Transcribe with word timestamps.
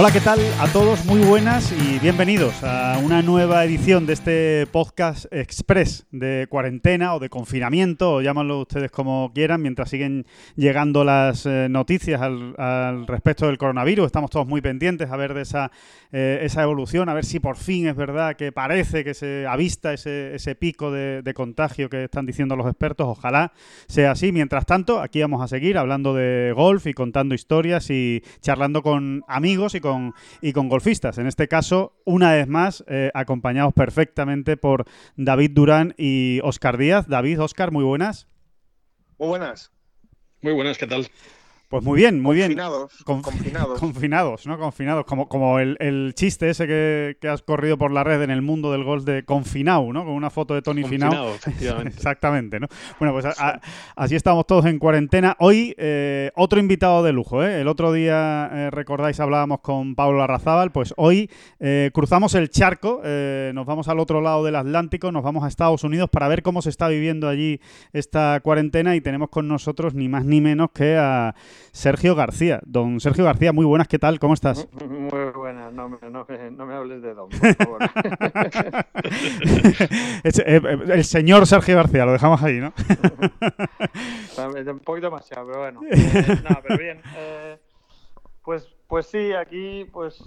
Hola, 0.00 0.12
¿qué 0.12 0.20
tal 0.22 0.40
a 0.58 0.66
todos? 0.68 1.04
Muy 1.04 1.20
buenas 1.20 1.72
y 1.72 1.98
bienvenidos 1.98 2.64
a 2.64 2.98
una 3.04 3.20
nueva 3.20 3.62
edición 3.66 4.06
de 4.06 4.14
este 4.14 4.66
podcast 4.72 5.26
express 5.30 6.06
de 6.10 6.46
cuarentena 6.48 7.14
o 7.14 7.18
de 7.18 7.28
confinamiento, 7.28 8.14
o 8.14 8.22
llámanlo 8.22 8.60
ustedes 8.60 8.90
como 8.90 9.30
quieran, 9.34 9.60
mientras 9.60 9.90
siguen 9.90 10.24
llegando 10.56 11.04
las 11.04 11.44
eh, 11.44 11.66
noticias 11.68 12.22
al, 12.22 13.06
respecto 13.06 13.46
del 13.46 13.58
coronavirus. 13.58 14.06
Estamos 14.06 14.30
todos 14.30 14.46
muy 14.46 14.62
pendientes 14.62 15.10
a 15.10 15.16
ver 15.18 15.34
de 15.34 15.42
esa, 15.42 15.70
eh, 16.12 16.38
esa 16.44 16.62
evolución, 16.62 17.10
a 17.10 17.14
ver 17.14 17.26
si 17.26 17.38
por 17.38 17.58
fin 17.58 17.86
es 17.86 17.94
verdad 17.94 18.36
que 18.36 18.52
parece 18.52 19.04
que 19.04 19.12
se 19.12 19.46
avista 19.46 19.92
ese, 19.92 20.34
ese 20.34 20.54
pico 20.54 20.90
de 20.90 21.32
contagio 21.34 21.90
que 21.90 22.04
están 22.04 22.24
diciendo 22.24 22.56
los 22.56 22.66
expertos. 22.66 23.06
Ojalá 23.06 23.52
sea 23.86 24.12
así. 24.12 24.32
Mientras 24.32 24.64
tanto, 24.64 25.02
aquí 25.02 25.20
vamos 25.20 25.42
a 25.42 25.48
seguir 25.48 25.76
hablando 25.76 26.14
de 26.14 26.54
golf 26.56 26.86
y 26.86 26.94
contando 26.94 27.34
historias 27.34 27.90
y 27.90 28.22
charlando 28.40 28.82
con 28.82 29.24
amigos 29.28 29.74
y 29.74 29.80
con, 29.80 29.89
y 30.40 30.52
con 30.52 30.68
golfistas. 30.68 31.18
En 31.18 31.26
este 31.26 31.48
caso, 31.48 31.92
una 32.04 32.32
vez 32.32 32.48
más, 32.48 32.84
eh, 32.88 33.10
acompañados 33.14 33.72
perfectamente 33.72 34.56
por 34.56 34.84
David 35.16 35.50
Durán 35.52 35.94
y 35.96 36.40
Oscar 36.42 36.78
Díaz. 36.78 37.06
David, 37.08 37.40
Oscar, 37.40 37.70
muy 37.70 37.84
buenas. 37.84 38.26
Muy 39.18 39.28
buenas. 39.28 39.70
Muy 40.42 40.54
buenas, 40.54 40.78
¿qué 40.78 40.86
tal? 40.86 41.06
Pues 41.70 41.84
muy 41.84 41.98
bien, 42.00 42.20
muy 42.20 42.34
bien. 42.34 42.48
Confinados. 42.48 43.04
Con- 43.04 43.22
confinados. 43.22 43.78
Confinados, 43.80 44.46
¿no? 44.48 44.58
Confinados. 44.58 45.04
Como, 45.04 45.28
como 45.28 45.60
el, 45.60 45.76
el 45.78 46.12
chiste 46.16 46.50
ese 46.50 46.66
que, 46.66 47.16
que 47.20 47.28
has 47.28 47.42
corrido 47.42 47.78
por 47.78 47.92
la 47.92 48.02
red 48.02 48.20
en 48.22 48.30
el 48.32 48.42
mundo 48.42 48.72
del 48.72 48.82
golf 48.82 49.04
de 49.04 49.24
Confinao, 49.24 49.92
¿no? 49.92 50.04
Con 50.04 50.14
una 50.14 50.30
foto 50.30 50.54
de 50.54 50.62
Tony 50.62 50.82
Finau. 50.82 51.10
Confinado, 51.10 51.34
efectivamente. 51.36 51.90
Exactamente, 51.96 52.58
¿no? 52.58 52.66
Bueno, 52.98 53.14
pues 53.14 53.24
a- 53.24 53.34
a- 53.38 53.60
así 53.94 54.16
estamos 54.16 54.48
todos 54.48 54.66
en 54.66 54.80
cuarentena. 54.80 55.36
Hoy, 55.38 55.72
eh, 55.78 56.32
otro 56.34 56.58
invitado 56.58 57.04
de 57.04 57.12
lujo, 57.12 57.44
¿eh? 57.44 57.60
El 57.60 57.68
otro 57.68 57.92
día, 57.92 58.50
eh, 58.52 58.70
recordáis, 58.72 59.20
hablábamos 59.20 59.60
con 59.60 59.94
Pablo 59.94 60.24
Arrazábal, 60.24 60.72
pues 60.72 60.92
hoy 60.96 61.30
eh, 61.60 61.90
cruzamos 61.94 62.34
el 62.34 62.50
charco, 62.50 63.00
eh, 63.04 63.52
nos 63.54 63.64
vamos 63.66 63.86
al 63.86 64.00
otro 64.00 64.20
lado 64.20 64.42
del 64.44 64.56
Atlántico, 64.56 65.12
nos 65.12 65.22
vamos 65.22 65.44
a 65.44 65.46
Estados 65.46 65.84
Unidos 65.84 66.10
para 66.10 66.26
ver 66.26 66.42
cómo 66.42 66.62
se 66.62 66.70
está 66.70 66.88
viviendo 66.88 67.28
allí 67.28 67.60
esta 67.92 68.40
cuarentena 68.42 68.96
y 68.96 69.00
tenemos 69.00 69.28
con 69.28 69.46
nosotros 69.46 69.94
ni 69.94 70.08
más 70.08 70.24
ni 70.24 70.40
menos 70.40 70.70
que 70.74 70.96
a 70.96 71.36
Sergio 71.72 72.14
García. 72.14 72.60
Don 72.64 73.00
Sergio 73.00 73.24
García, 73.24 73.52
muy 73.52 73.64
buenas, 73.64 73.88
¿qué 73.88 73.98
tal? 73.98 74.18
¿Cómo 74.18 74.34
estás? 74.34 74.68
Muy 74.86 75.30
buena, 75.34 75.70
no 75.70 75.88
me, 75.88 75.98
no 76.10 76.26
me, 76.28 76.50
no 76.50 76.66
me 76.66 76.74
hables 76.74 77.02
de 77.02 77.14
Don, 77.14 77.28
por 77.28 77.54
favor. 77.54 77.80
Eh, 80.24 80.30
eh, 80.46 80.78
el 80.92 81.04
señor 81.04 81.46
Sergio 81.46 81.76
García, 81.76 82.04
lo 82.04 82.12
dejamos 82.12 82.42
ahí, 82.42 82.58
¿no? 82.60 82.72
Un 84.72 84.78
poquito 84.80 85.06
demasiado, 85.06 85.46
pero 85.46 85.58
bueno. 85.60 85.80
Eh, 85.90 86.38
no, 86.48 86.58
pero 86.62 86.78
bien. 86.78 87.00
eh, 87.16 87.58
pues, 88.42 88.66
pues 88.86 89.06
sí, 89.06 89.32
aquí 89.32 89.86
pues 89.92 90.22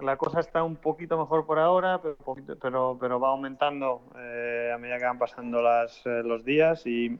la 0.00 0.16
cosa 0.16 0.40
está 0.40 0.62
un 0.62 0.76
poquito 0.76 1.18
mejor 1.18 1.46
por 1.46 1.58
ahora, 1.58 2.00
pero, 2.02 2.16
poquito- 2.16 2.56
pero, 2.60 2.96
pero 3.00 3.20
va 3.20 3.28
aumentando 3.30 4.02
eh, 4.18 4.72
a 4.74 4.78
medida 4.78 4.98
que 4.98 5.04
van 5.04 5.18
pasando 5.18 5.62
las, 5.62 6.02
los 6.04 6.44
días 6.44 6.86
y, 6.86 7.18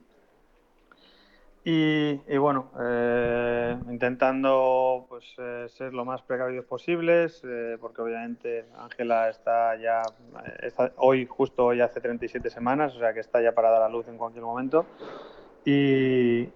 y, 1.64 2.20
y 2.28 2.38
bueno, 2.38 2.72
eh, 2.80 3.76
intentando 3.90 5.06
pues 5.08 5.34
eh, 5.38 5.66
ser 5.68 5.94
lo 5.94 6.04
más 6.04 6.22
precavidos 6.22 6.66
posibles, 6.66 7.42
eh, 7.44 7.78
porque 7.80 8.02
obviamente 8.02 8.66
Ángela 8.78 9.28
está 9.30 9.76
ya, 9.76 10.02
eh, 10.62 10.72
hoy, 10.96 11.26
justo 11.26 11.66
hoy 11.66 11.80
hace 11.82 12.00
37 12.00 12.50
semanas, 12.50 12.94
o 12.96 13.00
sea 13.00 13.14
que 13.14 13.20
está 13.20 13.42
ya 13.42 13.52
para 13.54 13.70
dar 13.70 13.82
a 13.82 13.88
luz 13.90 14.08
en 14.08 14.18
cualquier 14.18 14.44
momento. 14.44 14.86
Y, 15.64 16.48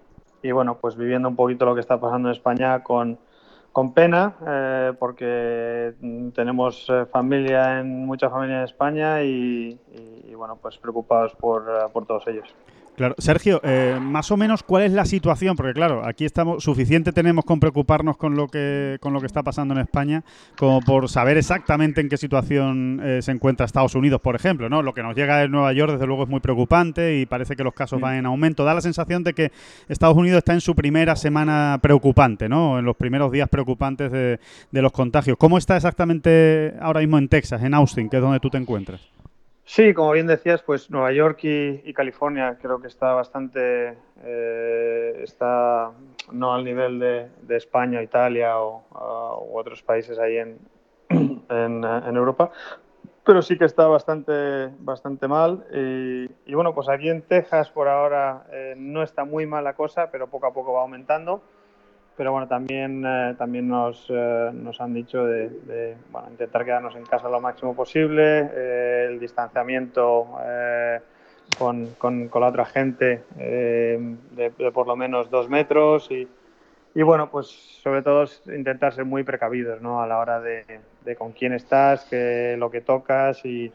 y 0.43 0.51
bueno, 0.51 0.79
pues 0.79 0.97
viviendo 0.97 1.29
un 1.29 1.35
poquito 1.35 1.65
lo 1.65 1.75
que 1.75 1.81
está 1.81 1.99
pasando 1.99 2.29
en 2.29 2.35
España 2.35 2.83
con, 2.83 3.19
con 3.73 3.93
pena, 3.93 4.35
eh, 4.47 4.93
porque 4.99 5.93
tenemos 6.35 6.87
eh, 6.89 7.05
familia 7.07 7.79
en 7.79 8.05
mucha 8.05 8.29
familia 8.29 8.59
en 8.59 8.63
España 8.65 9.23
y, 9.23 9.79
y- 9.93 10.31
y, 10.31 10.35
bueno, 10.35 10.57
pues 10.61 10.77
preocupados 10.77 11.35
por, 11.35 11.63
eh, 11.69 11.89
por 11.93 12.05
todos 12.05 12.27
ellos. 12.27 12.55
Claro, 12.99 13.15
Sergio, 13.17 13.61
eh, 13.63 13.97
más 14.01 14.29
o 14.29 14.35
menos 14.35 14.61
cuál 14.61 14.83
es 14.83 14.91
la 14.91 15.05
situación, 15.05 15.55
porque 15.55 15.71
claro, 15.71 16.05
aquí 16.05 16.25
estamos 16.25 16.61
suficiente 16.61 17.13
tenemos 17.13 17.45
con 17.45 17.61
preocuparnos 17.61 18.17
con 18.17 18.35
lo 18.35 18.49
que 18.49 18.97
con 18.99 19.13
lo 19.13 19.21
que 19.21 19.25
está 19.25 19.41
pasando 19.41 19.73
en 19.73 19.79
España, 19.79 20.25
como 20.57 20.81
por 20.81 21.07
saber 21.07 21.37
exactamente 21.37 22.01
en 22.01 22.09
qué 22.09 22.17
situación 22.17 22.99
eh, 23.01 23.21
se 23.21 23.31
encuentra 23.31 23.65
Estados 23.65 23.95
Unidos, 23.95 24.19
por 24.19 24.35
ejemplo, 24.35 24.67
¿no? 24.67 24.81
Lo 24.81 24.93
que 24.93 25.01
nos 25.01 25.15
llega 25.15 25.37
de 25.37 25.47
Nueva 25.47 25.71
York, 25.71 25.93
desde 25.93 26.05
luego, 26.07 26.23
es 26.23 26.29
muy 26.29 26.41
preocupante 26.41 27.21
y 27.21 27.25
parece 27.25 27.55
que 27.55 27.63
los 27.63 27.73
casos 27.73 28.01
van 28.01 28.15
en 28.15 28.25
aumento. 28.25 28.65
Da 28.65 28.73
la 28.73 28.81
sensación 28.81 29.23
de 29.23 29.33
que 29.33 29.53
Estados 29.87 30.17
Unidos 30.17 30.39
está 30.39 30.51
en 30.51 30.59
su 30.59 30.75
primera 30.75 31.15
semana 31.15 31.79
preocupante, 31.81 32.49
¿no? 32.49 32.79
En 32.79 32.83
los 32.83 32.97
primeros 32.97 33.31
días 33.31 33.47
preocupantes 33.47 34.11
de, 34.11 34.41
de 34.71 34.81
los 34.81 34.91
contagios. 34.91 35.37
¿Cómo 35.37 35.57
está 35.57 35.77
exactamente 35.77 36.73
ahora 36.81 36.99
mismo 36.99 37.17
en 37.17 37.29
Texas, 37.29 37.63
en 37.63 37.75
Austin, 37.75 38.09
que 38.09 38.17
es 38.17 38.21
donde 38.21 38.41
tú 38.41 38.49
te 38.49 38.57
encuentras? 38.57 38.99
Sí, 39.71 39.93
como 39.93 40.13
bien 40.13 40.25
decías, 40.25 40.63
pues 40.63 40.89
Nueva 40.89 41.11
York 41.11 41.41
y, 41.43 41.93
California 41.93 42.57
creo 42.59 42.81
que 42.81 42.87
está 42.87 43.13
bastante, 43.13 43.99
eh, 44.23 45.21
está 45.21 45.91
no 46.31 46.55
al 46.55 46.65
nivel 46.65 46.97
de, 46.97 47.29
de 47.43 47.57
España, 47.57 48.01
Italia 48.01 48.59
o 48.59 48.83
ah, 48.95 49.37
u 49.39 49.59
otros 49.59 49.83
países 49.83 50.17
ahí 50.17 50.37
en, 50.37 50.57
en, 51.09 51.83
eh, 51.83 52.01
en 52.07 52.15
Europa, 52.15 52.49
pero 53.23 53.43
sí 53.43 53.59
que 53.59 53.65
está 53.65 53.85
bastante, 53.85 54.69
bastante 54.79 55.27
mal. 55.27 55.63
Y, 55.71 56.31
y 56.47 56.55
bueno, 56.55 56.73
pues 56.73 56.89
aquí 56.89 57.07
en 57.07 57.21
Texas 57.21 57.69
por 57.69 57.89
ahora 57.89 58.47
eh, 58.51 58.73
no 58.75 59.03
está 59.03 59.23
muy 59.23 59.45
mal 59.45 59.63
la 59.63 59.75
cosa, 59.75 60.09
pero 60.09 60.31
poco 60.31 60.47
a 60.47 60.51
poco 60.51 60.73
va 60.73 60.81
aumentando. 60.81 61.43
Pero 62.19 62.33
bueno, 62.33 62.49
también, 62.49 63.01
eh, 63.07 63.35
también 63.37 63.69
nos, 63.69 64.05
eh, 64.09 64.49
nos 64.53 64.81
han 64.81 64.93
dicho 64.93 65.23
de, 65.25 65.95
bueno, 66.11 66.27
intentar 66.29 66.65
quedarnos 66.65 66.93
en 66.97 67.05
casa 67.05 67.29
lo 67.29 67.39
máximo 67.39 67.73
posible, 67.73 68.41
eh, 68.53 69.07
el 69.09 69.21
distanciamiento 69.21 70.27
con, 71.57 71.91
con, 71.97 72.29
la 72.29 72.47
otra 72.47 72.65
gente 72.65 73.23
de, 73.37 74.51
por 74.73 74.85
lo 74.85 74.97
menos 74.97 75.29
dos 75.29 75.47
metros 75.47 76.11
y, 76.11 76.27
y 76.93 77.03
bueno, 77.03 77.31
pues 77.31 77.47
sobre 77.47 78.01
todo 78.01 78.25
intentar 78.47 78.93
ser 78.93 79.05
muy 79.05 79.23
precavidos 79.23 79.81
¿no? 79.81 80.01
a 80.01 80.07
la 80.07 80.17
hora 80.17 80.41
de, 80.41 80.65
de 81.05 81.15
con 81.15 81.31
quién 81.31 81.53
estás, 81.53 82.03
que 82.03 82.57
lo 82.59 82.69
que 82.69 82.81
tocas 82.81 83.45
y, 83.45 83.71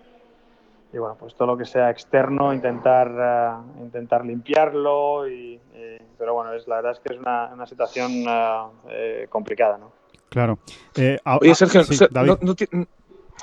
y 0.95 0.99
bueno, 0.99 1.17
pues 1.19 1.35
todo 1.35 1.49
lo 1.49 1.57
que 1.59 1.65
sea 1.65 1.91
externo, 1.91 2.55
intentar, 2.55 3.11
uh, 3.11 3.83
intentar 3.83 4.25
limpiarlo. 4.25 5.29
Y, 5.29 5.55
y, 5.75 5.99
pero 6.17 6.35
bueno, 6.35 6.53
es, 6.53 6.69
la 6.69 6.77
verdad 6.77 6.93
es 6.93 7.01
que 7.01 7.13
es 7.15 7.19
una, 7.19 7.51
una 7.53 7.67
situación 7.67 8.13
uh, 8.29 8.71
eh, 8.89 9.27
complicada, 9.29 9.77
¿no? 9.77 9.91
Claro. 10.29 10.59
Eh, 10.97 11.19
a- 11.25 11.39
Oye, 11.39 11.55
Sergio, 11.57 11.83
sí, 11.83 11.97
Ser- 11.97 12.11
David. 12.13 12.29
no- 12.31 12.39
no 12.41 12.55
ti- 12.55 12.69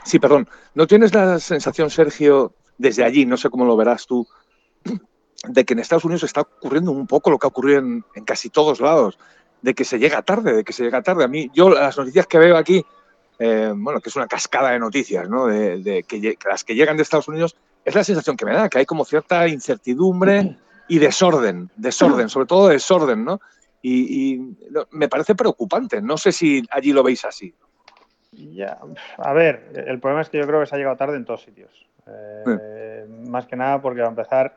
sí, 0.06 0.18
perdón. 0.18 0.48
¿No 0.76 0.88
tienes 0.88 1.14
la 1.14 1.40
sensación, 1.40 1.90
Sergio, 1.90 2.54
desde 2.78 3.04
allí, 3.04 3.26
no 3.26 3.36
sé 3.36 3.50
cómo 3.50 3.66
lo 3.66 3.76
verás 3.76 4.08
tú, 4.08 4.26
de 5.48 5.66
que 5.66 5.74
en 5.74 5.80
Estados 5.80 6.06
Unidos 6.06 6.24
está 6.24 6.42
ocurriendo 6.42 6.92
un 6.92 7.06
poco 7.08 7.30
lo 7.32 7.38
que 7.38 7.48
ha 7.48 7.50
ocurrido 7.50 7.80
en, 7.80 8.06
en 8.16 8.24
casi 8.24 8.50
todos 8.50 8.80
lados? 8.80 9.20
De 9.62 9.74
que 9.74 9.84
se 9.84 10.00
llega 10.00 10.22
tarde, 10.22 10.54
de 10.54 10.64
que 10.64 10.72
se 10.74 10.84
llega 10.84 11.02
tarde. 11.02 11.26
A 11.26 11.28
mí, 11.28 11.50
yo 11.54 11.70
las 11.70 11.98
noticias 11.98 12.28
que 12.28 12.40
veo 12.40 12.56
aquí, 12.56 12.84
eh, 13.44 13.74
bueno, 13.76 14.00
que 14.00 14.10
es 14.10 14.16
una 14.16 14.28
cascada 14.28 14.70
de 14.70 14.78
noticias, 14.78 15.28
¿no? 15.28 15.48
De, 15.48 15.80
de 15.80 16.04
que, 16.04 16.38
las 16.48 16.64
que 16.64 16.76
llegan 16.76 16.96
de 16.96 17.02
Estados 17.02 17.28
Unidos, 17.28 17.56
es 17.84 17.96
la 17.96 18.04
sensación 18.04 18.38
que 18.38 18.46
me 18.46 18.54
da, 18.54 18.70
que 18.70 18.78
hay 18.78 18.86
como 18.86 19.04
cierta 19.04 19.48
incertidumbre 19.48 20.58
y 20.88 21.00
desorden, 21.00 21.72
desorden, 21.76 22.30
sobre 22.30 22.46
todo 22.46 22.68
desorden, 22.68 23.26
¿no? 23.26 23.42
Y, 23.82 24.40
me 24.92 25.10
parece 25.10 25.34
preocupante. 25.34 26.04
No 26.04 26.18
sé 26.18 26.32
si 26.32 26.64
allí 26.70 26.94
lo 26.94 27.02
veis 27.02 27.26
así. 27.26 27.52
Ya, 28.32 28.78
a 29.18 29.34
ver, 29.34 29.72
el 29.88 30.00
problema 30.00 30.22
es 30.22 30.30
que 30.30 30.38
yo 30.38 30.46
creo 30.46 30.60
que 30.60 30.68
se 30.68 30.76
ha 30.76 30.78
llegado 30.78 30.98
tarde 30.98 31.18
en 31.18 31.26
todos 31.26 31.42
sitios. 31.42 31.72
Eh, 32.06 33.08
Más 33.28 33.48
que 33.48 33.56
nada 33.56 33.82
porque 33.82 34.04
a 34.04 34.06
empezar 34.06 34.56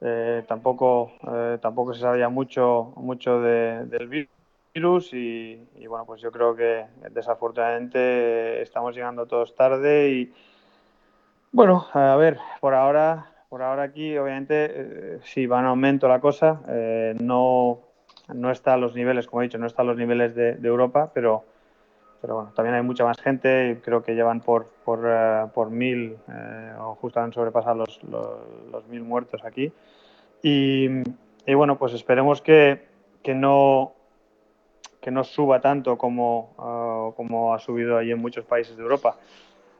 eh, 0.00 0.44
tampoco, 0.46 1.12
eh, 1.34 1.58
tampoco 1.60 1.94
se 1.94 2.00
sabía 2.00 2.28
mucho, 2.28 2.92
mucho 2.96 3.40
de- 3.40 3.86
del 3.86 4.08
virus 4.08 4.30
y, 4.74 5.58
y, 5.76 5.86
bueno, 5.86 6.06
pues 6.06 6.20
yo 6.22 6.32
creo 6.32 6.56
que 6.56 6.86
desafortunadamente 7.10 8.62
estamos 8.62 8.94
llegando 8.94 9.26
todos 9.26 9.54
tarde 9.54 10.10
y 10.10 10.32
bueno, 11.52 11.86
a 11.92 12.16
ver, 12.16 12.38
por 12.60 12.72
ahora, 12.72 13.30
por 13.50 13.60
ahora 13.60 13.82
aquí 13.82 14.16
obviamente 14.16 14.70
eh, 14.70 15.20
sí 15.24 15.46
va 15.46 15.60
en 15.60 15.66
aumento 15.66 16.08
la 16.08 16.20
cosa, 16.20 16.62
eh, 16.68 17.14
no, 17.20 17.80
no 18.32 18.50
está 18.50 18.72
a 18.72 18.76
los 18.78 18.94
niveles, 18.94 19.26
como 19.26 19.42
he 19.42 19.44
dicho, 19.44 19.58
no 19.58 19.66
está 19.66 19.82
a 19.82 19.84
los 19.84 19.98
niveles 19.98 20.34
de, 20.34 20.58
Europa, 20.62 21.10
pero 21.12 21.44
pero 22.22 22.36
bueno, 22.36 22.52
también 22.54 22.76
hay 22.76 22.82
mucha 22.82 23.04
más 23.04 23.20
gente 23.20 23.80
creo 23.84 24.02
que 24.04 24.14
llevan 24.14 24.40
por, 24.40 24.66
por, 24.84 25.00
eh, 25.04 25.46
por 25.52 25.70
mil 25.70 26.16
eh, 26.28 26.72
o 26.78 26.94
justo 26.94 27.20
han 27.20 27.32
sobrepasado 27.32 27.78
los, 27.78 28.00
los, 28.04 28.86
mil 28.88 29.02
muertos 29.02 29.44
aquí. 29.44 29.72
Y, 30.40 31.02
y, 31.44 31.54
bueno, 31.54 31.78
pues 31.78 31.92
esperemos 31.94 32.40
que, 32.40 32.86
que, 33.24 33.34
no, 33.34 33.92
que 35.02 35.10
no 35.10 35.24
suba 35.24 35.60
tanto 35.60 35.98
como, 35.98 36.54
uh, 36.56 37.14
como 37.16 37.52
ha 37.52 37.58
subido 37.58 37.98
ahí 37.98 38.12
en 38.12 38.20
muchos 38.20 38.44
países 38.44 38.76
de 38.76 38.82
Europa. 38.84 39.16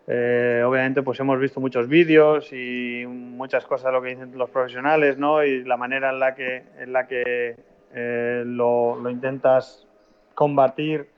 Eh, 0.08 0.64
obviamente, 0.66 1.00
pues 1.02 1.20
hemos 1.20 1.38
visto 1.38 1.60
muchos 1.60 1.86
vídeos 1.86 2.52
y 2.52 3.04
muchas 3.06 3.64
cosas 3.64 3.86
de 3.86 3.92
lo 3.92 4.02
que 4.02 4.08
dicen 4.08 4.36
los 4.36 4.50
profesionales, 4.50 5.16
¿no? 5.16 5.44
Y 5.44 5.62
la 5.62 5.76
manera 5.76 6.10
en 6.10 6.18
la 6.18 6.34
que, 6.34 6.64
en 6.76 6.92
la 6.92 7.06
que 7.06 7.54
eh, 7.94 8.42
lo, 8.44 8.96
lo, 8.96 9.10
intentas 9.10 9.86
combatir, 10.34 11.08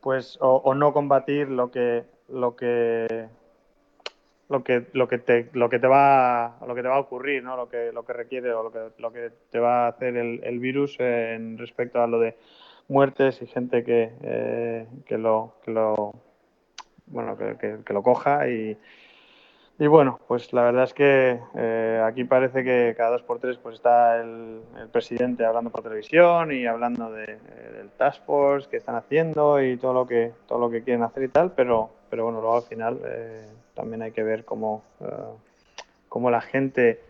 pues, 0.00 0.36
o, 0.40 0.56
o, 0.56 0.74
no 0.74 0.92
combatir 0.92 1.48
lo 1.48 1.70
que, 1.70 2.02
lo 2.28 2.56
que, 2.56 3.28
lo 4.48 4.64
que, 4.64 4.84
lo 4.94 5.06
que 5.06 5.18
te, 5.18 5.48
lo 5.52 5.70
que 5.70 5.78
te 5.78 5.86
va, 5.86 6.58
lo 6.66 6.74
que 6.74 6.82
te 6.82 6.88
va 6.88 6.96
a 6.96 7.00
ocurrir, 7.00 7.44
¿no? 7.44 7.56
Lo 7.56 7.68
que, 7.68 7.92
lo 7.92 8.04
que 8.04 8.14
requiere 8.14 8.52
o 8.52 8.64
lo 8.64 8.72
que, 8.72 8.80
lo 8.98 9.12
que 9.12 9.30
te 9.50 9.60
va 9.60 9.84
a 9.84 9.88
hacer 9.90 10.16
el, 10.16 10.40
el 10.42 10.58
virus 10.58 10.96
eh, 10.98 11.34
en 11.34 11.56
respecto 11.56 12.02
a 12.02 12.08
lo 12.08 12.18
de 12.18 12.36
muertes 12.88 13.40
y 13.42 13.46
gente 13.46 13.84
que, 13.84 14.12
eh, 14.22 14.86
que 15.06 15.18
lo, 15.18 15.54
que 15.64 15.70
lo 15.70 16.14
bueno, 17.06 17.36
que, 17.36 17.78
que, 17.84 17.92
lo 17.92 18.02
coja 18.02 18.48
y, 18.48 18.76
y, 19.78 19.86
bueno, 19.86 20.18
pues 20.26 20.52
la 20.52 20.62
verdad 20.62 20.84
es 20.84 20.94
que 20.94 21.40
eh, 21.54 22.02
aquí 22.04 22.24
parece 22.24 22.64
que 22.64 22.94
cada 22.96 23.10
dos 23.10 23.22
por 23.22 23.40
tres 23.40 23.58
pues 23.58 23.76
está 23.76 24.20
el, 24.20 24.62
el 24.78 24.88
presidente 24.88 25.44
hablando 25.44 25.70
por 25.70 25.82
televisión 25.82 26.52
y 26.52 26.66
hablando 26.66 27.10
de, 27.10 27.24
eh, 27.24 27.72
del 27.76 27.90
task 27.90 28.24
force 28.24 28.68
que 28.68 28.76
están 28.76 28.94
haciendo 28.94 29.62
y 29.62 29.76
todo 29.76 29.92
lo 29.92 30.06
que 30.06 30.32
todo 30.46 30.58
lo 30.58 30.70
que 30.70 30.82
quieren 30.82 31.02
hacer 31.02 31.24
y 31.24 31.28
tal, 31.28 31.52
pero 31.52 31.90
pero 32.14 32.24
bueno, 32.24 32.40
luego 32.40 32.58
al 32.58 32.62
final 32.62 33.00
eh, 33.04 33.44
también 33.74 34.02
hay 34.02 34.12
que 34.12 34.22
ver 34.22 34.44
cómo, 34.44 34.84
uh, 35.00 35.36
cómo 36.08 36.30
la 36.30 36.40
gente 36.40 37.00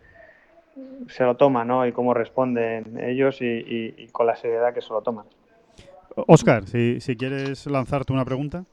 se 1.09 1.25
lo 1.25 1.37
toma, 1.37 1.65
¿no? 1.67 1.87
Y 1.87 1.93
cómo 1.93 2.15
responden 2.15 2.99
ellos 2.99 3.43
y, 3.43 3.65
y 3.99 4.09
con 4.09 4.26
la 4.26 4.35
seriedad 4.35 4.73
que 4.73 4.81
se 4.81 4.94
lo 4.94 5.03
toman. 5.03 5.26
Oscar, 6.16 6.66
si, 6.66 7.00
si 7.00 7.16
quieres 7.16 7.66
lanzarte 7.66 8.12
una 8.12 8.25
pregunta. 8.25 8.64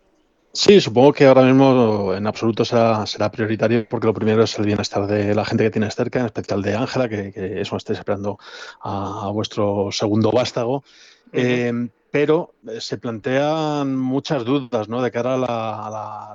Sí, 0.54 0.82
supongo 0.82 1.14
que 1.14 1.26
ahora 1.26 1.44
mismo 1.44 2.14
en 2.14 2.28
absoluto 2.28 2.66
será, 2.66 3.06
será, 3.06 3.32
prioritario 3.32 3.88
porque 3.88 4.08
lo 4.08 4.14
primero 4.14 4.44
es 4.44 4.60
el 4.60 4.66
bienestar 4.66 5.08
de 5.08 5.34
la 5.34 5.46
gente 5.46 5.64
que 5.64 5.72
tienes 5.72 5.96
cerca, 5.96 6.20
en 6.20 6.26
especial 6.26 6.62
de 6.62 6.76
Ángela, 6.76 7.08
que, 7.08 7.32
que, 7.32 7.62
eso 7.62 7.78
estáis 7.78 8.00
esperando 8.00 8.38
a, 8.82 9.28
a, 9.28 9.32
vuestro 9.32 9.90
segundo 9.92 10.30
vástago. 10.32 10.84
Eh, 11.32 11.88
pero 12.12 12.54
se 12.80 12.98
plantean 12.98 13.96
muchas 13.96 14.44
dudas 14.44 14.90
¿no? 14.90 15.02
de 15.02 15.12
cara 15.12 15.36
a 15.36 15.38
la, 15.38 15.88
a 15.88 15.90
la, 15.90 16.34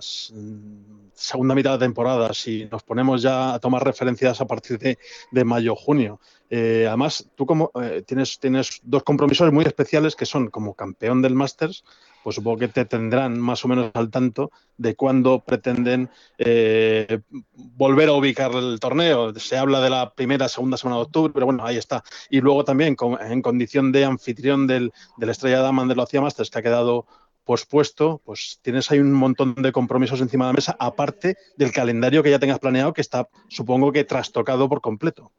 segunda 1.16 1.54
mitad 1.54 1.72
de 1.72 1.84
temporada, 1.86 2.32
si 2.32 2.66
nos 2.70 2.82
ponemos 2.82 3.22
ya 3.22 3.54
a 3.54 3.58
tomar 3.58 3.84
referencias 3.84 4.40
a 4.40 4.46
partir 4.46 4.78
de, 4.78 4.98
de 5.30 5.44
mayo-junio. 5.44 6.20
Eh, 6.50 6.84
además, 6.86 7.28
tú 7.34 7.46
como 7.46 7.70
eh, 7.82 8.02
tienes, 8.06 8.38
tienes 8.38 8.80
dos 8.82 9.02
compromisos 9.02 9.52
muy 9.52 9.64
especiales 9.64 10.14
que 10.14 10.26
son 10.26 10.48
como 10.48 10.74
campeón 10.74 11.22
del 11.22 11.34
Masters, 11.34 11.84
pues 12.22 12.36
supongo 12.36 12.58
que 12.58 12.68
te 12.68 12.84
tendrán 12.84 13.38
más 13.38 13.64
o 13.64 13.68
menos 13.68 13.90
al 13.94 14.10
tanto 14.10 14.50
de 14.76 14.96
cuándo 14.96 15.44
pretenden 15.44 16.10
eh, 16.38 17.20
volver 17.52 18.08
a 18.08 18.14
ubicar 18.14 18.52
el 18.54 18.80
torneo. 18.80 19.32
Se 19.34 19.56
habla 19.56 19.80
de 19.80 19.90
la 19.90 20.12
primera, 20.12 20.48
segunda 20.48 20.76
semana 20.76 20.96
de 20.96 21.02
octubre, 21.02 21.32
pero 21.32 21.46
bueno, 21.46 21.64
ahí 21.64 21.76
está. 21.76 22.02
Y 22.28 22.40
luego 22.40 22.64
también 22.64 22.96
en 23.20 23.42
condición 23.42 23.92
de 23.92 24.04
anfitrión 24.04 24.66
del, 24.66 24.92
del 25.16 25.30
Estrella 25.30 25.60
Daman 25.60 25.86
de 25.86 25.94
la 25.94 26.06
CIA 26.06 26.22
Masters, 26.22 26.50
que 26.50 26.58
ha 26.58 26.62
quedado 26.62 27.06
pospuesto, 27.44 28.20
pues 28.24 28.58
tienes 28.60 28.90
ahí 28.90 28.98
un 28.98 29.12
montón 29.12 29.54
de 29.54 29.70
compromisos 29.70 30.20
encima 30.20 30.46
de 30.46 30.48
la 30.48 30.56
mesa, 30.56 30.76
aparte 30.80 31.36
del 31.56 31.70
calendario 31.70 32.24
que 32.24 32.30
ya 32.30 32.40
tengas 32.40 32.58
planeado, 32.58 32.92
que 32.92 33.02
está, 33.02 33.28
supongo 33.48 33.92
que 33.92 34.02
trastocado 34.02 34.68
por 34.68 34.80
completo. 34.80 35.30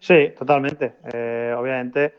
Sí, 0.00 0.32
totalmente. 0.38 0.94
Eh, 1.12 1.54
obviamente, 1.56 2.14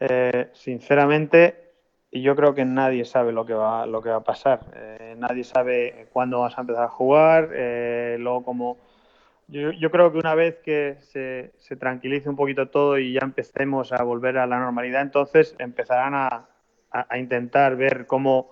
eh, 0.00 0.50
sinceramente, 0.52 1.66
yo 2.12 2.36
creo 2.36 2.54
que 2.54 2.64
nadie 2.64 3.04
sabe 3.04 3.32
lo 3.32 3.44
que 3.44 3.54
va, 3.54 3.86
lo 3.86 4.02
que 4.02 4.10
va 4.10 4.16
a 4.16 4.24
pasar. 4.24 4.60
Eh, 4.74 5.14
nadie 5.18 5.44
sabe 5.44 6.08
cuándo 6.12 6.40
vas 6.40 6.56
a 6.56 6.62
empezar 6.62 6.84
a 6.84 6.88
jugar, 6.88 7.50
eh, 7.52 8.16
luego 8.18 8.44
como... 8.44 8.78
Yo, 9.48 9.92
creo 9.92 10.10
que 10.10 10.18
una 10.18 10.34
vez 10.34 10.56
que 10.56 10.96
se, 10.98 11.76
tranquilice 11.76 12.28
un 12.28 12.34
poquito 12.34 12.68
todo 12.68 12.98
y 12.98 13.12
ya 13.12 13.20
empecemos 13.22 13.92
a 13.92 14.02
volver 14.02 14.38
a 14.38 14.46
la 14.48 14.58
normalidad, 14.58 15.02
entonces 15.02 15.54
empezarán 15.60 16.14
a, 16.14 16.48
intentar 17.16 17.76
ver 17.76 18.06
cómo 18.06 18.50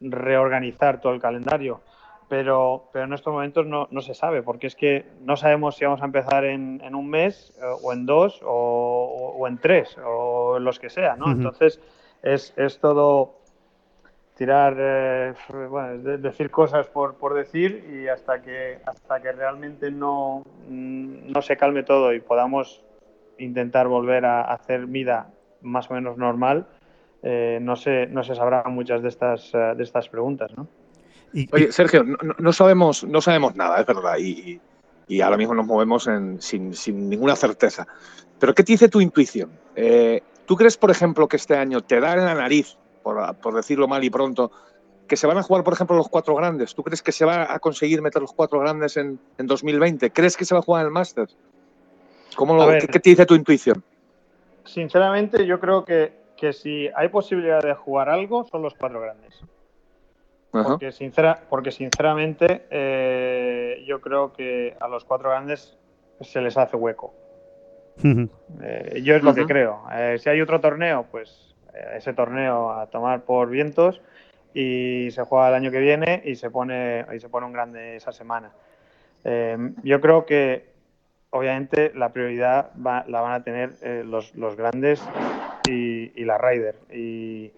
reorganizar 0.00 1.00
todo 1.00 1.14
el 1.14 1.20
calendario. 1.20 1.80
Pero, 2.28 2.88
pero 2.92 3.04
en 3.04 3.12
estos 3.12 3.32
momentos 3.32 3.66
no, 3.66 3.86
no, 3.92 4.00
se 4.00 4.12
sabe, 4.12 4.42
porque 4.42 4.66
es 4.66 4.74
que 4.74 5.04
no 5.20 5.36
sabemos 5.36 5.76
si 5.76 5.84
vamos 5.84 6.02
a 6.02 6.06
empezar 6.06 6.44
en, 6.44 6.80
en 6.82 6.96
un 6.96 7.08
mes 7.08 7.56
eh, 7.62 7.64
o 7.82 7.92
en 7.92 8.04
dos 8.04 8.40
o, 8.44 9.36
o, 9.38 9.46
en 9.46 9.58
tres 9.58 9.96
o 10.04 10.56
en 10.56 10.64
los 10.64 10.80
que 10.80 10.90
sea, 10.90 11.14
¿no? 11.14 11.26
Uh 11.26 11.28
-huh. 11.28 11.32
Entonces 11.32 11.80
es, 12.22 12.52
es 12.56 12.80
todo 12.80 13.36
tirar, 14.36 14.76
eh, 14.78 15.34
bueno, 15.70 15.98
de, 15.98 16.18
decir 16.18 16.50
cosas 16.50 16.86
por, 16.88 17.14
por, 17.14 17.34
decir 17.34 17.88
y 17.90 18.08
hasta 18.08 18.42
que, 18.42 18.78
hasta 18.84 19.20
que 19.22 19.32
realmente 19.32 19.90
no, 19.90 20.42
no 20.68 21.42
se 21.42 21.56
calme 21.56 21.84
todo 21.84 22.12
y 22.12 22.20
podamos 22.20 22.84
intentar 23.38 23.88
volver 23.88 24.26
a 24.26 24.42
hacer 24.42 24.86
vida 24.86 25.32
más 25.62 25.90
o 25.90 25.94
menos 25.94 26.18
normal, 26.18 26.66
eh, 27.22 27.58
no, 27.62 27.76
se, 27.76 28.06
no 28.06 28.22
se 28.22 28.34
sabrán 28.34 28.74
muchas 28.74 29.02
de 29.02 29.08
estas, 29.08 29.54
eh, 29.54 29.74
de 29.76 29.82
estas 29.82 30.08
preguntas, 30.08 30.56
¿no? 30.56 30.68
Oye, 31.52 31.70
Sergio, 31.70 32.02
no, 32.02 32.16
no, 32.38 32.52
sabemos, 32.52 33.04
no 33.04 33.20
sabemos 33.20 33.54
nada, 33.56 33.80
es 33.80 33.86
verdad, 33.86 34.16
y, 34.18 34.58
y 35.06 35.20
ahora 35.20 35.36
mismo 35.36 35.54
nos 35.54 35.66
movemos 35.66 36.06
en, 36.06 36.40
sin, 36.40 36.74
sin, 36.74 37.10
ninguna 37.10 37.36
certeza. 37.36 37.86
Pero 38.38 38.54
¿qué 38.54 38.62
te 38.62 38.72
dice 38.72 38.88
tu 38.88 39.00
intuición? 39.00 39.50
Eh, 39.74 40.22
¿Tú 40.46 40.56
crees, 40.56 40.76
por 40.76 40.90
ejemplo, 40.90 41.28
que 41.28 41.36
este 41.36 41.56
año 41.56 41.82
te 41.82 42.00
da 42.00 42.14
en 42.14 42.24
la 42.24 42.34
nariz, 42.34 42.78
por, 43.02 43.34
por, 43.36 43.54
decirlo 43.54 43.86
mal 43.86 44.02
y 44.04 44.10
pronto, 44.10 44.50
que 45.06 45.16
se 45.16 45.26
van 45.26 45.38
a 45.38 45.42
jugar, 45.42 45.62
por 45.62 45.74
ejemplo, 45.74 45.96
los 45.96 46.08
cuatro 46.08 46.34
grandes? 46.34 46.74
¿Tú 46.74 46.82
crees 46.82 47.02
que 47.02 47.12
se 47.12 47.24
va 47.24 47.52
a 47.52 47.58
conseguir 47.58 48.00
meter 48.00 48.22
los 48.22 48.32
cuatro 48.32 48.58
grandes 48.60 48.96
en, 48.96 49.18
en 49.36 49.46
2020? 49.46 50.10
¿Crees 50.12 50.36
que 50.36 50.44
se 50.44 50.54
va 50.54 50.60
a 50.60 50.62
jugar 50.62 50.82
en 50.82 50.86
el 50.86 50.92
Masters? 50.92 51.36
¿Cómo 52.34 52.54
lo, 52.54 52.66
ver, 52.66 52.86
¿Qué 52.86 53.00
te 53.00 53.10
dice 53.10 53.26
tu 53.26 53.34
intuición? 53.34 53.82
Sinceramente, 54.64 55.46
yo 55.46 55.60
creo 55.60 55.84
que, 55.84 56.12
que 56.36 56.52
si 56.52 56.88
hay 56.94 57.08
posibilidad 57.08 57.62
de 57.62 57.74
jugar 57.74 58.08
algo, 58.08 58.44
son 58.44 58.62
los 58.62 58.74
cuatro 58.74 59.00
grandes. 59.00 59.42
Porque, 60.50 60.92
sincera, 60.92 61.40
porque 61.50 61.70
sinceramente 61.70 62.66
eh, 62.70 63.84
yo 63.86 64.00
creo 64.00 64.32
que 64.32 64.76
a 64.80 64.88
los 64.88 65.04
cuatro 65.04 65.30
grandes 65.30 65.76
se 66.20 66.40
les 66.40 66.56
hace 66.56 66.76
hueco. 66.76 67.14
Uh 67.98 68.06
-huh. 68.06 68.30
eh, 68.62 69.00
yo 69.02 69.16
es 69.16 69.22
lo 69.22 69.30
uh 69.30 69.32
-huh. 69.32 69.36
que 69.36 69.46
creo. 69.46 69.82
Eh, 69.92 70.18
si 70.18 70.28
hay 70.28 70.40
otro 70.40 70.60
torneo, 70.60 71.06
pues 71.10 71.54
eh, 71.74 71.96
ese 71.96 72.12
torneo 72.12 72.72
a 72.72 72.86
tomar 72.86 73.22
por 73.22 73.48
vientos 73.50 74.00
y 74.54 75.08
se 75.10 75.22
juega 75.24 75.48
el 75.48 75.54
año 75.54 75.70
que 75.70 75.80
viene 75.80 76.22
y 76.24 76.36
se 76.36 76.50
pone, 76.50 77.04
y 77.14 77.20
se 77.20 77.28
pone 77.28 77.46
un 77.46 77.52
grande 77.52 77.96
esa 77.96 78.12
semana. 78.12 78.52
Eh, 79.24 79.56
yo 79.82 80.00
creo 80.00 80.24
que 80.24 80.70
obviamente 81.30 81.92
la 81.94 82.10
prioridad 82.12 82.70
va, 82.74 83.04
la 83.08 83.20
van 83.20 83.32
a 83.32 83.42
tener 83.42 83.74
los, 84.06 84.34
los, 84.36 84.56
grandes 84.56 85.02
y, 85.68 86.12
y 86.14 86.24
la 86.24 86.38
Ryder. 86.38 86.76
Y, 86.92 87.52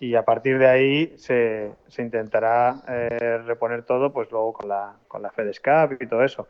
y 0.00 0.14
a 0.14 0.24
partir 0.24 0.58
de 0.58 0.66
ahí 0.66 1.14
se, 1.16 1.72
se 1.88 2.02
intentará 2.02 2.82
eh, 2.88 3.38
reponer 3.46 3.82
todo, 3.82 4.12
pues 4.12 4.30
luego 4.30 4.52
con 4.52 4.68
la, 4.68 4.96
con 5.08 5.22
la 5.22 5.30
FedEx 5.30 5.60
Cup 5.60 5.96
y 6.00 6.06
todo 6.06 6.22
eso. 6.22 6.48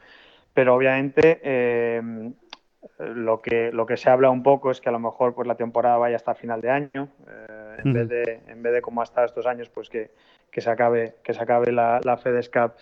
Pero 0.52 0.74
obviamente 0.74 1.40
eh, 1.42 2.02
lo, 2.98 3.40
que, 3.40 3.70
lo 3.72 3.86
que 3.86 3.96
se 3.96 4.10
habla 4.10 4.30
un 4.30 4.42
poco 4.42 4.70
es 4.70 4.80
que 4.80 4.88
a 4.88 4.92
lo 4.92 4.98
mejor 4.98 5.34
pues 5.34 5.46
la 5.46 5.54
temporada 5.54 5.96
vaya 5.98 6.16
hasta 6.16 6.34
final 6.34 6.60
de 6.60 6.70
año, 6.70 7.08
eh, 7.28 7.76
en, 7.84 7.90
mm. 7.90 7.94
vez 7.94 8.08
de, 8.08 8.40
en 8.48 8.62
vez 8.62 8.72
de 8.72 8.82
como 8.82 9.00
ha 9.00 9.04
estado 9.04 9.26
estos 9.26 9.46
años, 9.46 9.68
pues 9.68 9.88
que, 9.88 10.10
que 10.50 10.60
se 10.60 10.70
acabe, 10.70 11.16
que 11.22 11.34
se 11.34 11.42
acabe 11.42 11.72
la, 11.72 12.00
la 12.02 12.16
FedEx 12.16 12.48
Cup 12.48 12.72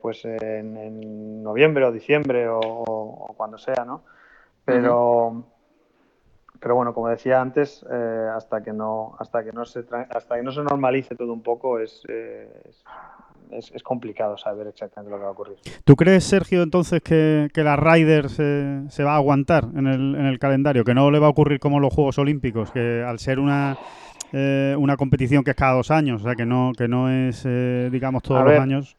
pues 0.00 0.24
en, 0.24 0.78
en, 0.78 1.42
noviembre 1.42 1.84
o 1.84 1.92
diciembre 1.92 2.48
o, 2.48 2.58
o, 2.60 3.34
cuando 3.36 3.58
sea, 3.58 3.84
¿no? 3.84 4.04
Pero... 4.64 5.44
pero 6.60 6.74
bueno, 6.74 6.92
como 6.94 7.08
decía 7.08 7.40
antes, 7.40 7.84
eh, 7.90 8.28
hasta 8.34 8.62
que 8.62 8.72
no 8.72 9.16
hasta 9.18 9.42
que 9.42 9.52
no 9.52 9.64
se 9.64 9.84
hasta 10.10 10.36
que 10.36 10.42
no 10.42 10.52
se 10.52 10.62
normalice 10.62 11.14
todo 11.16 11.32
un 11.32 11.42
poco 11.42 11.78
es, 11.78 12.02
eh, 12.08 12.48
es, 13.50 13.72
es, 13.72 13.82
complicado 13.82 14.36
saber 14.36 14.66
exactamente 14.66 15.10
lo 15.10 15.16
que 15.16 15.22
va 15.22 15.30
a 15.30 15.32
ocurrir. 15.32 15.56
¿Tú 15.84 15.96
crees, 15.96 16.24
Sergio, 16.24 16.62
entonces 16.62 17.02
que, 17.02 17.48
que 17.52 17.64
la 17.64 17.76
Ryder 17.76 18.28
se, 18.28 18.82
se, 18.88 19.02
va 19.02 19.14
a 19.14 19.16
aguantar 19.16 19.64
en 19.74 19.86
el, 19.86 20.14
en 20.14 20.26
el 20.26 20.38
calendario? 20.38 20.84
¿Que 20.84 20.94
no 20.94 21.10
le 21.10 21.18
va 21.18 21.26
a 21.26 21.30
ocurrir 21.30 21.58
como 21.58 21.80
los 21.80 21.92
Juegos 21.92 22.18
Olímpicos? 22.18 22.70
Que 22.70 23.02
al 23.02 23.18
ser 23.18 23.40
una 23.40 23.76
eh, 24.32 24.76
una 24.78 24.96
competición 24.96 25.42
que 25.42 25.50
es 25.50 25.56
cada 25.56 25.74
dos 25.74 25.90
años, 25.90 26.20
o 26.20 26.24
sea, 26.24 26.36
que 26.36 26.46
no, 26.46 26.72
que 26.76 26.86
no 26.86 27.10
es, 27.10 27.42
eh, 27.44 27.88
digamos, 27.90 28.22
todos 28.22 28.44
los 28.44 28.58
años. 28.58 28.96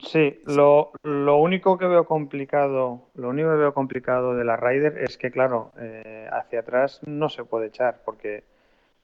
Sí, 0.00 0.40
lo, 0.46 0.92
lo, 1.02 1.36
único 1.36 1.76
que 1.76 1.86
veo 1.86 2.06
complicado, 2.06 3.08
lo 3.14 3.28
único 3.28 3.50
que 3.50 3.56
veo 3.56 3.74
complicado 3.74 4.34
de 4.34 4.44
la 4.44 4.56
Ryder 4.56 4.98
es 4.98 5.18
que, 5.18 5.30
claro, 5.30 5.72
eh, 5.78 6.28
hacia 6.32 6.60
atrás 6.60 7.00
no 7.04 7.28
se 7.28 7.44
puede 7.44 7.66
echar, 7.66 8.00
porque 8.04 8.44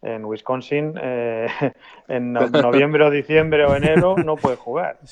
en 0.02 0.25
Wisconsin 0.25 0.95
eh, 1.00 1.49
en 2.09 2.33
noviembre 2.33 3.04
o 3.04 3.11
diciembre 3.11 3.64
o 3.64 3.75
enero 3.75 4.16
no 4.16 4.37
puede 4.37 4.57
jugar. 4.57 4.99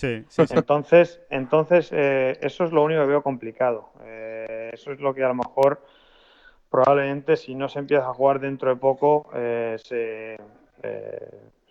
Entonces, 0.51 1.21
entonces 1.31 1.91
eh, 1.93 2.39
eso 2.41 2.65
es 2.65 2.73
lo 2.73 2.83
único 2.83 3.03
que 3.03 3.09
veo 3.09 3.23
complicado. 3.23 3.91
Eh, 4.05 4.71
eso 4.73 4.93
es 4.93 5.01
lo 5.01 5.15
que 5.15 5.25
a 5.25 5.29
lo 5.29 5.35
mejor 5.35 5.83
probablemente 6.71 7.37
si 7.37 7.55
no 7.55 7.69
se 7.69 7.79
empieza 7.79 8.09
a 8.09 8.15
jugar 8.15 8.41
dentro 8.41 8.71
de 8.71 8.77
poco 8.77 9.31
se, 9.33 10.37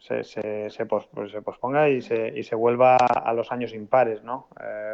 se, 0.05 0.23
se, 0.23 0.69
se, 0.69 0.85
pues 0.85 1.07
posponga 1.43 1.89
y 1.89 2.01
se, 2.01 2.37
y 2.37 2.43
se 2.43 2.55
vuelva 2.55 2.95
a 2.97 3.33
los 3.33 3.51
años 3.51 3.73
impares, 3.73 4.23
¿no? 4.23 4.47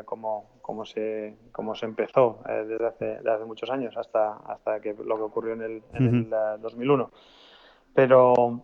como, 0.05 0.51
como, 0.61 0.85
se, 0.85 1.35
como 1.51 1.75
se 1.75 1.85
empezó 1.85 2.39
desde, 2.47 2.85
hace, 2.85 3.05
desde 3.05 3.31
hace 3.31 3.45
muchos 3.45 3.69
años 3.69 3.97
hasta, 3.97 4.37
hasta 4.37 4.79
que 4.79 4.93
lo 4.93 5.17
que 5.17 5.23
ocurrió 5.23 5.53
en 5.53 5.61
el, 5.61 5.83
en 5.93 6.15
el 6.15 6.29
2001. 6.61 7.11
Pero, 7.93 8.61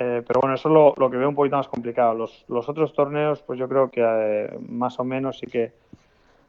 eh, 0.00 0.22
pero 0.26 0.40
bueno, 0.40 0.56
eso 0.56 0.68
es 0.68 0.74
lo, 0.74 0.94
lo, 0.96 1.10
que 1.10 1.16
veo 1.16 1.28
un 1.28 1.34
poquito 1.34 1.56
más 1.56 1.68
complicado. 1.68 2.14
Los, 2.14 2.44
los 2.48 2.68
otros 2.68 2.92
torneos, 2.92 3.42
pues 3.42 3.58
yo 3.58 3.68
creo 3.68 3.90
que 3.90 4.02
eh, 4.04 4.58
más 4.68 4.98
o 4.98 5.04
menos 5.04 5.38
sí 5.38 5.46
que 5.46 5.72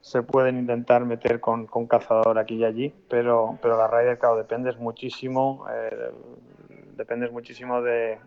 se 0.02 0.24
pueden 0.24 0.58
intentar 0.58 1.06
meter 1.06 1.40
con, 1.40 1.68
con 1.68 1.86
cazador 1.86 2.40
aquí 2.40 2.56
y 2.56 2.64
allí, 2.64 2.94
pero, 3.10 3.60
pero 3.62 3.78
la 3.78 3.88
Ryder, 3.88 4.18
claro, 4.18 4.38
dependes 4.38 4.78
muchísimo, 4.78 5.66
eh, 5.72 6.12
dependes 6.96 7.32
muchísimo 7.32 7.82
de... 7.82 8.18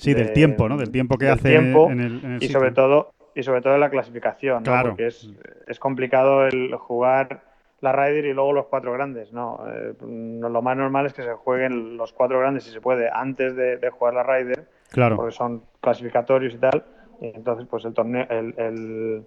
Sí, 0.00 0.14
del 0.14 0.32
tiempo, 0.32 0.68
¿no? 0.68 0.76
Del 0.76 0.90
tiempo 0.90 1.18
que 1.18 1.28
hace 1.28 1.54
en 1.54 2.00
el, 2.00 2.38
y 2.40 2.48
sobre 2.48 2.72
todo 2.72 3.12
y 3.34 3.42
sobre 3.42 3.60
todo 3.60 3.74
de 3.74 3.78
la 3.78 3.90
clasificación, 3.90 4.62
¿no? 4.64 4.82
Porque 4.82 5.06
es, 5.06 5.30
es 5.66 5.78
complicado 5.78 6.46
el 6.46 6.74
jugar 6.74 7.42
la 7.80 7.92
Ryder 7.92 8.26
y 8.26 8.32
luego 8.32 8.52
los 8.52 8.66
cuatro 8.66 8.92
grandes. 8.92 9.32
No, 9.32 9.60
eh, 9.68 9.94
lo 10.00 10.62
más 10.62 10.76
normal 10.76 11.06
es 11.06 11.12
que 11.12 11.22
se 11.22 11.32
jueguen 11.32 11.96
los 11.96 12.12
cuatro 12.12 12.38
grandes 12.38 12.64
si 12.64 12.70
se 12.70 12.80
puede 12.80 13.08
antes 13.12 13.56
de, 13.56 13.78
jugar 13.90 14.14
la 14.14 14.22
Ryder, 14.22 14.68
claro. 14.90 15.16
porque 15.16 15.32
son 15.32 15.62
clasificatorios 15.80 16.54
y 16.54 16.58
tal. 16.58 16.84
Y 17.20 17.26
entonces, 17.28 17.66
pues 17.68 17.84
el 17.84 17.94
torneo, 17.94 18.26
el, 18.30 18.54
el, 18.56 19.24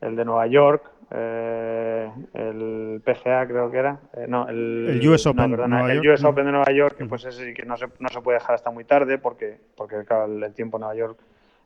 de 0.00 0.24
Nueva 0.24 0.46
York, 0.46 0.90
eh, 1.10 2.10
el 2.34 3.02
PGA 3.04 3.46
creo 3.46 3.70
que 3.70 3.78
era, 3.78 4.00
eh, 4.14 4.26
no, 4.28 4.48
el, 4.48 5.00
US 5.08 5.26
Open, 5.26 5.52
el 5.52 6.08
US 6.08 6.24
Open 6.24 6.46
de 6.46 6.52
Nueva 6.52 6.72
York, 6.72 7.04
pues 7.08 7.24
ese 7.24 7.46
sí 7.46 7.54
que 7.54 7.64
no 7.64 7.76
se, 7.76 7.86
no 7.98 8.08
se 8.08 8.20
puede 8.20 8.38
dejar 8.38 8.54
hasta 8.54 8.70
muy 8.70 8.84
tarde 8.84 9.18
porque, 9.18 9.58
porque 9.76 10.04
claro, 10.04 10.26
el 10.26 10.54
tiempo 10.54 10.76
en 10.76 10.80
Nueva 10.80 10.94
York 10.94 11.18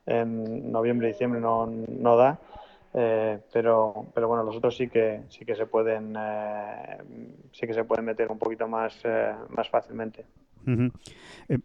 en 0.05 0.71
noviembre 0.71 1.07
y 1.07 1.11
diciembre 1.11 1.39
no, 1.39 1.65
no 1.65 2.17
da. 2.17 2.39
Eh, 2.95 3.39
pero, 3.51 4.05
pero 4.13 4.27
bueno, 4.27 4.43
los 4.43 4.55
otros 4.55 4.77
sí 4.77 4.87
que 4.87 5.21
sí 5.29 5.45
que 5.45 5.55
se 5.55 5.65
pueden 5.65 6.15
eh, 6.15 6.97
sí 7.51 7.65
que 7.65 7.73
se 7.73 7.85
pueden 7.85 8.05
meter 8.05 8.29
un 8.31 8.37
poquito 8.37 8.67
más, 8.67 8.99
eh, 9.03 9.33
más 9.49 9.67
fácilmente. 9.69 10.25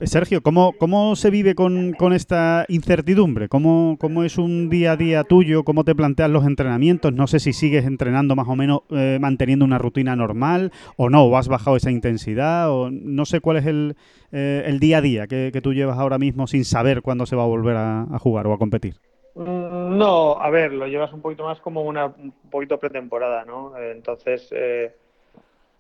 Sergio, 0.02 0.42
¿cómo, 0.42 0.72
¿cómo 0.78 1.16
se 1.16 1.30
vive 1.30 1.54
con, 1.54 1.92
con 1.92 2.12
esta 2.12 2.64
incertidumbre? 2.68 3.48
¿Cómo, 3.48 3.96
¿Cómo, 3.98 4.24
es 4.24 4.38
un 4.38 4.68
día 4.68 4.92
a 4.92 4.96
día 4.96 5.24
tuyo? 5.24 5.64
¿Cómo 5.64 5.84
te 5.84 5.94
planteas 5.94 6.30
los 6.30 6.46
entrenamientos? 6.46 7.12
No 7.12 7.26
sé 7.26 7.38
si 7.38 7.52
sigues 7.52 7.84
entrenando 7.84 8.34
más 8.36 8.48
o 8.48 8.56
menos 8.56 8.80
manteniendo 9.20 9.64
una 9.64 9.78
rutina 9.78 10.16
normal 10.16 10.72
o 10.96 11.10
no, 11.10 11.24
o 11.24 11.36
has 11.36 11.48
bajado 11.48 11.76
esa 11.76 11.90
intensidad, 11.90 12.70
o 12.70 12.90
no 12.90 13.24
sé 13.24 13.40
cuál 13.40 13.58
es 13.58 13.66
el, 13.66 13.96
el 14.32 14.80
día 14.80 14.98
a 14.98 15.00
día 15.00 15.26
que, 15.26 15.58
tú 15.62 15.74
llevas 15.74 15.98
ahora 15.98 16.18
mismo 16.18 16.46
sin 16.46 16.64
saber 16.64 17.02
cuándo 17.02 17.26
se 17.26 17.36
va 17.36 17.44
a 17.44 17.46
volver 17.46 17.76
a 17.76 18.18
jugar 18.18 18.46
o 18.46 18.52
a 18.52 18.58
competir. 18.58 18.96
No, 19.38 20.40
a 20.40 20.50
ver, 20.50 20.72
lo 20.72 20.88
llevas 20.88 21.12
un 21.12 21.20
poquito 21.20 21.44
más 21.44 21.60
como 21.60 21.82
una 21.82 22.06
un 22.06 22.32
poquito 22.50 22.76
pretemporada, 22.76 23.44
¿no? 23.44 23.78
Entonces, 23.78 24.48
eh, 24.50 24.92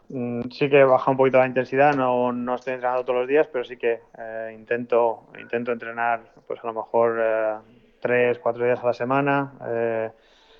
sí 0.08 0.70
que 0.70 0.84
baja 0.84 1.10
un 1.10 1.16
poquito 1.16 1.38
la 1.38 1.46
intensidad, 1.46 1.94
no, 1.94 2.32
no 2.32 2.54
estoy 2.54 2.74
entrenando 2.74 3.04
todos 3.04 3.20
los 3.20 3.28
días, 3.28 3.46
pero 3.52 3.64
sí 3.64 3.76
que 3.76 4.00
eh, 4.18 4.54
intento, 4.54 5.24
intento 5.38 5.72
entrenar, 5.72 6.20
pues 6.46 6.62
a 6.62 6.66
lo 6.66 6.72
mejor 6.72 7.18
eh, 7.20 7.54
tres, 8.00 8.38
cuatro 8.38 8.64
días 8.64 8.80
a 8.82 8.86
la 8.86 8.94
semana, 8.94 9.52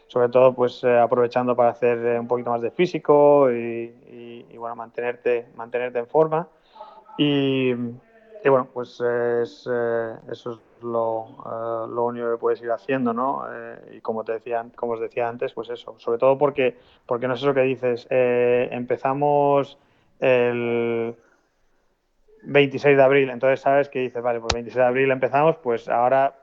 sobre 0.06 0.28
todo 0.28 0.54
pues 0.54 0.82
aprovechando 0.84 1.54
para 1.54 1.70
hacer 1.70 2.18
un 2.18 2.26
poquito 2.26 2.50
más 2.50 2.62
de 2.62 2.70
físico 2.70 3.50
y, 3.52 4.44
y 4.50 4.56
bueno, 4.56 4.76
mantenerte, 4.76 5.46
mantenerte 5.54 5.98
en 5.98 6.06
forma. 6.06 6.48
Y, 7.18 7.74
y 8.44 8.48
bueno, 8.48 8.68
pues 8.72 9.00
es, 9.00 9.68
eh, 9.70 10.14
eso 10.30 10.52
es 10.52 10.82
lo, 10.82 11.26
eh, 11.44 11.92
lo, 11.92 12.04
único 12.04 12.30
que 12.30 12.36
puedes 12.36 12.62
ir 12.62 12.70
haciendo, 12.70 13.12
¿no? 13.12 13.44
Eh, 13.50 13.96
y 13.96 14.00
como 14.00 14.24
te 14.24 14.32
decía, 14.32 14.64
como 14.76 14.92
os 14.92 15.00
decía 15.00 15.28
antes, 15.28 15.52
pues 15.52 15.70
eso, 15.70 15.94
sobre 15.98 16.18
todo 16.18 16.38
porque, 16.38 16.76
porque 17.06 17.26
no 17.26 17.34
es 17.34 17.40
eso 17.40 17.52
que 17.54 17.62
dices, 17.62 18.06
empezamos 18.10 19.78
el 20.20 21.16
26 22.42 22.96
de 22.96 23.02
abril, 23.02 23.30
entonces 23.30 23.60
sabes 23.60 23.88
que 23.88 24.00
dices, 24.00 24.22
vale, 24.22 24.40
pues 24.40 24.54
26 24.54 24.76
de 24.76 24.88
abril 24.88 25.10
empezamos, 25.10 25.56
pues 25.56 25.88
ahora 25.88 26.34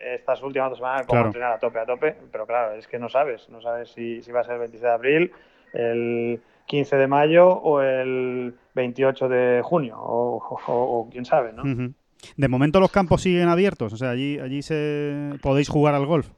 estas 0.00 0.42
últimas 0.42 0.70
dos 0.70 0.78
semanas 0.78 1.06
como 1.06 1.22
entrenar 1.22 1.52
a 1.52 1.58
tope, 1.58 1.78
a 1.78 1.86
tope, 1.86 2.16
pero 2.30 2.46
claro, 2.46 2.74
es 2.74 2.86
que 2.86 2.98
no 2.98 3.08
sabes, 3.08 3.48
no 3.48 3.60
sabes 3.60 3.90
si, 3.90 4.22
si 4.22 4.32
va 4.32 4.40
a 4.40 4.44
ser 4.44 4.54
el 4.54 4.60
26 4.60 4.82
de 4.82 4.90
abril, 4.90 5.32
el 5.72 6.40
15 6.66 6.96
de 6.96 7.06
mayo 7.06 7.48
o 7.48 7.80
el 7.80 8.54
28 8.74 9.28
de 9.28 9.60
junio, 9.64 9.96
o, 9.98 11.08
quién 11.10 11.24
sabe, 11.24 11.52
¿no? 11.52 11.94
De 12.36 12.48
momento 12.48 12.80
los 12.80 12.90
campos 12.90 13.22
siguen 13.22 13.48
abiertos, 13.48 13.92
o 13.92 13.96
sea, 13.96 14.10
allí, 14.10 14.38
allí 14.38 14.62
se 14.62 15.30
podéis 15.42 15.68
jugar 15.68 15.94
al 15.94 16.06
golf. 16.06 16.28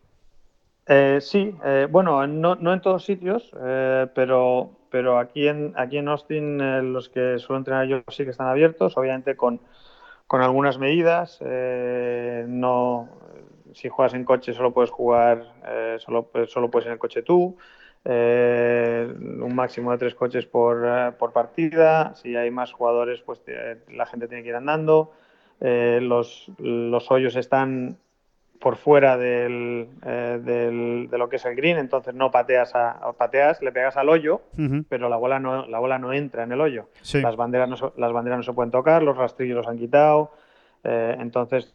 Eh, 0.87 1.18
sí, 1.20 1.54
eh, 1.64 1.87
bueno, 1.90 2.26
no, 2.26 2.54
no, 2.54 2.73
en 2.73 2.80
todos 2.80 3.04
sitios, 3.04 3.52
eh, 3.62 4.06
pero, 4.14 4.70
pero 4.90 5.18
aquí 5.18 5.47
en, 5.47 5.75
aquí 5.76 5.99
en 5.99 6.08
Austin 6.08 6.92
los 6.92 7.11
que 7.11 7.38
suelo 7.38 7.58
entrenar 7.58 7.87
yo 7.87 8.02
sí 8.08 8.25
que 8.25 8.30
están 8.30 8.49
abiertos, 8.49 8.97
obviamente 8.97 9.37
con, 9.37 9.61
con 10.26 10.40
algunas 10.40 10.78
medidas. 10.78 11.40
no, 11.42 13.08
si 13.75 13.90
juegas 13.90 14.14
en 14.14 14.25
coche 14.25 14.54
solo 14.54 14.73
puedes 14.73 14.90
jugar, 14.90 15.44
solo, 15.99 16.30
solo 16.47 16.70
puedes 16.70 16.87
ir 16.87 16.88
en 16.88 16.94
el 16.94 16.99
coche 16.99 17.23
tú. 17.23 17.56
Eh, 18.05 19.12
un 19.40 19.55
máximo 19.55 19.93
de 19.93 19.99
tres 19.99 20.14
coches 20.14 20.47
por, 20.47 20.85
eh, 20.87 21.12
por, 21.19 21.33
partida. 21.33 22.14
Si 22.14 22.37
hay 22.37 22.50
más 22.50 22.73
jugadores, 22.73 23.21
pues 23.21 23.40
la 23.88 24.07
gente 24.07 24.28
tiene 24.28 24.43
que 24.43 24.50
ir 24.50 24.55
andando. 24.55 25.12
Eh, 25.61 25.99
los, 26.00 26.50
los, 26.59 27.11
hoyos 27.11 27.37
están 27.37 27.99
por 28.61 28.76
fuera 28.76 29.17
del, 29.17 29.88
del, 30.02 31.09
de 31.11 31.19
lo 31.19 31.28
que 31.28 31.37
es 31.37 31.45
el 31.45 31.55
green, 31.55 31.78
entonces 31.78 32.14
no 32.14 32.31
pateas, 32.31 32.75
a, 32.75 33.12
pateas 33.12 33.62
le 33.62 33.71
pegas 33.71 33.97
al 33.97 34.09
hoyo, 34.09 34.40
pero 34.88 35.09
la 35.09 35.17
bola, 35.17 35.38
no, 35.38 35.67
la 35.67 35.78
bola 35.78 35.99
no 35.99 36.12
entra 36.12 36.43
en 36.43 36.52
el 36.52 36.61
hoyo. 36.61 36.88
Las, 37.14 37.37
banderas 37.37 37.69
no, 37.69 37.93
las 37.97 38.12
banderas 38.12 38.38
no 38.38 38.43
se 38.43 38.52
pueden 38.52 38.73
tocar, 38.73 39.02
los 39.02 39.17
rastrillos 39.17 39.57
los 39.57 39.69
han 39.69 39.78
quitado. 39.78 40.33
entonces 40.83 41.75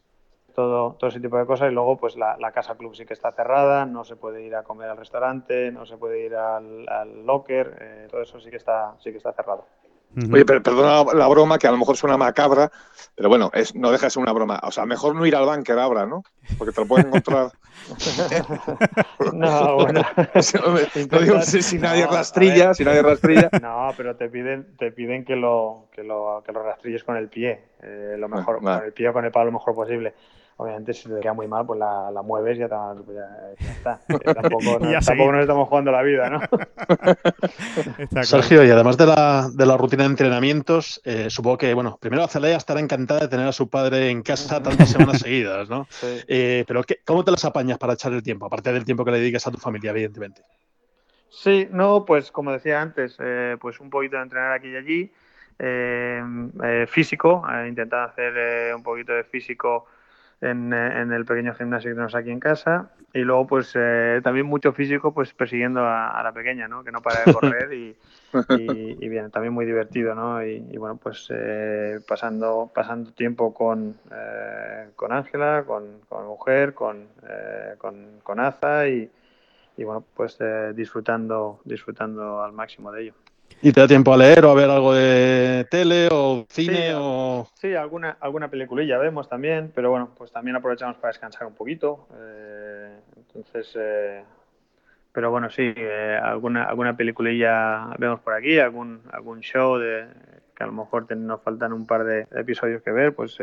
todo, 0.54 0.94
todo 0.94 1.10
ese 1.10 1.20
tipo 1.20 1.38
de 1.38 1.46
cosas. 1.46 1.72
Y 1.72 1.74
luego, 1.74 1.98
pues 1.98 2.16
la, 2.16 2.52
casa 2.54 2.76
club 2.76 2.96
sí 2.96 3.06
que 3.06 3.14
está 3.14 3.32
cerrada, 3.32 3.86
no 3.86 4.04
se 4.04 4.16
puede 4.16 4.44
ir 4.44 4.56
a 4.56 4.64
comer 4.64 4.90
al 4.90 4.98
restaurante, 4.98 5.72
no 5.72 5.86
se 5.86 5.98
puede 5.98 6.26
ir 6.26 6.36
al, 6.36 6.86
locker, 7.26 7.78
eh, 7.82 8.08
todo 8.10 8.22
eso 8.22 8.40
sí 8.40 8.50
que 8.50 8.58
está, 8.58 8.96
sí 9.00 9.12
que 9.12 9.18
está 9.18 9.34
cerrado. 9.34 9.66
Oye, 10.32 10.46
pero 10.46 10.62
perdona 10.62 11.12
la 11.14 11.28
broma, 11.28 11.58
que 11.58 11.68
a 11.68 11.72
lo 11.72 11.78
mejor 11.78 11.98
suena 11.98 12.18
macabra, 12.18 12.72
pero 13.16 13.30
bueno, 13.30 13.50
es, 13.54 13.74
no 13.74 13.92
deja 13.92 14.06
de 14.06 14.10
ser 14.12 14.22
una 14.22 14.32
broma. 14.32 14.60
O 14.64 14.72
sea, 14.72 14.86
mejor 14.86 15.16
no 15.16 15.26
ir 15.26 15.36
al 15.36 15.46
bunker 15.46 15.80
ahora, 15.80 16.06
¿no? 16.06 16.24
Porque 16.58 16.72
te 16.72 16.82
lo 16.82 16.88
pueden 16.88 17.08
encontrar. 17.08 17.52
no, 19.34 19.76
bueno. 19.76 20.02
no 21.12 21.20
digo 21.20 21.42
si, 21.42 21.80
nadie 21.80 22.06
rastrilla, 22.06 22.76
si 22.76 22.86
nadie 22.86 23.02
rastrilla. 23.02 23.50
No, 23.60 23.90
pero 23.98 24.16
te 24.16 24.30
piden, 24.30 24.78
te 24.78 24.92
piden 24.92 25.26
que 25.26 25.36
lo, 25.36 25.88
que 25.92 26.04
lo, 26.04 26.44
que 26.46 26.52
lo 26.52 26.62
rastrilles 26.62 27.04
con 27.04 27.18
el 27.18 27.30
pie, 27.30 27.64
eh, 27.82 28.16
lo 28.18 28.30
mejor, 28.30 28.62
con 28.62 28.84
el 28.84 28.94
pie 28.94 29.10
o 29.10 29.14
con 29.14 29.26
el 29.26 29.32
palo 29.32 29.46
lo 29.46 29.54
mejor 29.54 29.74
posible 29.74 30.14
obviamente 30.58 30.94
si 30.94 31.10
te 31.10 31.20
queda 31.20 31.34
muy 31.34 31.48
mal, 31.48 31.66
pues 31.66 31.80
la, 31.80 32.12
la 32.12 32.22
mueves 32.22 32.58
y 32.58 32.62
ya, 32.62 32.68
ya, 32.68 33.56
ya, 33.60 33.72
está. 33.72 34.02
tampoco, 34.34 34.80
no, 34.80 35.00
tampoco 35.00 35.32
nos 35.32 35.42
estamos 35.42 35.68
jugando 35.68 35.92
la 35.92 36.02
vida, 36.04 36.30
¿no? 36.30 36.42
Sergio, 38.24 38.64
y 38.64 38.70
además 38.70 38.98
de 38.98 39.08
la, 39.08 39.50
de 39.52 39.66
la 39.66 39.78
rutina 39.78 40.04
de 40.04 40.10
entrenamientos, 40.10 41.02
eh, 41.04 41.30
supongo 41.30 41.58
que, 41.58 41.74
bueno, 41.74 41.98
primero 42.00 42.24
Azalea 42.24 42.58
estará 42.58 42.80
encantada 42.80 43.22
de 43.22 43.28
tener 43.28 43.48
a 43.48 43.52
su 43.52 43.70
padre 43.70 44.10
en 44.10 44.22
casa 44.22 44.62
tantas 44.62 44.90
semanas 44.90 45.20
seguidas, 45.22 45.70
¿no? 45.70 45.88
Eh, 46.28 46.64
pero 46.68 46.84
¿cómo 47.06 47.24
te 47.24 47.32
las 47.32 47.46
apañas 47.46 47.78
para 47.78 47.94
echar 47.94 48.14
el 48.14 48.24
tiempo, 48.24 48.46
aparte 48.46 48.72
del 48.72 48.86
tiempo 48.86 49.04
que 49.04 49.12
le 49.12 49.20
dediques 49.20 49.46
a 49.48 49.52
tu 49.52 49.58
familia, 49.58 49.92
evidentemente? 49.92 50.44
Sí, 51.30 51.68
no, 51.72 52.06
pues 52.06 52.32
como 52.32 52.52
decía 52.52 52.80
antes, 52.80 53.18
eh, 53.20 53.58
pues 53.60 53.80
un 53.80 53.90
poquito 53.90 54.18
de 54.18 54.24
entrenar 54.24 54.52
aquí 54.52 54.70
y 54.70 54.76
allí, 54.76 55.12
físico, 56.88 57.44
intentar 57.68 58.10
hacer 58.10 58.76
un 58.76 58.84
poquito 58.84 59.14
de 59.14 59.24
físico 59.24 59.86
en, 60.44 60.74
en, 60.74 61.12
el 61.14 61.26
pequeño 61.26 61.54
gimnasio 61.54 61.90
que 61.90 61.96
tenemos 61.96 62.16
aquí 62.16 62.32
en 62.32 62.40
casa. 62.40 62.90
Y 63.14 63.20
luego 63.20 63.48
pues 63.48 63.72
eh, 63.76 64.22
también 64.24 64.46
mucho 64.46 64.74
físico 64.74 65.14
pues 65.14 65.34
persiguiendo 65.34 65.82
a, 65.86 66.22
la 66.24 66.32
pequeña 66.32 66.68
no 66.68 66.84
que 66.84 66.92
no 66.92 67.02
para 67.02 67.24
de 67.24 67.34
correr 67.34 67.72
y, 67.74 67.96
y, 69.00 69.08
bien 69.08 69.30
también 69.30 69.54
muy 69.54 69.66
divertido 69.66 70.16
no 70.16 70.44
y, 70.44 70.60
bueno 70.78 70.98
pues 70.98 71.28
eh, 71.30 72.00
pasando 72.08 72.72
pasando 72.74 73.12
tiempo 73.12 73.54
con 73.54 73.96
eh, 74.12 74.90
con 74.96 75.12
Ángela 75.12 75.64
con, 75.68 76.00
con 76.10 76.26
mujer 76.26 76.74
con, 76.74 77.06
con, 77.78 78.20
con 78.24 78.40
Aza 78.40 78.88
y, 78.88 79.12
y 79.78 79.84
bueno 79.84 80.04
pues 80.16 80.40
disfrutando 80.74 81.60
disfrutando 81.66 82.42
al 82.42 82.52
máximo 82.52 82.92
de 82.92 83.04
ello 83.04 83.14
¿Y 83.62 83.72
te 83.72 83.80
da 83.82 83.88
tiempo 83.88 84.14
a 84.14 84.18
leer 84.18 84.44
o 84.46 84.52
a 84.52 84.56
ver 84.56 84.70
algo 84.70 84.94
de 84.94 85.66
tele 85.70 86.10
o 86.12 86.46
cine 86.50 86.90
sí, 86.90 86.94
o...? 86.96 87.48
Sí, 87.54 87.74
alguna, 87.76 88.18
alguna 88.20 88.50
peliculilla 88.50 88.98
vemos 88.98 89.30
también, 89.30 89.72
pero 89.74 89.90
bueno, 89.90 90.10
pues 90.18 90.32
también 90.32 90.56
aprovechamos 90.56 90.98
para 90.98 91.10
descansar 91.10 91.48
un 91.48 91.56
poquito. 91.56 92.08
Eh, 92.18 93.00
entonces, 93.18 93.72
eh, 93.80 94.24
pero 95.12 95.32
bueno, 95.32 95.50
sí, 95.50 95.74
eh, 95.76 96.20
alguna, 96.22 96.66
alguna 96.66 96.98
peliculilla 96.98 97.88
vemos 97.98 98.20
por 98.20 98.34
aquí, 98.34 98.60
algún, 98.60 99.02
algún 99.12 99.42
show 99.42 99.78
de 99.78 100.06
que 100.56 100.64
a 100.64 100.68
lo 100.68 100.74
mejor 100.74 101.16
nos 101.16 101.42
faltan 101.42 101.74
un 101.74 101.88
par 101.88 102.04
de 102.04 102.28
episodios 102.36 102.82
que 102.82 102.92
ver, 102.92 103.16
pues 103.16 103.38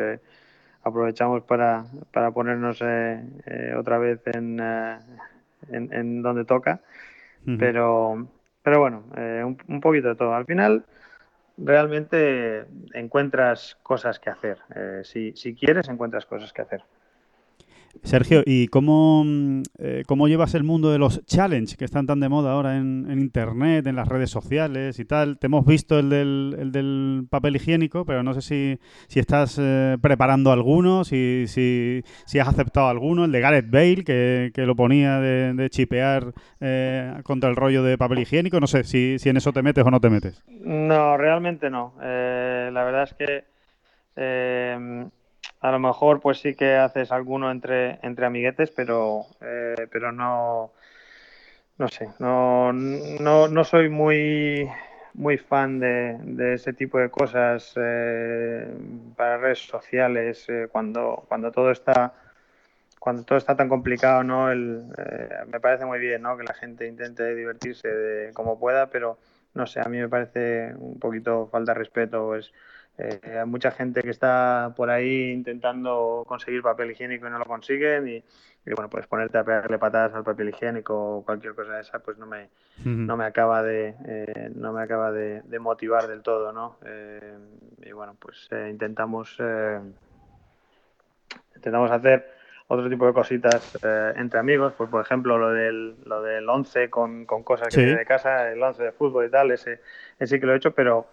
aprovechamos 0.83 1.43
para, 1.43 1.85
para 2.12 2.31
ponernos 2.31 2.81
otra 3.76 3.99
vez 3.99 4.21
en, 4.26 4.61
en, 4.61 5.93
en, 5.93 6.23
donde 6.23 6.45
toca. 6.45 6.81
Uh 7.47 7.50
-huh. 7.50 7.59
Pero 7.59 8.29
pero 8.62 8.81
bueno, 8.81 9.05
eh, 9.17 9.43
un, 9.45 9.59
un, 9.69 9.81
poquito 9.81 10.09
de 10.09 10.14
todo. 10.17 10.35
Al 10.35 10.47
final, 10.47 10.85
realmente 11.57 12.67
encuentras 12.95 13.79
cosas 13.83 14.19
que 14.19 14.31
hacer. 14.31 14.59
Eh, 14.75 15.02
si, 15.05 15.33
si, 15.37 15.55
quieres, 15.55 15.88
encuentras 15.88 16.26
cosas 16.26 16.52
que 16.52 16.62
hacer. 16.62 16.83
Sergio, 18.02 18.42
¿y 18.47 18.68
cómo, 18.68 19.25
eh, 19.78 20.04
cómo 20.06 20.28
llevas 20.28 20.54
el 20.54 20.64
mundo 20.64 20.90
de 20.90 20.99
los 20.99 21.25
challenge 21.26 21.76
que 21.76 21.85
están 21.85 22.06
tan 22.06 22.20
de 22.20 22.28
moda 22.28 22.52
ahora 22.52 22.76
en, 22.76 23.06
en, 23.11 23.18
Internet, 23.18 23.87
en 23.87 23.97
las 23.97 24.09
redes 24.09 24.30
sociales 24.30 24.99
y 24.99 25.04
tal? 25.04 25.38
Te 25.38 25.47
hemos 25.47 25.66
visto 25.66 25.99
el 25.99 26.09
del, 26.09 26.56
el 26.59 26.73
del 26.73 27.26
papel 27.28 27.56
higiénico, 27.56 28.04
pero 28.04 28.23
no 28.23 28.32
sé 28.35 28.42
si, 29.09 29.18
estás 29.18 29.59
eh, 29.61 29.99
preparando 30.00 30.52
alguno, 30.52 31.04
si, 31.04 31.44
si, 31.47 32.02
si, 32.26 32.38
has 32.38 32.49
aceptado 32.49 32.88
alguno, 32.88 33.25
el 33.25 33.32
de 33.32 33.40
Gareth 33.40 33.70
Bale, 33.70 34.04
que, 34.04 34.50
que 34.54 34.66
lo 34.66 34.75
ponía 34.75 35.20
de, 35.20 35.52
de 35.52 35.70
chipear 35.70 36.32
eh, 36.61 37.14
contra 37.25 37.50
el 37.50 37.56
rollo 37.56 37.82
de 37.82 37.99
papel 37.99 38.20
higiénico. 38.20 38.61
No 38.61 38.66
sé 38.66 38.85
si, 38.85 39.18
si 39.18 39.28
en 39.28 39.37
eso 39.37 39.52
te 39.52 39.62
metes 39.62 39.85
o 39.85 39.90
no 39.90 40.00
te 40.00 40.11
metes. 40.11 40.42
No, 40.49 41.16
realmente 41.16 41.70
no. 41.70 41.94
Eh, 42.02 42.70
la 42.73 42.85
verdad 42.85 43.02
es 43.04 43.14
que 43.14 43.44
a 45.61 45.71
lo 45.71 45.79
mejor 45.79 46.21
pues 46.21 46.38
sí 46.38 46.55
que 46.55 46.76
haces 46.76 47.12
alguno 47.12 47.50
entre, 47.50 47.99
entre 48.02 48.26
amiguetes, 48.26 48.71
pero, 48.71 49.26
eh, 49.40 49.88
pero 49.90 50.11
no, 50.12 50.73
no 51.79 51.88
sé, 51.88 52.09
no, 52.19 52.73
no, 52.73 53.49
no 53.49 53.64
soy 53.64 53.88
muy, 53.88 54.69
muy 55.14 55.37
fan 55.38 55.79
de, 55.79 56.19
de, 56.23 56.55
ese 56.55 56.73
tipo 56.73 56.99
de 56.99 57.11
cosas 57.11 57.75
eh, 57.76 58.75
para 59.17 59.38
redes 59.38 59.67
sociales 59.67 60.47
eh, 60.49 60.69
cuando, 60.71 61.25
cuando 61.29 61.52
todo 61.52 61.71
está 61.71 62.14
cuando 62.99 63.25
todo 63.25 63.38
está 63.38 63.57
tan 63.57 63.71
complicado, 63.71 64.23
¿no? 64.23 64.50
El, 64.50 64.85
me 65.47 65.59
parece 65.59 65.87
muy 65.87 65.99
bien, 65.99 66.21
¿no? 66.21 66.37
Que 66.37 66.45
la 66.45 66.52
gente 66.52 66.87
intente 66.87 67.35
divertirse 67.35 67.88
de 67.88 68.35
como 68.35 68.59
pueda, 68.61 68.88
pero 68.90 69.19
no 69.55 69.67
sé, 69.67 69.81
a 69.81 69.88
mí 69.88 69.99
me 69.99 70.09
parece 70.09 70.75
un 70.76 70.99
poquito 70.99 71.49
falta 71.50 71.73
de 71.73 71.79
respeto, 71.79 72.37
eh, 73.00 73.38
hay 73.38 73.47
mucha 73.47 73.71
gente 73.71 74.02
que 74.02 74.11
está 74.11 74.75
por 74.76 74.90
ahí 74.90 75.30
intentando 75.30 76.25
conseguir 76.26 76.62
papel 76.62 76.90
higiénico 76.90 77.26
y 77.26 77.30
no 77.30 77.38
lo 77.38 77.47
consiguen 77.47 78.07
y, 78.09 78.16
y, 78.16 78.75
bueno, 78.75 78.90
pues 78.90 79.07
ponerte 79.07 79.38
a 79.38 79.45
pegarle 79.45 79.78
patadas 79.78 80.14
al 80.14 80.23
papel 80.23 80.50
higiénico 80.50 81.16
o 81.16 81.25
cualquier 81.25 81.54
cosa 81.54 81.75
de 81.75 81.80
esa, 81.80 82.00
pues 82.00 82.19
no 82.19 82.26
me, 82.26 82.45
uh 82.45 82.49
-huh. 82.83 83.07
no 83.07 83.16
me 83.16 83.25
acaba 83.25 83.62
de 83.62 83.95
eh, 84.07 84.50
no 84.54 84.73
me 84.73 84.83
acaba 84.83 85.12
de, 85.12 85.40
de, 85.42 85.59
motivar 85.59 86.09
del 86.09 86.23
todo, 86.23 86.52
¿no? 86.52 86.76
Eh, 86.85 87.38
y 87.87 87.92
bueno, 87.92 88.16
pues 88.21 88.49
eh, 88.50 88.69
intentamos 88.71 89.38
intentamos 91.57 91.90
hacer 91.90 92.38
otro 92.69 92.88
tipo 92.88 93.07
de 93.07 93.12
cositas 93.12 93.78
entre 94.16 94.38
amigos, 94.38 94.75
pues 94.76 94.90
por 94.90 95.02
ejemplo 95.02 95.38
lo 95.38 95.50
del 95.50 95.97
lo 96.04 96.23
del 96.23 96.49
11 96.49 96.90
con, 96.90 97.25
con 97.25 97.42
cosas 97.42 97.69
que 97.69 97.80
sí. 97.80 97.95
de 97.95 98.04
casa, 98.04 98.52
el 98.52 98.62
11 98.62 98.83
de 98.83 98.92
fútbol 98.92 99.26
y 99.26 99.30
tal, 99.30 99.50
ese, 99.50 99.80
ese 100.19 100.35
sí 100.35 100.40
que 100.40 100.47
lo 100.47 100.52
he 100.52 100.57
hecho, 100.57 100.73
pero 100.73 101.07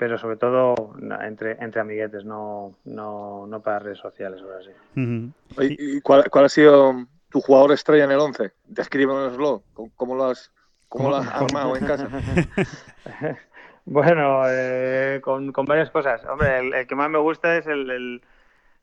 pero 0.00 0.16
sobre 0.16 0.38
todo 0.38 0.94
entre, 1.20 1.62
entre 1.62 1.82
amiguetes, 1.82 2.24
no, 2.24 2.74
no, 2.86 3.46
no 3.46 3.60
para 3.60 3.80
redes 3.80 3.98
sociales 3.98 4.40
o 4.40 4.50
así. 4.56 4.70
Uh 4.96 5.00
-huh. 5.00 5.32
¿Y 5.78 6.00
cuál, 6.00 6.24
cuál, 6.30 6.46
ha 6.46 6.48
sido 6.48 7.06
tu 7.28 7.42
jugador 7.42 7.72
estrella 7.72 8.04
en 8.04 8.12
el 8.12 8.18
11? 8.18 8.50
Descríbenoslo, 8.64 9.62
¿cómo 9.96 10.16
lo 10.16 10.24
has, 10.24 10.50
cómo 10.88 11.10
lo 11.10 11.16
has 11.16 11.28
armado 11.28 11.76
en 11.76 11.84
casa? 11.84 12.08
bueno, 13.84 14.44
eh, 14.48 15.20
con, 15.22 15.52
con, 15.52 15.66
varias 15.66 15.90
cosas. 15.90 16.24
Hombre, 16.24 16.60
el, 16.60 16.72
el, 16.72 16.86
que 16.86 16.94
más 16.94 17.10
me 17.10 17.18
gusta 17.18 17.58
es 17.58 17.66
el... 17.66 17.90
el 17.90 18.22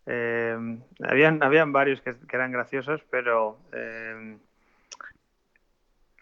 eh, 0.06 0.56
habían, 1.02 1.42
habían 1.42 1.74
varios 1.74 2.00
que, 2.02 2.12
que, 2.16 2.36
eran 2.36 2.52
graciosos, 2.52 3.02
pero 3.10 3.58
eh, 3.74 4.38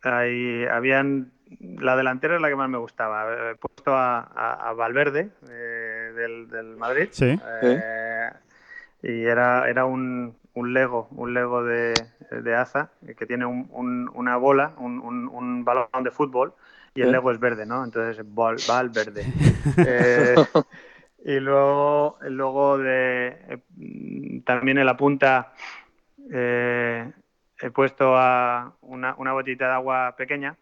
hay, 0.04 0.64
habían 0.72 1.35
la 1.60 1.96
delantera 1.96 2.36
es 2.36 2.42
la 2.42 2.50
que 2.50 2.56
más 2.56 2.70
me 2.70 2.78
gustaba. 2.78 3.52
He 3.52 3.56
puesto 3.56 3.94
a, 3.94 4.20
a, 4.20 4.70
a 4.70 4.74
Valverde 4.74 5.30
eh, 5.50 6.12
del, 6.16 6.50
del, 6.50 6.76
Madrid. 6.78 7.10
Sí. 7.12 7.40
Eh, 7.62 8.30
y 9.04 9.24
era, 9.24 9.70
era 9.70 9.86
un, 9.86 10.36
un, 10.54 10.74
Lego, 10.74 11.08
un 11.12 11.34
Lego 11.34 11.64
de, 11.64 11.94
de 12.32 12.56
Aza, 12.56 12.90
que 13.18 13.26
tiene 13.26 13.46
un, 13.46 13.68
un, 13.72 14.10
una 14.14 14.38
bola, 14.38 14.74
un, 14.78 15.64
balón 15.64 16.04
de 16.04 16.12
fútbol, 16.12 16.54
y 16.96 17.02
el 17.02 17.08
¿Sí? 17.08 17.12
Lego 17.14 17.32
es 17.32 17.40
verde, 17.40 17.66
¿no? 17.66 17.84
Entonces, 17.84 18.24
Val, 18.34 18.58
Valverde. 18.68 19.26
eh, 19.78 20.36
y 21.26 21.40
luego, 21.40 22.18
luego 22.22 22.78
de, 22.78 23.38
eh, 23.50 24.42
también 24.46 24.78
en 24.78 24.86
la 24.86 24.98
punta 24.98 25.54
eh, 26.32 27.12
he 27.60 27.70
puesto 27.72 28.16
a 28.18 28.74
una, 28.82 29.16
una 29.18 29.34
botellita 29.34 29.68
de 29.68 29.74
agua 29.74 30.16
pequeña 30.18 30.56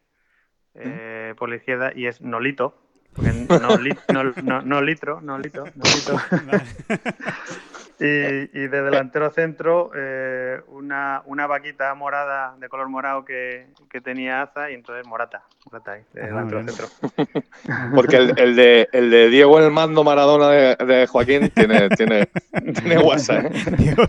eh, 0.75 1.33
por 1.37 1.49
la 1.49 1.55
izquierda 1.55 1.91
y 1.95 2.07
es 2.07 2.21
Nolito. 2.21 2.75
Porque 3.13 3.31
no, 3.31 3.77
li, 3.77 3.91
no, 4.11 4.23
no, 4.23 4.61
no, 4.63 4.81
litro, 4.81 5.21
no 5.21 5.37
litro, 5.37 5.65
no 5.75 5.83
litro. 5.83 6.17
y, 7.99 8.05
y, 8.05 8.67
de 8.67 8.81
delantero 8.81 9.29
centro, 9.29 9.91
eh, 9.95 10.59
una, 10.69 11.21
una 11.25 11.45
vaquita 11.45 11.93
morada 11.93 12.55
de 12.59 12.67
color 12.69 12.89
morado 12.89 13.23
que, 13.23 13.67
que, 13.91 14.01
tenía 14.01 14.41
Aza 14.41 14.71
y 14.71 14.73
entonces 14.73 15.05
Morata. 15.05 15.43
Morata 15.65 15.91
ahí, 15.91 16.01
de 16.13 16.21
delantero 16.23 16.61
ah, 16.61 16.63
centro. 16.63 16.87
Porque 17.95 18.15
el, 18.15 18.39
el, 18.39 18.55
de, 18.55 18.89
el 18.93 19.11
de 19.11 19.29
Diego 19.29 19.59
el 19.59 19.69
mando 19.69 20.03
Maradona 20.03 20.49
de, 20.49 20.75
de 20.75 21.05
Joaquín 21.05 21.51
tiene, 21.51 21.89
tiene, 21.89 22.27
tiene 22.73 22.97
WhatsApp. 22.97 23.45
¿eh? 23.45 23.51
Diego 23.77 24.07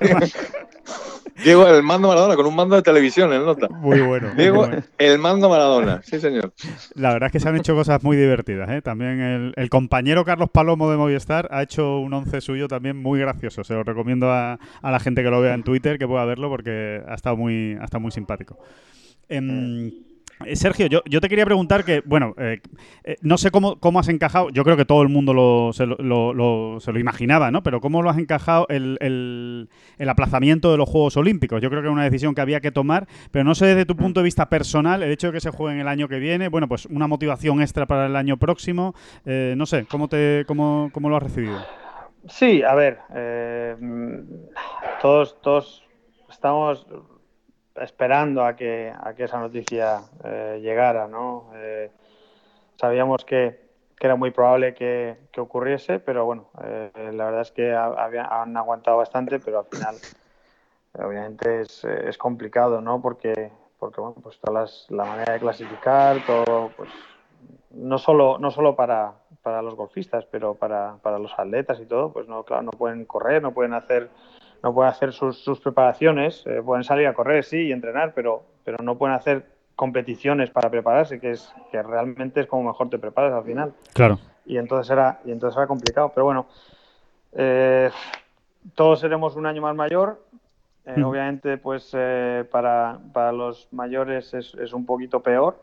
el 1.37 1.83
mando 1.83 2.09
Maradona 2.09 2.37
con 2.37 2.47
un 2.47 2.55
mando 2.55 2.77
de 2.77 2.83
televisión 2.83 3.33
en 3.33 3.45
nota. 3.45 3.69
Muy 3.69 4.01
bueno. 4.01 4.31
Diego 4.37 4.57
muy 4.57 4.67
bueno. 4.69 4.83
el 4.99 5.19
mando 5.19 5.49
Maradona, 5.49 6.01
sí 6.03 6.21
señor. 6.21 6.53
La 6.95 7.13
verdad 7.13 7.27
es 7.27 7.33
que 7.33 7.41
se 7.41 7.49
han 7.49 7.57
hecho 7.57 7.75
cosas 7.75 8.03
muy 8.03 8.17
divertidas. 8.17 8.71
¿eh? 8.71 8.83
También 8.83 9.21
el, 9.21 9.53
el, 9.57 9.71
compañero 9.71 10.25
Carlos 10.25 10.51
Palomo 10.51 10.91
de 10.91 10.97
Movistar 10.97 11.49
ha 11.51 11.63
hecho 11.63 11.99
un 11.99 12.13
once 12.13 12.41
suyo 12.41 12.69
también 12.69 12.97
muy 12.97 13.21
gracioso. 13.21 13.65
Se 13.65 13.75
lo 13.75 13.83
recomiendo 13.83 14.31
a, 14.31 14.59
a 14.83 14.91
la 14.91 15.01
gente 15.01 15.23
que 15.23 15.31
lo 15.31 15.41
vea 15.41 15.55
en 15.55 15.65
Twitter 15.65 15.99
que 15.99 16.07
pueda 16.07 16.25
verlo 16.25 16.49
porque 16.49 17.03
ha 17.07 17.15
estado 17.15 17.37
muy, 17.37 17.77
ha 17.81 17.85
estado 17.85 18.01
muy 18.01 18.11
simpático. 18.11 18.59
Eh, 19.29 19.91
Sergio, 20.55 20.87
yo, 20.87 21.21
te 21.21 21.29
quería 21.29 21.45
preguntar 21.45 21.85
que, 21.85 22.03
bueno, 22.05 22.35
eh, 22.39 22.61
eh, 23.05 23.17
no 23.23 23.39
sé 23.39 23.51
cómo, 23.51 23.77
cómo, 23.81 23.99
has 23.99 24.09
encajado, 24.09 24.51
yo 24.51 24.65
creo 24.65 24.77
que 24.77 24.85
todo 24.85 25.03
el 25.03 25.09
mundo 25.09 25.33
lo, 25.33 25.73
se, 25.73 25.87
lo, 25.87 26.33
lo, 26.33 26.81
se, 26.81 26.93
lo, 26.93 26.99
imaginaba, 26.99 27.51
¿no? 27.51 27.63
Pero 27.63 27.81
¿cómo 27.81 28.03
lo 28.03 28.11
has 28.11 28.19
encajado 28.19 28.67
el, 28.69 29.69
aplazamiento 30.07 30.71
de 30.71 30.79
los 30.79 30.89
Juegos 30.89 31.17
Olímpicos? 31.17 31.61
Yo 31.61 31.71
creo 31.71 31.83
que 31.83 31.87
era 31.87 31.93
una 31.93 32.05
decisión 32.05 32.35
que 32.35 32.41
había 32.41 32.61
que 32.61 32.71
tomar, 32.71 33.07
pero 33.31 33.45
no 33.45 33.55
sé 33.55 33.67
desde 33.67 33.87
tu 33.87 33.97
punto 33.97 34.21
de 34.21 34.25
vista 34.25 34.49
personal, 34.49 35.03
el 35.03 35.11
hecho 35.11 35.29
de 35.29 35.35
que 35.35 35.41
se 35.41 35.51
jueguen 35.51 35.81
el 35.81 35.89
año 35.89 36.09
que 36.09 36.19
viene, 36.19 36.49
bueno, 36.49 36.69
pues 36.69 36.87
una 36.87 37.07
motivación 37.07 37.61
extra 37.61 37.87
para 37.87 38.07
el 38.07 38.17
año 38.17 38.37
próximo, 38.37 38.95
eh, 39.27 39.55
no 39.57 39.67
sé, 39.67 39.87
¿cómo, 39.87 40.09
te, 40.09 40.45
cómo, 40.47 40.91
cómo 40.93 41.09
lo 41.09 41.17
has 41.17 41.23
recibido? 41.23 41.59
Sí, 42.27 42.63
a 42.63 42.75
ver, 42.75 42.99
todos, 45.03 45.41
todos 45.43 45.85
estamos 46.31 46.87
esperando 47.77 48.45
a 48.45 48.55
que, 48.55 48.93
a 48.97 49.15
que 49.15 49.25
esa 49.25 49.39
noticia 49.39 50.03
eh, 50.23 50.61
llegara, 50.63 51.09
¿no? 51.09 51.51
Eh, 51.55 51.91
sabíamos 52.77 53.25
que, 53.25 53.61
que, 53.97 54.07
era 54.07 54.17
muy 54.17 54.31
probable 54.31 54.75
que, 54.75 55.17
que 55.33 55.41
ocurriese, 55.41 55.99
pero 55.99 56.25
bueno, 56.25 56.49
eh, 56.63 56.91
la 57.13 57.25
verdad 57.27 57.43
es 57.43 57.53
que 57.53 57.75
han 57.75 58.57
aguantado 58.57 58.99
bastante, 58.99 59.41
pero 59.41 59.61
al 59.61 59.67
final, 59.67 59.97
obviamente, 60.99 61.63
es, 61.63 61.85
es 61.85 62.17
complicado, 62.19 62.81
¿no? 62.81 63.01
Porque, 63.03 63.51
porque 63.79 64.01
bueno, 64.01 64.17
pues 64.23 64.39
todas 64.39 64.55
las, 64.55 64.91
la 64.91 65.05
manera 65.05 65.33
de 65.33 65.41
clasificar, 65.41 66.25
todo, 66.27 66.71
pues, 66.77 66.91
no 67.71 67.99
solo, 67.99 68.39
no 68.39 68.51
solo 68.53 68.77
para, 68.77 69.15
para 69.43 69.63
los 69.63 69.75
golfistas, 69.75 70.25
pero 70.27 70.55
para, 70.55 70.97
para 71.03 71.19
los 71.19 71.37
atletas 71.37 71.81
y 71.81 71.87
todo, 71.87 72.13
pues 72.13 72.29
no, 72.29 72.45
claro, 72.45 72.63
no 72.63 72.71
pueden 72.71 73.05
correr, 73.05 73.43
no 73.43 73.53
pueden 73.53 73.75
hacer 73.75 74.09
no 74.65 74.73
pueden 74.73 74.91
hacer 74.91 75.13
sus, 75.13 75.39
sus 75.39 75.61
preparaciones, 75.61 76.43
eh, 76.47 76.63
pueden 76.65 76.85
salir 76.85 77.07
a 77.07 77.13
correr, 77.13 77.45
sí, 77.45 77.67
y 77.67 77.73
entrenar, 77.73 78.13
pero, 78.15 78.43
pero 78.65 78.79
no 78.83 78.97
pueden 78.97 79.15
hacer 79.15 79.45
competiciones 79.77 80.49
para 80.51 80.71
prepararse, 80.71 81.21
que 81.21 81.33
es 81.33 81.53
que 81.71 81.83
realmente 81.83 82.41
es 82.41 82.47
como 82.47 82.71
mejor 82.71 82.89
te 82.89 82.99
preparas 82.99 83.35
al 83.35 83.45
final. 83.45 83.75
Claro. 83.93 84.19
Y 84.47 84.57
entonces 84.57 84.91
era, 84.91 85.21
y 85.27 85.33
entonces 85.33 85.59
era 85.59 85.67
complicado. 85.67 86.13
Pero 86.15 86.25
bueno, 86.25 86.47
eh, 87.33 87.91
todos 88.75 89.01
seremos 89.01 89.37
un 89.37 89.45
año 89.45 89.61
más 89.61 89.77
mayor 89.77 90.19
eh, 90.87 91.03
obviamente, 91.03 91.57
pues 91.57 91.91
eh, 91.95 92.45
para, 92.51 92.99
para, 93.15 93.33
los 93.33 93.69
mayores 93.71 94.35
es, 94.35 94.55
es 94.55 94.75
un 94.75 94.85
poquito 94.85 95.21
peor, 95.21 95.59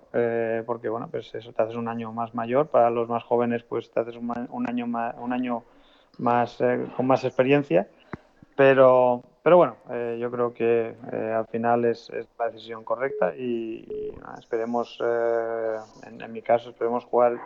porque 0.66 0.90
bueno, 0.90 1.10
pues 1.12 1.34
eso 1.36 1.54
te 1.54 1.62
haces 1.62 1.76
un 1.76 1.88
año 1.88 2.12
más 2.12 2.34
mayor. 2.34 2.70
Para 2.70 2.90
los 2.90 3.08
más 3.08 3.24
jóvenes, 3.24 3.62
pues 3.62 3.92
te 3.92 4.00
haces 4.00 4.16
un, 4.16 4.32
un 4.50 4.68
año 4.68 4.88
más, 4.88 5.14
un 5.20 5.32
año 5.32 5.64
más 6.18 6.58
con 6.98 7.06
más 7.06 7.24
experiencia. 7.24 7.88
Pero, 8.62 9.24
pero 9.42 9.58
bueno, 9.58 9.76
yo 10.20 10.30
creo 10.30 10.54
que 10.54 10.96
al 11.36 11.48
final 11.48 11.84
es, 11.86 12.12
la 12.38 12.52
decisión 12.52 12.84
correcta 12.84 13.36
y, 13.36 14.14
esperemos, 14.38 15.00
en, 16.06 16.22
en, 16.22 16.32
mi 16.32 16.44
caso, 16.44 16.70
esperemos 16.70 17.06
jugar 17.06 17.42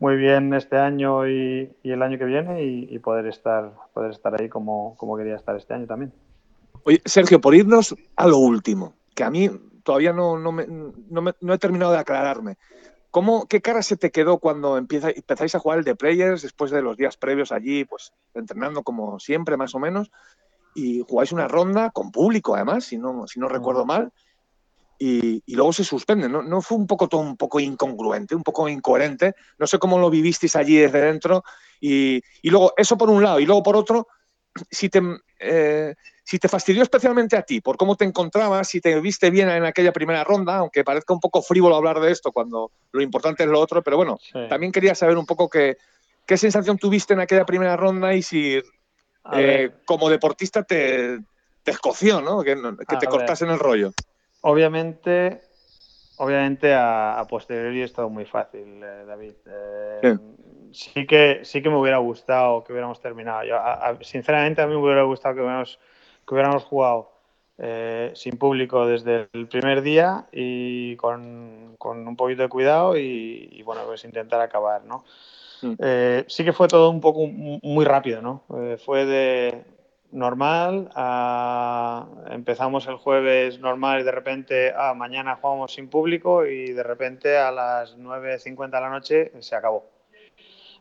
muy 0.00 0.16
bien 0.16 0.54
este 0.54 0.78
año 0.78 1.28
y, 1.28 1.70
el 1.82 2.02
año 2.02 2.16
que 2.16 2.24
viene 2.24 2.62
y, 2.62 2.88
y, 2.90 2.98
poder 2.98 3.26
estar 3.26 3.72
poder 3.92 4.12
estar 4.12 4.40
ahí 4.40 4.48
como, 4.48 4.96
como 4.96 5.18
quería 5.18 5.36
estar 5.36 5.54
este 5.54 5.74
año 5.74 5.86
también. 5.86 6.14
Oye, 6.84 7.02
Sergio, 7.04 7.42
por 7.42 7.54
irnos 7.54 7.94
a 8.16 8.26
lo 8.26 8.38
último, 8.38 8.94
que 9.14 9.22
a 9.22 9.28
mí 9.28 9.50
todavía 9.82 10.14
no, 10.14 10.38
no, 10.38 10.50
me, 10.50 10.66
no, 10.66 11.20
me, 11.20 11.32
no 11.42 11.52
he 11.52 11.58
terminado 11.58 11.92
de 11.92 11.98
aclararme. 11.98 12.56
¿Cómo, 13.10 13.46
¿Qué 13.46 13.60
cara 13.60 13.82
se 13.82 13.98
te 13.98 14.10
quedó 14.10 14.38
cuando 14.38 14.78
empieza, 14.78 15.10
empezáis 15.10 15.54
a 15.54 15.58
jugar 15.58 15.80
el 15.80 15.84
de 15.84 15.94
Players 15.94 16.40
después 16.40 16.70
de 16.70 16.80
los 16.80 16.96
días 16.96 17.18
previos 17.18 17.52
allí, 17.52 17.84
pues 17.84 18.14
entrenando 18.32 18.82
como 18.82 19.20
siempre, 19.20 19.58
más 19.58 19.74
o 19.74 19.78
menos? 19.78 20.10
Y 20.74 21.02
jugáis 21.06 21.32
una 21.32 21.48
ronda 21.48 21.90
con 21.90 22.10
público, 22.10 22.54
además, 22.54 22.84
si 22.84 22.98
no, 22.98 23.26
si 23.26 23.38
no 23.38 23.48
recuerdo 23.48 23.84
mal, 23.84 24.12
y, 24.98 25.42
y, 25.44 25.54
luego 25.54 25.72
se 25.72 25.84
suspende. 25.84 26.28
¿no? 26.28 26.42
¿No 26.42 26.62
fue 26.62 26.78
un 26.78 26.86
poco 26.86 27.08
todo 27.08 27.20
un 27.20 27.36
poco 27.36 27.60
incongruente, 27.60 28.34
un 28.34 28.42
poco 28.42 28.68
incoherente? 28.68 29.34
No 29.58 29.66
sé 29.66 29.78
cómo 29.78 29.98
lo 29.98 30.10
vivisteis 30.10 30.56
allí 30.56 30.76
desde 30.76 31.00
dentro. 31.00 31.44
Y, 31.80 32.22
y 32.42 32.50
luego, 32.50 32.72
eso 32.76 32.96
por 32.96 33.10
un 33.10 33.22
lado, 33.22 33.40
y 33.40 33.46
luego 33.46 33.62
por 33.62 33.76
otro, 33.76 34.08
si 34.70 34.88
te, 34.88 35.02
eh, 35.38 35.94
si 36.24 36.38
te 36.38 36.48
fastidió 36.48 36.82
especialmente 36.82 37.36
a 37.36 37.42
ti 37.42 37.60
por 37.60 37.76
cómo 37.76 37.96
te 37.96 38.04
encontrabas, 38.04 38.68
si 38.68 38.80
te 38.80 38.98
viste 39.00 39.30
bien 39.30 39.48
en 39.50 39.64
aquella 39.64 39.92
primera 39.92 40.24
ronda, 40.24 40.58
aunque 40.58 40.84
parezca 40.84 41.12
un 41.12 41.20
poco 41.20 41.42
frívolo 41.42 41.76
hablar 41.76 42.00
de 42.00 42.10
esto 42.10 42.32
cuando 42.32 42.70
lo 42.92 43.02
importante 43.02 43.42
es 43.42 43.48
lo 43.48 43.60
otro, 43.60 43.82
pero 43.82 43.96
bueno, 43.96 44.18
sí. 44.20 44.38
también 44.48 44.72
quería 44.72 44.94
saber 44.94 45.18
un 45.18 45.26
poco 45.26 45.48
qué, 45.48 45.76
qué 46.26 46.36
sensación 46.36 46.78
tuviste 46.78 47.12
en 47.12 47.20
aquella 47.20 47.44
primera 47.44 47.76
ronda 47.76 48.14
y 48.14 48.22
si 48.22 48.60
eh, 49.32 49.70
como 49.84 50.10
deportista 50.10 50.62
te, 50.62 51.18
te 51.62 51.70
escoció, 51.70 52.20
¿no? 52.20 52.42
Que, 52.42 52.56
que 52.88 52.96
te 52.96 53.06
cortas 53.06 53.42
en 53.42 53.50
el 53.50 53.58
rollo. 53.58 53.92
Obviamente, 54.42 55.42
obviamente 56.18 56.74
a, 56.74 57.18
a 57.18 57.26
posteriori 57.26 57.82
es 57.82 57.92
todo 57.92 58.10
muy 58.10 58.26
fácil, 58.26 58.82
eh, 58.82 59.04
David. 59.06 59.34
Eh, 59.46 60.18
sí. 60.72 60.90
sí. 60.94 61.06
que, 61.06 61.40
sí 61.44 61.62
que 61.62 61.70
me 61.70 61.76
hubiera 61.76 61.98
gustado 61.98 62.62
que 62.64 62.72
hubiéramos 62.72 63.00
terminado. 63.00 63.44
Yo, 63.44 63.56
a, 63.56 63.88
a, 63.88 63.98
sinceramente, 64.02 64.60
a 64.60 64.66
mí 64.66 64.74
me 64.74 64.82
hubiera 64.82 65.02
gustado 65.02 65.34
que 65.34 65.40
hubiéramos 65.40 65.78
que 66.26 66.34
hubiéramos 66.34 66.64
jugado 66.64 67.12
eh, 67.58 68.10
sin 68.14 68.36
público 68.36 68.86
desde 68.86 69.28
el 69.32 69.46
primer 69.46 69.82
día 69.82 70.26
y 70.32 70.96
con, 70.96 71.76
con 71.78 72.06
un 72.08 72.16
poquito 72.16 72.42
de 72.42 72.48
cuidado 72.48 72.96
y, 72.96 73.48
y, 73.52 73.62
bueno, 73.62 73.82
pues 73.86 74.04
intentar 74.04 74.40
acabar, 74.40 74.84
¿no? 74.84 75.04
Mm. 75.64 75.74
Eh, 75.78 76.24
sí 76.28 76.44
que 76.44 76.52
fue 76.52 76.68
todo 76.68 76.90
un 76.90 77.00
poco 77.00 77.26
muy 77.26 77.84
rápido, 77.84 78.20
¿no? 78.20 78.44
Eh, 78.56 78.76
fue 78.84 79.06
de 79.06 79.64
normal 80.12 80.90
a 80.94 82.06
empezamos 82.30 82.86
el 82.86 82.96
jueves 82.96 83.58
normal 83.58 84.00
y 84.00 84.04
de 84.04 84.12
repente 84.12 84.72
ah, 84.76 84.94
mañana 84.94 85.38
jugamos 85.40 85.72
sin 85.72 85.88
público 85.88 86.46
y 86.46 86.72
de 86.72 86.82
repente 86.84 87.36
a 87.36 87.50
las 87.50 87.98
9.50 87.98 88.70
de 88.70 88.80
la 88.80 88.90
noche 88.90 89.32
se 89.40 89.56
acabó. 89.56 89.90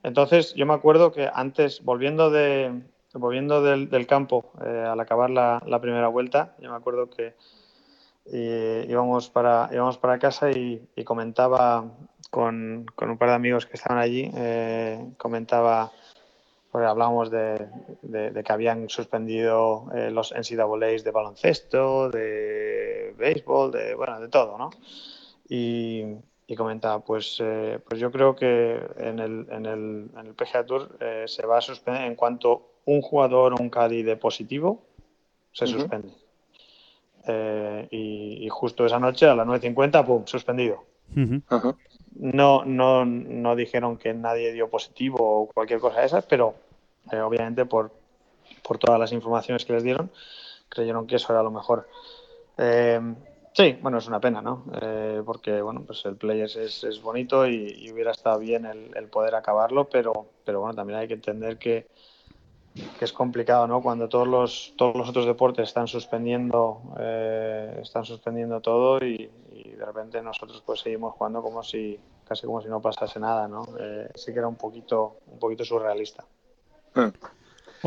Entonces 0.03 0.53
yo 0.53 0.65
me 0.65 0.73
acuerdo 0.73 1.11
que 1.11 1.29
antes, 1.33 1.81
volviendo 1.83 2.29
de, 2.29 2.81
volviendo 3.13 3.63
del, 3.63 3.89
del 3.89 4.05
campo 4.05 4.51
eh, 4.63 4.85
al 4.87 4.99
acabar 4.99 5.29
la, 5.29 5.63
la, 5.65 5.79
primera 5.79 6.09
vuelta, 6.09 6.55
yo 6.59 6.69
me 6.69 6.75
acuerdo 6.75 7.09
que 7.09 7.33
eh, 8.31 8.85
íbamos, 8.89 9.29
para, 9.29 9.69
íbamos 9.71 9.97
para 9.97 10.19
casa 10.19 10.51
y, 10.51 10.87
y 10.95 11.03
comentaba 11.03 11.85
con, 12.29 12.85
con, 12.95 13.09
un 13.09 13.17
par 13.17 13.29
de 13.29 13.35
amigos 13.35 13.65
que 13.65 13.73
estaban 13.75 13.97
allí, 14.01 14.31
eh, 14.35 15.13
comentaba, 15.17 15.91
porque 16.71 16.87
hablábamos 16.87 17.29
de, 17.29 17.67
de, 18.01 18.31
de, 18.31 18.43
que 18.43 18.53
habían 18.53 18.89
suspendido 18.89 19.85
eh, 19.93 20.09
los 20.09 20.31
NCAAs 20.33 21.03
de 21.03 21.11
baloncesto, 21.11 22.09
de 22.09 23.13
béisbol, 23.17 23.71
de, 23.71 23.95
bueno, 23.95 24.19
de 24.19 24.29
todo, 24.29 24.57
¿no? 24.57 24.71
Y, 25.49 26.03
y 26.47 26.55
comentaba, 26.55 27.03
pues, 27.03 27.37
eh, 27.39 27.79
pues 27.87 27.99
yo 27.99 28.11
creo 28.11 28.35
que 28.35 28.79
en 28.97 29.19
el, 29.19 29.47
en 29.51 29.65
el, 29.65 30.09
en 30.17 30.27
el 30.27 30.33
PGA 30.33 30.65
Tour 30.65 30.97
eh, 30.99 31.25
se 31.27 31.45
va 31.45 31.57
a 31.57 31.61
suspender 31.61 32.03
en 32.03 32.15
cuanto 32.15 32.69
un 32.85 33.01
jugador 33.01 33.53
o 33.53 33.57
un 33.61 33.69
caddy 33.69 34.03
de 34.03 34.17
positivo, 34.17 34.83
se 35.51 35.65
uh 35.65 35.67
-huh. 35.67 35.71
suspende. 35.71 36.22
Eh, 37.25 37.87
y, 37.91 38.45
y, 38.45 38.49
justo 38.49 38.85
esa 38.85 38.99
noche, 38.99 39.25
a 39.27 39.35
las 39.35 39.47
9.50, 39.47 40.05
¡pum!, 40.05 40.25
suspendido. 40.25 40.83
Uh 41.15 41.19
-huh. 41.19 41.75
no, 42.15 42.65
no, 42.65 43.05
no 43.05 43.55
dijeron 43.55 43.97
que 43.97 44.13
nadie 44.13 44.51
dio 44.51 44.69
positivo 44.69 45.17
o 45.19 45.47
cualquier 45.47 45.79
cosa 45.79 45.99
de 45.99 46.07
esas, 46.07 46.25
pero 46.25 46.55
eh, 47.11 47.19
obviamente 47.19 47.65
por, 47.65 47.91
por 48.63 48.77
todas 48.77 48.99
las 48.99 49.11
informaciones 49.11 49.65
que 49.65 49.73
les 49.73 49.83
dieron, 49.83 50.09
creyeron 50.69 51.07
que 51.07 51.15
eso 51.17 51.31
era 51.33 51.43
lo 51.43 51.51
mejor. 51.51 51.87
Eh, 52.57 52.99
sí, 53.53 53.77
bueno, 53.81 53.97
es 53.97 54.07
una 54.07 54.19
pena, 54.19 54.41
¿no? 54.41 54.65
Eh, 54.81 55.21
porque, 55.25 55.61
bueno, 55.61 55.83
pues 55.85 56.03
el 56.05 56.15
Players 56.15 56.55
es, 56.55 56.83
es 56.83 57.01
bonito 57.01 57.47
y, 57.47 57.73
y, 57.77 57.91
hubiera 57.91 58.11
estado 58.11 58.39
bien 58.39 58.65
el, 58.65 58.91
el, 58.95 59.07
poder 59.07 59.35
acabarlo, 59.35 59.89
pero, 59.89 60.27
pero 60.43 60.59
bueno, 60.61 60.75
también 60.75 60.99
hay 60.99 61.07
que 61.07 61.15
entender 61.15 61.57
que, 61.57 61.87
que 62.73 63.05
es 63.05 63.13
complicado, 63.13 63.67
¿no? 63.67 63.81
Cuando 63.81 64.09
todos 64.09 64.27
los, 64.27 64.73
todos 64.75 64.95
los 64.95 65.09
otros 65.09 65.25
deportes 65.25 65.67
están 65.67 65.87
suspendiendo, 65.87 66.81
eh, 66.99 67.79
están 67.81 68.03
suspendiendo 68.03 68.61
todo 68.61 68.97
y, 68.97 69.29
y, 69.51 69.71
de 69.71 69.85
repente 69.85 70.21
nosotros 70.21 70.63
pues 70.65 70.81
seguimos 70.81 71.13
jugando 71.13 71.41
como 71.41 71.61
si, 71.61 71.99
casi 72.27 72.45
como 72.45 72.61
si 72.61 72.69
no 72.69 72.81
pasase 72.81 73.19
nada, 73.19 73.47
¿no? 73.47 73.67
Eh, 73.79 74.09
sí 74.15 74.33
que 74.33 74.39
era 74.39 74.47
un 74.47 74.55
poquito, 74.55 75.17
un 75.27 75.39
poquito 75.39 75.63
surrealista. 75.63 76.25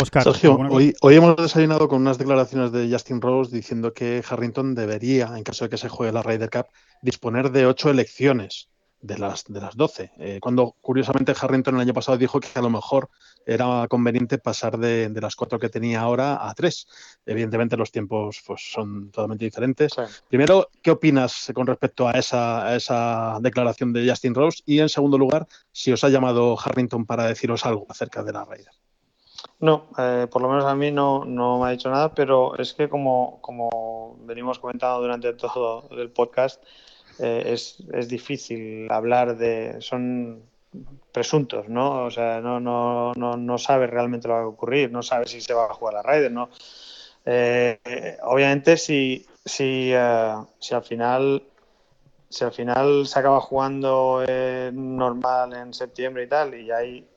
Oscar, 0.01 0.23
Sergio, 0.25 0.57
hoy, 0.71 0.95
hoy, 1.01 1.15
hemos 1.17 1.37
desayunado 1.37 1.89
con 1.89 2.03
unas 2.03 2.19
declaraciones 2.19 2.71
de 2.71 2.89
Justin 2.91 3.21
Rose 3.21 3.55
diciendo 3.55 3.93
que 3.93 4.23
Harrington 4.29 4.75
debería, 4.75 5.33
en 5.37 5.43
caso 5.43 5.65
de 5.65 5.71
que 5.71 5.79
se 5.79 5.89
juegue 5.89 6.13
la 6.13 6.23
Ryder 6.23 6.51
Cup, 6.51 6.67
disponer 7.03 7.51
de 7.51 7.67
ocho 7.67 7.89
elecciones 7.89 8.69
de 9.01 9.19
las, 9.19 9.45
de 9.45 9.61
las 9.61 9.77
12. 9.77 10.13
Eh, 10.19 10.39
cuando 10.41 10.75
curiosamente 10.81 11.35
Harrington 11.39 11.77
el 11.77 11.81
año 11.81 11.95
pasado 11.95 12.19
dijo 12.19 12.41
que 12.41 12.49
a 12.55 12.63
lo 12.63 12.71
mejor 12.71 13.09
era 13.47 13.87
conveniente 13.89 14.39
pasar 14.39 14.77
de, 14.77 15.09
de, 15.09 15.21
las 15.21 15.37
cuatro 15.37 15.59
que 15.61 15.69
tenía 15.69 16.01
ahora 16.01 16.49
a 16.49 16.53
tres. 16.55 16.89
Evidentemente 17.25 17.77
los 17.77 17.93
tiempos 17.93 18.43
pues, 18.45 18.73
son 18.73 19.11
totalmente 19.13 19.45
diferentes. 19.45 19.93
Sí. 19.95 20.03
Primero, 20.29 20.69
¿qué 20.83 20.91
opinas 20.91 21.53
con 21.55 21.67
respecto 21.67 22.09
a 22.09 22.13
esa, 22.13 22.67
a 22.67 22.77
esa 22.77 23.39
declaración 23.41 23.93
de 23.93 24.09
Justin 24.09 24.35
Rose? 24.35 24.63
Y 24.67 24.81
en 24.81 24.89
segundo 24.89 25.17
lugar, 25.17 25.47
si 25.71 25.93
os 25.93 26.03
ha 26.03 26.09
llamado 26.09 26.59
Harrington 26.59 27.07
para 27.07 27.27
deciros 27.27 27.65
algo 27.65 27.87
acerca 27.89 28.25
de 28.25 28.33
la 28.33 28.45
Ryder. 28.45 28.73
No, 29.61 29.87
eh, 29.97 30.27
por 30.31 30.43
lo 30.43 30.49
menos 30.49 30.65
a 30.65 30.75
mí 30.75 30.91
no, 30.91 31.25
no, 31.25 31.61
me 31.61 31.69
ha 31.69 31.71
dicho 31.71 31.89
nada, 31.89 32.15
pero 32.15 32.59
es 32.59 32.75
que 32.75 32.89
como, 32.89 33.41
como 33.41 34.19
venimos 34.23 34.59
comentando 34.59 35.01
durante 35.01 35.33
todo 35.35 35.89
el 35.93 36.11
podcast, 36.11 36.63
eh, 37.19 37.45
es, 37.47 37.83
es, 37.93 38.09
difícil 38.09 38.91
hablar 38.91 39.39
de... 39.39 39.77
son 39.81 40.43
presuntos, 41.13 41.69
¿no? 41.69 42.05
O 42.05 42.11
sea, 42.11 42.41
no, 42.41 42.61
no, 42.61 43.13
no, 43.15 43.37
no 43.37 43.59
sabe 43.59 43.87
realmente 43.87 44.29
lo 44.29 44.35
que 44.35 44.41
va 44.41 44.45
a 44.45 44.49
ocurrir, 44.49 44.93
no 44.93 45.03
sabe 45.03 45.27
si 45.27 45.41
se 45.41 45.55
va 45.55 45.65
a 45.67 45.75
jugar 45.75 45.95
la 45.95 46.03
Ryder, 46.03 46.33
¿no? 46.33 46.51
Eh, 47.25 48.19
obviamente 48.23 48.77
si, 48.77 49.27
si, 49.45 49.93
uh, 49.95 50.47
si 50.61 50.75
al 50.75 50.85
final 50.85 51.43
si 52.29 52.45
al 52.45 52.53
final 52.53 53.07
se 53.07 53.19
acaba 53.19 53.41
jugando 53.41 54.23
eh, 54.27 54.71
normal 54.73 55.53
en 55.55 55.73
septiembre 55.73 56.25
y 56.25 56.29
tal 56.29 56.55
y 56.55 56.71
hay 56.71 57.09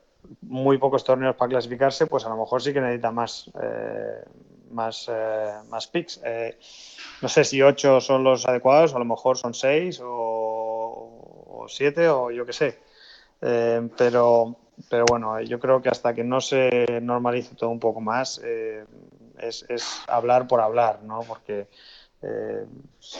muy 0.42 0.78
pocos 0.78 1.04
torneos 1.04 1.36
para 1.36 1.50
clasificarse, 1.50 2.06
pues 2.06 2.24
a 2.24 2.28
lo 2.28 2.36
mejor 2.36 2.62
sí 2.62 2.72
que 2.72 2.80
necesita 2.80 3.10
más, 3.10 3.50
eh, 3.60 4.24
más, 4.70 5.10
eh, 5.10 5.54
más 5.68 5.86
picks. 5.88 6.20
No 7.20 7.28
sé 7.28 7.44
si 7.44 7.60
ocho 7.60 8.00
son 8.00 8.22
los 8.22 8.46
adecuados, 8.46 8.94
a 8.94 8.98
lo 8.98 9.04
mejor 9.04 9.36
son 9.36 9.54
seis 9.54 10.00
o, 10.02 10.06
o 11.48 11.66
siete 11.68 12.08
o 12.08 12.30
yo 12.30 12.46
qué 12.46 12.52
sé. 12.52 12.78
Eh, 13.42 13.88
pero, 13.96 14.56
pero 14.88 15.04
bueno, 15.08 15.40
yo 15.40 15.58
creo 15.58 15.80
que 15.80 15.88
hasta 15.88 16.14
que 16.14 16.24
no 16.24 16.40
se 16.40 17.00
normalice 17.00 17.54
todo 17.54 17.70
un 17.70 17.80
poco 17.80 18.00
más, 18.00 18.40
eh, 18.44 18.84
es, 19.38 19.64
es, 19.68 20.02
hablar 20.08 20.46
por 20.46 20.60
hablar, 20.60 21.02
¿no? 21.02 21.20
Porque 21.20 21.68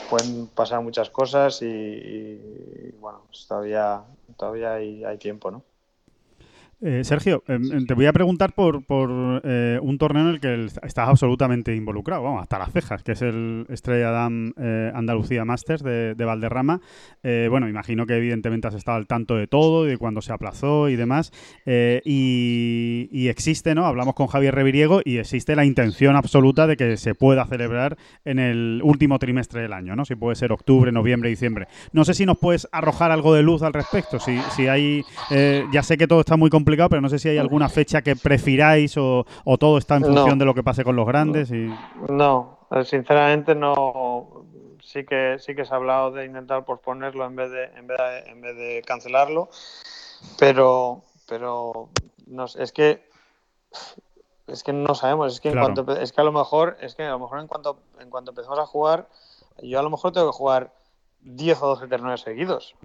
pueden 0.09 0.47
pasar 0.47 0.81
muchas 0.81 1.09
cosas 1.09 1.61
y, 1.63 1.65
y 1.65 2.91
bueno, 2.99 3.23
pues 3.27 3.47
todavía, 3.47 4.03
todavía 4.37 4.73
hay, 4.75 5.03
hay 5.03 5.17
tiempo, 5.17 5.49
¿no? 5.49 5.63
Eh, 6.83 7.03
Sergio, 7.03 7.43
em, 7.47 7.61
em, 7.71 7.85
te 7.85 7.93
voy 7.93 8.07
a 8.07 8.13
preguntar 8.13 8.53
por, 8.53 8.83
por 8.83 9.41
eh, 9.43 9.77
un 9.83 9.99
torneo 9.99 10.23
en 10.23 10.29
el 10.29 10.39
que 10.39 10.65
estás 10.65 11.09
absolutamente 11.09 11.75
involucrado, 11.75 12.23
vamos, 12.23 12.41
hasta 12.41 12.57
las 12.57 12.71
cejas, 12.71 13.03
que 13.03 13.11
es 13.11 13.21
el 13.21 13.67
Estrella 13.69 14.09
Damm 14.09 14.53
eh, 14.57 14.91
Andalucía 14.95 15.45
Masters 15.45 15.83
de, 15.83 16.15
Valderrama. 16.17 16.81
bueno, 17.23 17.69
imagino 17.69 18.05
que 18.05 18.15
evidentemente 18.15 18.67
has 18.67 18.73
estado 18.73 18.97
al 18.97 19.05
tanto 19.05 19.35
de 19.35 19.45
todo, 19.45 19.83
de 19.83 19.97
cuándo 19.97 20.21
se 20.21 20.33
aplazó 20.33 20.89
y 20.89 20.95
demás. 20.95 21.31
Y, 21.65 23.27
existe, 23.27 23.75
¿no? 23.75 23.85
Hablamos 23.85 24.15
con 24.15 24.27
Javier 24.27 24.55
Reviriego 24.55 25.01
y 25.03 25.17
existe 25.17 25.55
la 25.55 25.65
intención 25.65 26.15
absoluta 26.15 26.67
de 26.67 26.77
que 26.77 26.97
se 26.97 27.15
pueda 27.15 27.45
celebrar 27.45 27.97
en 28.25 28.39
el 28.39 28.81
último 28.83 29.19
trimestre 29.19 29.61
del 29.61 29.73
año, 29.73 29.95
¿no? 29.95 30.05
Si 30.05 30.15
puede 30.15 30.35
ser 30.35 30.51
octubre, 30.51 30.91
noviembre, 30.91 31.29
diciembre. 31.29 31.67
No 31.91 32.05
sé 32.05 32.13
si 32.13 32.25
nos 32.25 32.37
puedes 32.37 32.67
arrojar 32.71 33.11
algo 33.11 33.33
de 33.33 33.43
luz 33.43 33.61
al 33.61 33.73
respecto, 33.73 34.19
si, 34.19 34.37
si 34.55 34.67
hay... 34.67 35.03
ya 35.71 35.83
sé 35.83 35.97
que 35.97 36.07
todo 36.07 36.21
está 36.21 36.37
muy 36.37 36.49
complicado 36.49 36.70
pero 36.89 37.01
no 37.01 37.09
sé 37.09 37.19
si 37.19 37.29
hay 37.29 37.37
alguna 37.37 37.69
fecha 37.69 38.01
que 38.01 38.15
prefiráis 38.15 38.95
o, 38.97 39.25
todo 39.59 39.77
está 39.77 39.95
en 39.95 40.03
función 40.03 40.39
de 40.39 40.45
lo 40.45 40.53
que 40.53 40.63
pase 40.63 40.83
con 40.83 40.95
los 40.95 41.07
grandes. 41.07 41.51
Y... 41.51 41.73
No, 42.09 42.59
eh, 42.71 42.83
sinceramente 42.83 43.55
no. 43.55 44.45
Sí 44.83 45.05
que 45.05 45.37
sí 45.39 45.55
que 45.55 45.63
se 45.63 45.73
ha 45.73 45.77
hablado 45.77 46.11
de 46.11 46.25
intentar 46.25 46.65
posponerlo 46.65 47.25
en 47.25 47.35
vez 47.35 47.51
de 47.51 47.65
en 47.65 47.87
vez 47.87 47.97
de, 47.97 48.31
en 48.31 48.41
vez 48.41 48.55
de 48.57 48.81
cancelarlo, 48.85 49.49
pero 50.39 51.03
pero 51.29 51.89
no 52.27 52.45
es 52.45 52.71
que 52.71 53.01
es 54.47 54.63
que 54.63 54.73
no 54.73 54.95
sabemos, 54.95 55.33
es 55.33 55.39
que 55.39 55.49
en 55.49 55.59
cuanto 55.59 55.95
es 55.95 56.11
que 56.11 56.21
a 56.21 56.23
lo 56.23 56.31
mejor 56.31 56.77
es 56.81 56.95
que 56.95 57.03
a 57.03 57.11
lo 57.11 57.19
mejor 57.19 57.39
en 57.39 57.47
cuanto 57.47 57.79
en 57.99 58.09
cuanto 58.09 58.31
empezamos 58.31 58.59
a 58.59 58.65
jugar 58.65 59.07
yo 59.61 59.79
a 59.79 59.83
lo 59.83 59.89
mejor 59.89 60.11
tengo 60.11 60.31
que 60.31 60.37
jugar 60.37 60.73
10 61.23 61.61
o 61.61 61.67
12 61.67 61.87
torneos 61.87 62.21
seguidos 62.21 62.75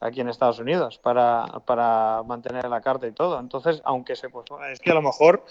aquí 0.00 0.20
en 0.20 0.28
Estados 0.28 0.58
Unidos 0.58 0.98
para, 0.98 1.44
para, 1.66 2.22
mantener 2.24 2.68
la 2.68 2.80
carta 2.80 3.06
y 3.06 3.12
todo. 3.12 3.38
Entonces, 3.38 3.82
aunque 3.84 4.16
se 4.16 4.28
pues, 4.28 4.46
es 4.72 4.80
que 4.80 4.90
a 4.90 4.94
lo 4.94 5.02
mejor, 5.02 5.44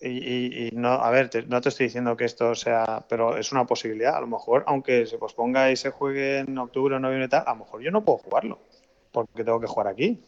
y, 0.00 0.70
no, 0.72 0.88
a 0.88 1.10
ver, 1.10 1.30
no 1.48 1.60
te 1.60 1.68
estoy 1.68 1.86
diciendo 1.86 2.16
que 2.16 2.24
esto 2.24 2.54
sea, 2.54 3.04
pero 3.08 3.36
es 3.36 3.52
una 3.52 3.66
posibilidad. 3.66 4.16
A 4.16 4.20
lo 4.20 4.26
mejor, 4.26 4.64
aunque 4.66 5.06
se 5.06 5.18
posponga 5.18 5.70
y 5.70 5.76
se 5.76 5.90
juegue 5.90 6.38
en 6.38 6.56
octubre 6.58 6.96
o 6.96 6.98
noviembre 6.98 7.26
y 7.26 7.28
tal, 7.28 7.44
a 7.46 7.52
lo 7.52 7.64
mejor 7.64 7.82
yo 7.82 7.90
no 7.90 8.04
puedo 8.04 8.18
jugarlo 8.18 8.58
porque 9.12 9.44
tengo 9.44 9.60
que 9.60 9.66
jugar 9.66 9.88
aquí. 9.88 10.22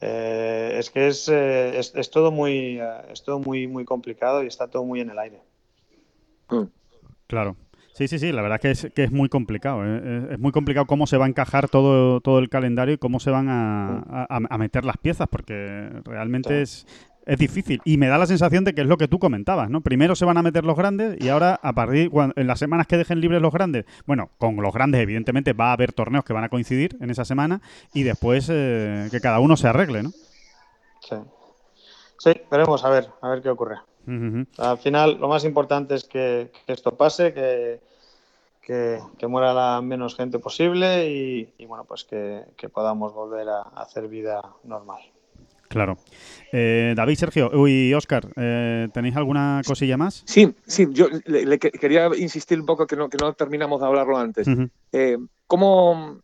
Eh, 0.00 0.76
es 0.78 0.90
que 0.90 1.08
es, 1.08 1.28
eh, 1.28 1.78
es, 1.78 1.94
es, 1.94 2.10
todo 2.10 2.30
muy 2.30 2.78
eh, 2.80 3.02
es 3.10 3.22
todo 3.22 3.38
muy 3.38 3.66
muy 3.66 3.86
complicado 3.86 4.44
y 4.44 4.46
está 4.46 4.68
todo 4.68 4.84
muy 4.84 5.00
en 5.00 5.08
el 5.08 5.18
aire. 5.18 5.40
Claro. 7.26 7.56
Sí, 7.98 8.06
sí, 8.06 8.20
sí, 8.20 8.30
la 8.30 8.42
verdad 8.42 8.60
que 8.60 8.70
es, 8.70 8.86
que 8.94 9.02
es 9.02 9.10
muy 9.10 9.28
complicado. 9.28 9.84
¿eh? 9.84 10.28
Es, 10.30 10.38
muy 10.38 10.52
complicado 10.52 10.86
cómo 10.86 11.08
se 11.08 11.16
va 11.16 11.24
a 11.24 11.28
encajar 11.28 11.68
todo, 11.68 12.20
todo 12.20 12.38
el 12.38 12.48
calendario 12.48 12.94
y 12.94 12.98
cómo 12.98 13.18
se 13.18 13.32
van 13.32 13.48
a, 13.50 14.56
meter 14.56 14.84
las 14.84 14.98
piezas, 14.98 15.26
porque 15.28 15.90
realmente 16.04 16.62
es, 16.62 16.86
es 17.26 17.38
difícil. 17.38 17.82
Y 17.84 17.96
me 17.96 18.06
da 18.06 18.16
la 18.16 18.26
sensación 18.26 18.62
de 18.62 18.72
que 18.72 18.82
es 18.82 18.86
lo 18.86 18.98
que 18.98 19.08
tú 19.08 19.18
comentabas, 19.18 19.68
¿no? 19.68 19.80
Primero 19.80 20.14
se 20.14 20.24
van 20.24 20.36
a 20.36 20.42
meter 20.44 20.64
los 20.64 20.76
grandes 20.76 21.16
y 21.20 21.28
ahora, 21.28 21.58
a 21.60 21.72
partir 21.72 22.08
en 22.36 22.46
las 22.46 22.60
semanas 22.60 22.86
que 22.86 22.96
dejen 22.96 23.20
libres 23.20 23.42
los 23.42 23.52
grandes, 23.52 23.84
bueno, 24.06 24.30
con 24.38 24.54
los 24.54 24.72
grandes, 24.72 25.00
evidentemente, 25.00 25.52
va 25.52 25.70
a 25.70 25.72
haber 25.72 25.92
torneos 25.92 26.24
que 26.24 26.32
van 26.32 26.44
a 26.44 26.50
coincidir 26.50 26.96
en 27.00 27.10
esa 27.10 27.24
semana 27.24 27.60
y 27.92 28.04
después 28.04 28.48
eh, 28.48 29.08
que 29.10 29.20
cada 29.20 29.40
uno 29.40 29.56
se 29.56 29.66
arregle, 29.66 30.04
¿no? 30.04 30.10
Sí. 31.00 31.16
Sí, 32.16 32.30
veremos 32.48 32.84
a 32.84 32.90
ver, 32.90 33.08
a 33.20 33.28
ver 33.28 33.42
qué 33.42 33.48
ocurre. 33.48 33.78
Al 34.58 34.78
final, 34.78 35.18
lo 35.20 35.28
más 35.28 35.44
importante 35.44 35.94
es 35.94 36.04
que, 36.04 36.50
esto 36.66 36.96
pase, 36.96 37.34
que, 37.34 37.80
que, 38.62 39.26
muera 39.26 39.52
la 39.52 39.80
menos 39.82 40.16
gente 40.16 40.38
posible 40.38 41.08
y, 41.10 41.66
bueno, 41.66 41.84
pues 41.84 42.04
que, 42.04 42.68
podamos 42.72 43.12
volver 43.12 43.48
a, 43.48 43.62
hacer 43.76 44.08
vida 44.08 44.40
normal. 44.64 45.00
Claro. 45.68 45.98
Eh, 46.50 46.94
David, 46.96 47.16
Sergio, 47.16 47.50
uy, 47.52 47.92
Oscar, 47.92 48.26
eh, 48.36 48.88
¿tenéis 48.94 49.16
alguna 49.16 49.60
cosilla 49.66 49.98
más? 49.98 50.22
Sí, 50.24 50.54
sí, 50.66 50.86
yo 50.92 51.08
le, 51.26 51.58
quería 51.58 52.08
insistir 52.16 52.58
un 52.58 52.64
poco 52.64 52.86
que 52.86 52.96
no, 52.96 53.10
que 53.10 53.18
no 53.18 53.34
terminamos 53.34 53.80
de 53.80 53.86
hablarlo 53.86 54.16
antes. 54.16 54.48
Eh, 54.92 55.18
¿cómo, 55.46 56.22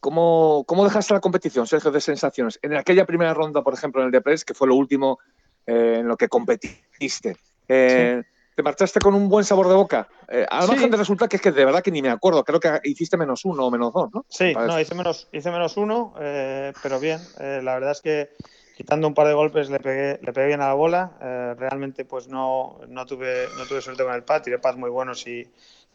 cómo, 0.00 0.64
cómo, 0.66 0.84
dejaste 0.84 1.12
la 1.12 1.20
competición, 1.20 1.66
Sergio, 1.66 1.90
de 1.90 2.00
sensaciones? 2.00 2.58
En 2.62 2.74
aquella 2.74 3.04
primera 3.04 3.34
ronda, 3.34 3.62
por 3.62 3.74
ejemplo, 3.74 4.00
en 4.00 4.06
el 4.06 4.12
Depres, 4.12 4.46
que 4.46 4.54
fue 4.54 4.68
lo 4.68 4.76
último 4.76 5.18
en 5.66 6.06
lo 6.06 6.16
que 6.16 6.28
competiste. 6.28 7.36
te 7.66 8.62
marchaste 8.62 9.00
con 9.00 9.14
un 9.14 9.28
buen 9.28 9.44
sabor 9.44 9.68
de 9.68 9.74
boca. 9.74 10.08
Eh, 10.28 10.46
a 10.48 10.64
lo 10.64 10.72
mejor 10.72 10.90
resulta 10.96 11.28
que 11.28 11.36
es 11.36 11.42
que 11.42 11.52
de 11.52 11.64
verdad 11.64 11.82
que 11.82 11.90
ni 11.90 12.02
me 12.02 12.10
acuerdo. 12.10 12.44
Creo 12.44 12.60
que 12.60 12.80
hiciste 12.84 13.16
menos 13.16 13.44
uno 13.44 13.66
o 13.66 13.70
menos 13.70 13.92
dos, 13.92 14.10
¿no? 14.12 14.24
Sí, 14.28 14.54
no, 14.54 14.80
hice 14.80 14.94
menos, 14.94 15.28
hice 15.32 15.50
menos 15.50 15.76
uno, 15.76 16.14
eh, 16.20 16.72
pero 16.82 17.00
bien. 17.00 17.20
Eh, 17.38 17.60
la 17.62 17.74
verdad 17.74 17.92
es 17.92 18.00
que 18.00 18.30
quitando 18.76 19.08
un 19.08 19.14
par 19.14 19.26
de 19.26 19.34
golpes 19.34 19.70
le 19.70 19.78
pegué, 19.80 20.18
le 20.22 20.32
pegué 20.32 20.48
bien 20.48 20.60
a 20.60 20.68
la 20.68 20.74
bola. 20.74 21.56
realmente 21.58 22.04
pues 22.04 22.28
no, 22.28 22.80
no, 22.88 23.06
tuve, 23.06 23.52
no 23.54 23.66
tuve 23.66 23.80
suerte 23.80 24.04
con 24.04 24.14
el 24.14 24.24
pad. 24.24 24.42
Tiré 24.42 24.58
pads 24.58 24.78
muy 24.78 24.90
buenos 24.90 25.26
y 25.26 25.48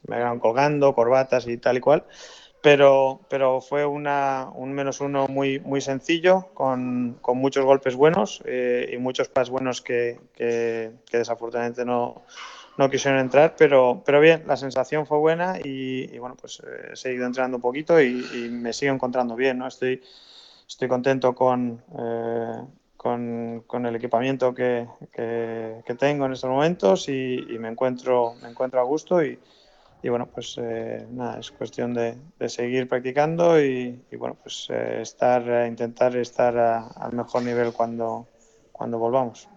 me 0.07 0.17
quedaron 0.17 0.39
colgando, 0.39 0.93
corbatas 0.93 1.47
y 1.47 1.57
tal 1.57 1.77
y 1.77 1.79
cual 1.79 2.05
pero, 2.65 3.19
pero 3.29 3.61
fue 3.61 3.85
una, 3.85 4.49
un 4.55 4.73
menos 4.73 4.99
uno 4.99 5.27
muy, 5.27 5.59
muy 5.59 5.81
sencillo, 5.81 6.47
con, 6.55 7.15
con 7.21 7.37
muchos 7.37 7.63
golpes 7.63 7.95
buenos 7.95 8.41
eh, 8.43 8.89
y 8.91 8.97
muchos 8.97 9.29
pas 9.29 9.51
buenos 9.51 9.83
que, 9.83 10.19
que, 10.33 10.91
desafortunadamente 11.11 11.85
no, 11.85 12.23
no, 12.79 12.89
quisieron 12.89 13.19
entrar, 13.19 13.53
pero, 13.55 14.01
pero 14.03 14.19
bien, 14.19 14.45
la 14.47 14.57
sensación 14.57 15.05
fue 15.05 15.19
buena 15.19 15.59
y, 15.63 16.17
bueno, 16.17 16.35
pues 16.41 16.59
eh, 16.65 16.93
he 16.93 16.95
seguido 16.95 17.27
entrenando 17.27 17.57
un 17.57 17.61
poquito 17.61 18.01
y, 18.01 18.49
me 18.49 18.73
sigo 18.73 18.95
encontrando 18.95 19.35
bien, 19.35 19.59
¿no? 19.59 19.67
Estoy, 19.67 20.01
estoy 20.67 20.87
contento 20.87 21.35
con, 21.35 21.83
eh, 21.99 22.61
con, 22.97 23.63
con, 23.67 23.85
el 23.85 23.95
equipamiento 23.95 24.55
que, 24.55 24.87
que, 25.13 25.95
tengo 25.99 26.25
en 26.25 26.33
estos 26.33 26.49
momentos 26.49 27.09
y, 27.09 27.45
me, 27.59 27.67
encuentro, 27.67 28.33
me 28.41 28.49
encuentro 28.49 28.79
a 28.79 28.83
gusto 28.83 29.23
y, 29.23 29.37
y 30.05 30.09
bueno, 30.09 30.29
pues 30.31 30.55
eh, 30.61 31.07
nada, 31.09 31.39
es 31.39 31.49
cuestión 31.49 31.91
de, 31.95 32.15
seguir 32.47 32.87
practicando 32.87 33.59
y, 33.59 34.05
bueno, 34.19 34.37
pues 34.39 34.67
eh, 34.69 35.01
estar, 35.01 35.41
eh, 35.49 35.67
intentar 35.67 36.15
estar 36.15 36.55
al 36.55 37.11
mejor 37.13 37.41
nivel 37.41 37.73
cuando, 37.73 38.27
cuando 38.71 38.99
volvamos. 38.99 39.54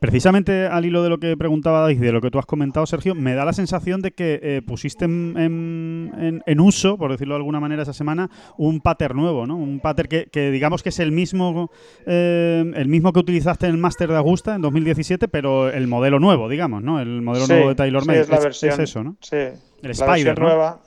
Precisamente 0.00 0.66
al 0.66 0.84
hilo 0.84 1.02
de 1.02 1.08
lo 1.08 1.18
que 1.18 1.36
preguntaba 1.36 1.90
y 1.92 1.96
de 1.96 2.12
lo 2.12 2.20
que 2.20 2.30
tú 2.30 2.38
has 2.38 2.46
comentado, 2.46 2.86
Sergio, 2.86 3.14
me 3.14 3.34
da 3.34 3.44
la 3.44 3.52
sensación 3.52 4.00
de 4.00 4.12
que 4.12 4.40
eh, 4.42 4.62
pusiste 4.66 5.04
en, 5.04 6.60
uso, 6.60 6.96
por 6.98 7.10
decirlo 7.10 7.34
de 7.34 7.38
alguna 7.38 7.60
manera, 7.60 7.82
esa 7.82 7.92
semana, 7.92 8.30
un 8.56 8.80
pattern 8.80 9.16
nuevo, 9.16 9.46
¿no? 9.46 9.56
Un 9.56 9.80
pattern 9.80 10.08
que, 10.30 10.50
digamos 10.50 10.82
que 10.82 10.88
es 10.90 10.98
el 10.98 11.12
mismo, 11.12 11.70
eh, 12.06 12.64
el 12.74 12.88
mismo 12.88 13.12
que 13.12 13.20
utilizaste 13.20 13.66
en 13.66 13.72
el 13.72 13.78
Master 13.78 14.08
de 14.08 14.16
Augusta 14.16 14.54
en 14.54 14.62
2017, 14.62 15.28
pero 15.28 15.70
el 15.70 15.86
modelo 15.86 16.18
nuevo, 16.20 16.48
digamos, 16.48 16.82
¿no? 16.82 17.00
El 17.00 17.22
modelo 17.22 17.46
nuevo 17.46 17.68
de 17.68 17.74
Taylor 17.74 18.06
Made. 18.06 18.20
es, 18.20 18.28
la 18.28 18.40
versión, 18.40 18.80
eso, 18.80 19.02
¿no? 19.02 19.16
Sí. 19.20 19.36
El 19.36 19.90
Spider, 19.90 20.38
nueva. 20.38 20.80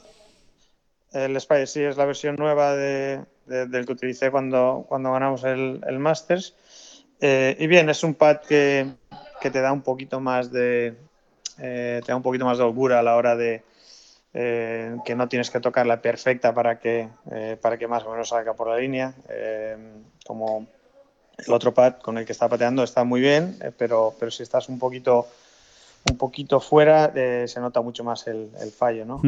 El 1.14 1.36
Spider, 1.36 1.68
sí, 1.68 1.82
es 1.82 1.98
la 1.98 2.06
versión 2.06 2.36
nueva 2.38 2.76
de, 2.76 3.22
del 3.46 3.86
que 3.86 3.92
utilicé 3.92 4.32
cuando, 4.32 4.86
cuando 4.88 5.12
ganamos 5.12 5.44
el, 5.44 5.82
el 5.88 6.00
Masters. 6.00 6.56
Eh, 7.22 7.56
y 7.60 7.68
bien, 7.68 7.88
es 7.90 8.04
un 8.04 8.16
pad 8.16 8.38
que, 8.38 8.88
que, 9.40 9.52
te 9.52 9.62
da 9.62 9.72
un 9.72 9.84
poquito 9.84 10.20
más 10.20 10.52
de 10.52 10.96
eh, 11.60 12.02
te 12.04 12.12
da 12.12 12.16
un 12.16 12.24
poquito 12.24 12.46
más 12.46 12.58
de 12.58 12.64
holgura 12.64 12.98
a 12.98 13.04
la 13.04 13.16
hora 13.16 13.36
de 13.36 13.64
eh, 14.34 14.98
que 15.06 15.14
no 15.14 15.30
tienes 15.30 15.52
que 15.52 15.60
tocar 15.60 15.86
la 15.86 16.02
perfecta 16.02 16.52
para 16.52 16.80
que 16.80 17.08
para 17.62 17.78
que 17.78 17.88
más 17.88 18.04
o 18.06 18.12
menos 18.12 18.30
salga 18.30 18.54
por 18.56 18.70
la 18.70 18.78
línea. 18.78 19.14
como 20.26 20.66
el 21.38 21.54
otro 21.54 21.74
pad 21.74 21.98
con 22.02 22.18
el 22.18 22.26
que 22.26 22.32
está 22.32 22.50
pateando 22.50 22.84
está 22.84 23.04
muy 23.04 23.22
bien, 23.22 23.60
pero, 23.78 24.16
pero 24.20 24.32
si 24.32 24.42
estás 24.42 24.68
un 24.68 24.80
poquito 24.80 25.28
un 26.10 26.18
poquito 26.18 26.60
fuera 26.60 27.14
se 27.14 27.60
nota 27.60 27.82
mucho 27.82 28.04
más 28.04 28.26
el, 28.26 28.50
el 28.60 28.72
fallo, 28.72 29.06
¿no? 29.06 29.22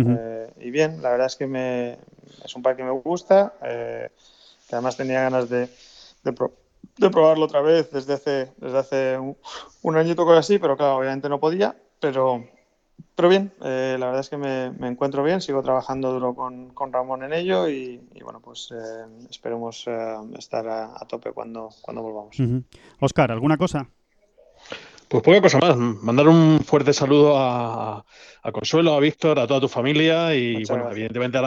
y 0.60 0.72
bien, 0.72 1.00
la 1.04 1.12
verdad 1.12 1.28
es 1.28 1.36
que 1.36 1.46
me, 1.46 2.00
es 2.44 2.56
un 2.56 2.64
pad 2.64 2.76
que 2.76 2.84
me 2.84 2.92
gusta, 2.92 3.54
que 3.62 4.10
además 4.72 4.98
tenía 4.98 5.22
ganas 5.22 5.50
de, 5.50 5.70
de, 6.24 6.34
de 6.98 7.10
probarlo 7.10 7.46
otra 7.46 7.62
vez 7.62 7.92
desde 7.92 8.14
hace, 8.14 8.54
desde 8.58 8.78
hace 8.78 9.18
un, 9.18 9.38
un 9.82 9.98
añito 9.98 10.26
cosas 10.26 10.46
así, 10.46 10.60
pero 10.60 10.78
claro, 10.78 10.98
obviamente 10.98 11.30
no 11.30 11.40
podía, 11.40 11.76
pero, 12.00 12.46
pero 13.16 13.30
bien, 13.30 13.54
eh, 13.64 13.98
la 14.00 14.08
verdad 14.08 14.22
es 14.22 14.30
que 14.30 14.38
me, 14.38 14.72
me, 14.72 14.88
encuentro 14.88 15.24
bien, 15.24 15.42
sigo 15.42 15.62
trabajando 15.62 16.12
duro 16.12 16.36
con, 16.36 16.70
con 16.74 16.94
Ramón 16.94 17.24
en 17.24 17.34
ello 17.34 17.68
y, 17.68 18.00
bueno, 18.24 18.40
pues 18.40 18.72
eh, 18.72 19.06
esperemos 19.30 19.86
eh, 19.88 20.16
estar 20.38 20.68
a, 20.68 21.00
tope 21.08 21.32
cuando, 21.32 21.70
cuando 21.82 22.02
volvamos. 22.02 22.38
Oscar, 23.00 23.32
¿alguna 23.32 23.58
cosa? 23.58 23.90
Pues 25.14 25.22
poca 25.22 25.42
cosa 25.42 25.60
más. 25.60 25.78
Mandar 25.78 26.28
un 26.28 26.62
fuerte 26.62 26.92
saludo 26.92 27.36
a, 27.38 28.04
Consuelo, 28.52 28.96
a 28.96 29.00
Víctor, 29.00 29.38
a 29.38 29.46
toda 29.46 29.60
tu 29.60 29.68
familia 29.68 30.34
y, 30.34 30.66
bueno, 30.66 30.90
evidentemente 30.90 31.38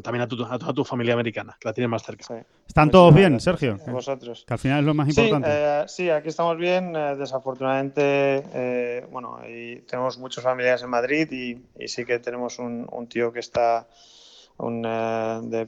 también 0.00 0.22
a, 0.22 0.28
toda 0.28 0.72
tu 0.72 0.84
familia 0.84 1.14
americana, 1.14 1.56
que 1.58 1.66
la 1.66 1.72
tienes 1.72 1.90
más 1.90 2.04
cerca. 2.04 2.24
¿Están 2.68 2.88
todos 2.88 3.12
bien, 3.12 3.40
Sergio? 3.40 3.78
Vosotros. 3.88 4.44
Que 4.46 4.54
al 4.54 4.60
final 4.60 4.78
es 4.78 4.84
lo 4.84 4.94
más 4.94 5.08
importante. 5.08 5.48
Eh, 5.50 5.84
sí, 5.88 6.08
aquí 6.08 6.28
estamos 6.28 6.56
bien. 6.56 6.94
Eh, 6.94 7.16
desafortunadamente, 7.18 8.44
eh, 8.54 9.06
bueno, 9.10 9.40
y 9.44 9.80
tenemos 9.80 10.18
muchos 10.18 10.44
familiares 10.44 10.84
en 10.84 10.90
Madrid 10.90 11.28
y, 11.32 11.88
sí 11.88 12.04
que 12.04 12.20
tenemos 12.20 12.60
un, 12.60 13.08
tío 13.08 13.32
que 13.32 13.40
está 13.40 13.88
un, 14.58 14.82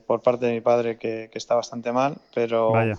por 0.07 0.23
parte 0.23 0.47
de 0.47 0.53
mi 0.53 0.61
padre 0.61 0.97
que, 0.97 1.29
que 1.33 1.39
está 1.39 1.57
bastante 1.57 1.91
mal, 1.91 2.19
pero. 2.33 2.71
Vaya 2.71 2.97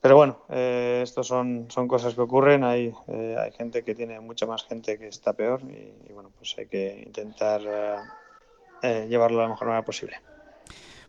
pero 0.00 0.16
bueno, 0.16 0.38
eh, 0.48 1.00
estos 1.02 1.26
son, 1.26 1.66
son 1.68 1.86
cosas 1.86 2.14
que 2.14 2.20
ocurren. 2.22 2.64
Hay, 2.64 2.92
eh, 3.08 3.36
hay 3.38 3.52
gente 3.52 3.84
que 3.84 3.94
tiene 3.94 4.18
mucha 4.20 4.46
más 4.46 4.64
gente 4.64 4.98
que 4.98 5.08
está 5.08 5.34
peor 5.34 5.60
y, 5.62 6.12
bueno, 6.12 6.30
pues 6.38 6.54
hay 6.58 6.66
que 6.66 7.02
intentar 7.06 7.60
eh, 8.82 9.06
llevarlo 9.10 9.38
de 9.38 9.42
la 9.44 9.50
mejor 9.50 9.68
manera 9.68 9.84
posible. 9.84 10.16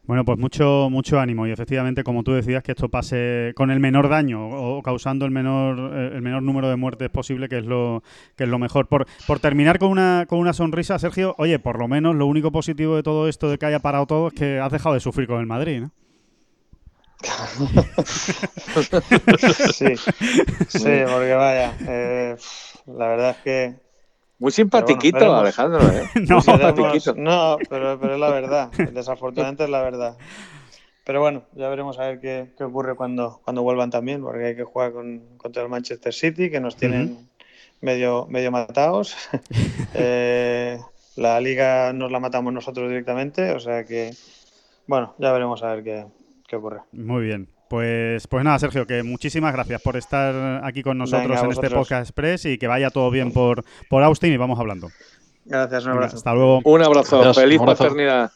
Bueno, 0.03 0.25
pues 0.25 0.37
mucho, 0.39 0.89
mucho 0.89 1.19
ánimo 1.19 1.45
y 1.47 1.51
efectivamente, 1.51 2.03
como 2.03 2.23
tú 2.23 2.33
decías, 2.33 2.63
que 2.63 2.71
esto 2.71 2.89
pase 2.89 3.53
con 3.55 3.69
el 3.71 3.79
menor 3.79 4.09
daño 4.09 4.49
o 4.49 4.81
causando 4.81 5.25
el 5.25 5.31
menor, 5.31 5.95
el 5.95 6.21
menor 6.21 6.41
número 6.41 6.69
de 6.69 6.75
muertes 6.75 7.09
posible, 7.11 7.47
que 7.47 7.59
es 7.59 7.65
lo, 7.65 8.03
que 8.35 8.45
es 8.45 8.49
lo 8.49 8.57
mejor. 8.57 8.87
Por, 8.87 9.05
por 9.27 9.39
terminar 9.39 9.77
con 9.77 9.89
una, 9.89 10.25
con 10.27 10.39
una 10.39 10.53
sonrisa, 10.53 10.97
Sergio, 10.97 11.35
oye, 11.37 11.59
por 11.59 11.79
lo 11.79 11.87
menos 11.87 12.15
lo 12.15 12.25
único 12.25 12.51
positivo 12.51 12.95
de 12.95 13.03
todo 13.03 13.29
esto 13.29 13.47
de 13.47 13.59
que 13.59 13.67
haya 13.67 13.79
parado 13.79 14.07
todo 14.07 14.27
es 14.29 14.33
que 14.33 14.59
has 14.59 14.71
dejado 14.71 14.95
de 14.95 15.01
sufrir 15.01 15.27
con 15.27 15.39
el 15.39 15.45
Madrid, 15.45 15.81
¿no? 15.81 15.91
sí, 19.73 19.95
sí, 20.67 21.03
porque 21.07 21.33
vaya, 21.33 21.75
eh, 21.87 22.35
la 22.87 23.07
verdad 23.07 23.29
es 23.31 23.37
que... 23.37 23.75
Muy 24.39 24.51
simpatiquito, 24.51 25.35
Alejandro, 25.35 25.81
¿eh? 25.91 26.09
no, 26.27 26.37
no 26.37 27.57
pero, 27.69 27.99
pero, 27.99 28.13
es 28.13 28.19
la 28.19 28.29
verdad, 28.29 28.71
desafortunadamente 28.71 29.65
es 29.65 29.69
la 29.69 29.81
verdad. 29.81 30.17
Pero 31.03 31.19
bueno, 31.19 31.43
ya 31.53 31.69
veremos 31.69 31.99
a 31.99 32.07
ver 32.07 32.19
qué, 32.19 32.51
qué, 32.57 32.63
ocurre 32.63 32.95
cuando, 32.95 33.41
cuando 33.43 33.61
vuelvan 33.61 33.89
también, 33.89 34.21
porque 34.21 34.45
hay 34.45 34.55
que 34.55 34.63
jugar 34.63 34.93
con, 34.93 35.37
contra 35.37 35.63
el 35.63 35.69
Manchester 35.69 36.13
City, 36.13 36.49
que 36.49 36.59
nos 36.59 36.75
tienen 36.75 37.29
medio, 37.81 38.27
medio 38.29 38.51
matados. 38.51 39.15
eh, 39.93 40.79
la 41.15 41.41
liga 41.41 41.93
nos 41.93 42.11
la 42.11 42.19
matamos 42.19 42.53
nosotros 42.53 42.89
directamente, 42.89 43.51
o 43.51 43.59
sea 43.59 43.85
que, 43.85 44.13
bueno, 44.87 45.15
ya 45.17 45.31
veremos 45.31 45.63
a 45.63 45.75
ver 45.75 45.83
qué, 45.83 46.05
Muy 46.91 47.23
bien. 47.23 47.47
Pues, 47.69 48.27
pues 48.27 48.43
nada, 48.43 48.59
Sergio, 48.59 48.85
que 48.85 49.01
muchísimas 49.01 49.53
gracias 49.53 49.81
por 49.81 49.95
estar 49.95 50.61
aquí 50.65 50.83
con 50.83 50.97
nosotros 50.97 51.41
en 51.41 51.51
este 51.51 51.69
podcast 51.69 52.01
express 52.09 52.45
y 52.45 52.57
que 52.57 52.67
vaya 52.67 52.89
todo 52.89 53.09
bien 53.09 53.31
por, 53.31 53.63
por 53.89 54.03
Austin 54.03 54.33
y 54.33 54.37
vamos 54.37 54.59
hablando. 54.59 54.89
Gracias, 55.45 55.85
un 55.85 55.91
abrazo. 55.91 56.17
hasta 56.17 56.33
luego. 56.33 56.59
Un 56.65 56.83
abrazo, 56.83 57.33
feliz 57.33 57.61
paternidad. 57.61 58.31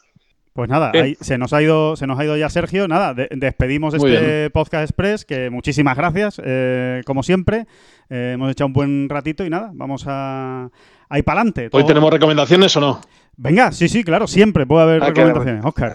Pues 0.56 0.70
nada, 0.70 0.90
ahí 0.94 1.18
se 1.20 1.36
nos 1.36 1.52
ha 1.52 1.60
ido, 1.60 1.96
se 1.96 2.06
nos 2.06 2.18
ha 2.18 2.24
ido 2.24 2.34
ya 2.34 2.48
Sergio. 2.48 2.88
Nada, 2.88 3.12
despedimos 3.12 3.92
este 3.92 4.48
podcast 4.48 4.84
express. 4.84 5.26
Que 5.26 5.50
muchísimas 5.50 5.98
gracias, 5.98 6.40
eh, 6.42 7.02
como 7.04 7.22
siempre. 7.22 7.66
Eh, 8.08 8.32
hemos 8.34 8.50
echado 8.50 8.68
un 8.68 8.72
buen 8.72 9.08
ratito 9.10 9.44
y 9.44 9.50
nada, 9.50 9.70
vamos 9.74 10.04
a, 10.06 10.70
a 11.08 11.18
ir 11.18 11.24
para 11.24 11.40
adelante. 11.40 11.68
¿Hoy 11.72 11.84
tenemos 11.84 12.10
recomendaciones 12.10 12.76
o 12.76 12.80
no? 12.80 13.00
Venga, 13.38 13.70
sí, 13.70 13.88
sí, 13.90 14.02
claro, 14.02 14.26
siempre 14.26 14.64
puede 14.64 14.82
haber 14.84 15.02
ah, 15.02 15.08
recomendaciones, 15.08 15.62
Oscar. 15.62 15.94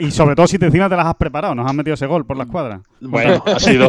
y 0.00 0.10
sobre 0.10 0.36
todo 0.36 0.46
si 0.46 0.58
te 0.58 0.66
encima 0.66 0.86
te 0.90 0.96
las 0.96 1.06
has 1.06 1.14
preparado, 1.14 1.54
nos 1.54 1.66
has 1.66 1.72
metido 1.72 1.94
ese 1.94 2.04
gol 2.04 2.26
por 2.26 2.36
la 2.36 2.44
escuadra. 2.44 2.82
Bueno, 3.00 3.42
ha 3.46 3.58
sido. 3.58 3.88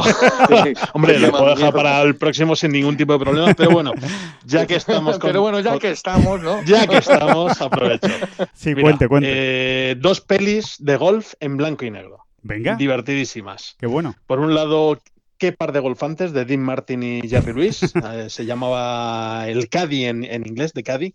Hombre, 0.94 1.20
lo 1.20 1.30
puedo 1.32 1.54
dejar 1.56 1.74
para 1.74 2.02
el 2.04 2.16
próximo 2.16 2.56
sin 2.56 2.72
ningún 2.72 2.96
tipo 2.96 3.12
de 3.12 3.20
problema, 3.20 3.54
pero 3.54 3.72
bueno, 3.72 3.92
ya 4.46 4.66
que 4.66 4.76
estamos. 4.76 5.20
Pero 5.20 5.42
bueno, 5.42 5.60
ya 5.60 5.78
que 5.78 5.92
estamos, 5.92 6.42
¿no? 6.42 6.62
Ya 6.66 6.88
que 6.88 6.98
estamos, 6.98 7.62
aprovecho. 7.62 8.08
Sí, 8.54 8.74
cuente, 8.74 9.10
cuente. 9.10 9.30
Eh, 9.30 9.96
dos 10.00 10.22
pelis 10.22 10.78
de 10.80 10.96
golf 10.96 11.34
en 11.42 11.58
blanco 11.58 11.84
y 11.84 11.92
negro. 11.92 12.20
Venga. 12.44 12.76
Divertidísimas. 12.76 13.76
Qué 13.78 13.88
bueno. 13.88 14.16
Por 14.26 14.40
un 14.40 14.56
lado, 14.56 15.00
qué 15.38 15.52
par 15.52 15.72
de 15.72 15.80
golfantes 15.80 16.34
de 16.34 16.46
Dean 16.46 16.62
Martin 16.62 17.04
y 17.04 17.28
Jerry 17.28 17.54
Lewis. 17.54 17.82
Eh, 18.06 18.30
se 18.30 18.46
llamaba 18.46 19.48
el 19.48 19.68
Caddy 19.68 20.06
en, 20.06 20.24
en 20.24 20.48
inglés, 20.48 20.74
de 20.74 20.84
Caddy. 20.84 21.14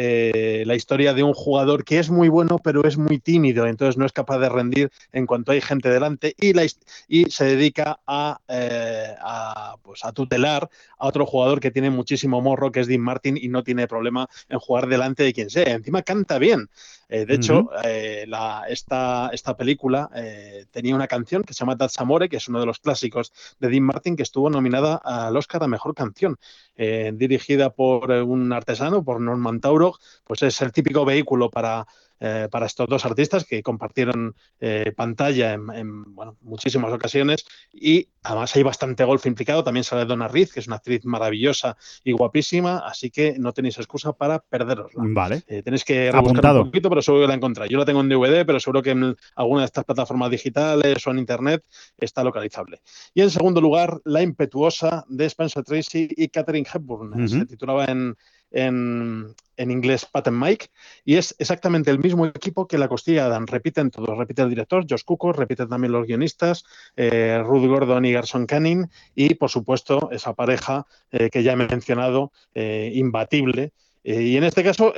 Eh, 0.00 0.62
la 0.64 0.76
historia 0.76 1.12
de 1.12 1.24
un 1.24 1.34
jugador 1.34 1.84
que 1.84 1.98
es 1.98 2.08
muy 2.08 2.28
bueno 2.28 2.60
pero 2.62 2.86
es 2.86 2.96
muy 2.96 3.18
tímido, 3.18 3.66
entonces 3.66 3.96
no 3.96 4.06
es 4.06 4.12
capaz 4.12 4.38
de 4.38 4.48
rendir 4.48 4.90
en 5.10 5.26
cuanto 5.26 5.50
hay 5.50 5.60
gente 5.60 5.88
delante 5.88 6.36
y, 6.38 6.52
la, 6.52 6.64
y 7.08 7.24
se 7.30 7.44
dedica 7.44 7.98
a, 8.06 8.40
eh, 8.46 9.16
a, 9.20 9.76
pues 9.82 10.04
a, 10.04 10.12
tutelar 10.12 10.68
a 10.98 11.06
otro 11.08 11.26
jugador 11.26 11.58
que 11.58 11.72
tiene 11.72 11.90
muchísimo 11.90 12.40
morro, 12.40 12.70
que 12.70 12.78
es 12.78 12.86
Dean 12.86 13.00
Martin, 13.00 13.36
y 13.36 13.48
no 13.48 13.64
tiene 13.64 13.88
problema 13.88 14.28
en 14.48 14.60
jugar 14.60 14.86
delante 14.86 15.24
de 15.24 15.32
quien 15.32 15.50
sea. 15.50 15.74
Encima 15.74 16.02
canta 16.02 16.38
bien. 16.38 16.68
Eh, 17.08 17.24
de 17.24 17.34
hecho, 17.34 17.70
la, 18.26 18.64
esta, 18.68 19.30
esta, 19.32 19.56
película 19.56 20.10
tenía 20.70 20.94
una 20.94 21.06
canción 21.06 21.42
que 21.42 21.54
se 21.54 21.60
llama 21.60 21.76
That's 21.76 21.98
Amore, 22.00 22.28
que 22.28 22.36
es 22.36 22.48
uno 22.48 22.60
de 22.60 22.66
los 22.66 22.78
clásicos 22.80 23.32
de 23.58 23.68
Dean 23.68 23.84
Martin, 23.84 24.16
que 24.16 24.22
estuvo 24.22 24.50
nominada 24.50 25.00
al 25.02 25.36
Oscar 25.36 25.62
a 25.62 25.68
Mejor 25.68 25.94
Canción, 25.94 26.36
dirigida 26.76 27.70
por 27.70 28.10
un 28.10 28.52
artesano, 28.52 29.02
por 29.02 29.20
Norman 29.20 29.60
Tauro 29.60 29.94
pues 30.24 30.42
es 30.42 30.60
el 30.60 30.72
típico 30.72 31.04
vehículo 31.04 31.50
para, 31.50 31.86
eh, 32.20 32.48
para 32.50 32.66
estos 32.66 32.88
dos 32.88 33.04
artistas 33.04 33.44
que 33.44 33.62
compartieron 33.62 34.34
eh, 34.60 34.92
pantalla 34.96 35.52
en, 35.52 36.04
muchísimas 36.40 36.92
ocasiones 36.92 37.46
y 37.72 38.08
además 38.22 38.54
hay 38.56 38.62
bastante 38.62 39.04
golf 39.04 39.24
implicado. 39.26 39.62
También 39.62 39.84
sale 39.84 40.04
Donna 40.04 40.28
Riz, 40.28 40.52
que 40.52 40.60
es 40.60 40.66
una 40.66 40.76
actriz 40.76 41.04
maravillosa 41.04 41.76
y 42.02 42.12
guapísima, 42.12 42.78
así 42.78 43.10
que 43.10 43.38
no 43.38 43.52
tenéis 43.52 43.78
excusa 43.78 44.12
para 44.12 44.40
perderosla. 44.40 45.04
Vale. 45.06 45.42
Eh, 45.46 45.62
tenéis 45.62 45.84
que 45.84 46.10
rebuscar 46.10 46.56
un 46.56 46.66
poquito, 46.66 46.88
pero 46.88 47.02
seguro 47.02 47.24
que 47.24 47.28
la 47.28 47.34
encontráis. 47.34 47.70
Yo 47.70 47.78
la 47.78 47.84
tengo 47.84 48.00
en 48.00 48.08
DVD, 48.08 48.44
pero 48.44 48.58
seguro 48.58 48.82
que 48.82 48.90
en 48.90 49.16
alguna 49.36 49.60
de 49.60 49.66
estas 49.66 49.84
plataformas 49.84 50.30
digitales 50.30 51.06
o 51.06 51.10
en 51.10 51.18
internet 51.18 51.64
está 51.96 52.24
localizable. 52.24 52.80
Y 53.14 53.22
en 53.22 53.30
segundo 53.30 53.60
lugar, 53.60 54.00
La 54.04 54.22
impetuosa 54.22 55.04
de 55.08 55.26
Spencer 55.26 55.62
Tracy 55.62 56.08
y 56.16 56.28
Catherine 56.28 56.66
Hepburn. 56.72 57.28
Se 57.28 57.46
titulaba 57.46 57.84
en 57.84 58.16
en, 58.50 59.34
inglés 59.56 60.06
Pat 60.06 60.28
and 60.28 60.42
Mike, 60.42 60.68
y 61.04 61.16
es 61.16 61.34
exactamente 61.38 61.90
el 61.90 61.98
mismo 61.98 62.26
equipo 62.26 62.66
que 62.66 62.78
La 62.78 62.88
Costilla 62.88 63.26
Adam. 63.26 63.46
Repiten 63.46 63.90
todos, 63.90 64.16
repite 64.16 64.42
el 64.42 64.50
director, 64.50 64.84
Josh 64.88 65.04
Cuco, 65.04 65.32
repiten 65.32 65.68
también 65.68 65.92
los 65.92 66.06
guionistas, 66.06 66.64
eh, 66.96 67.42
Ruth 67.44 67.66
Gordon 67.66 68.04
y 68.04 68.12
Garson 68.12 68.46
Canning, 68.46 68.88
y 69.14 69.34
por 69.34 69.50
supuesto 69.50 70.10
esa 70.12 70.34
pareja 70.34 70.86
eh, 71.10 71.28
que 71.30 71.42
ya 71.42 71.52
he 71.52 71.56
mencionado, 71.56 72.32
eh, 72.54 72.90
imbatible. 72.94 73.72
y 74.04 74.36
en 74.36 74.44
este 74.44 74.62
caso 74.62 74.94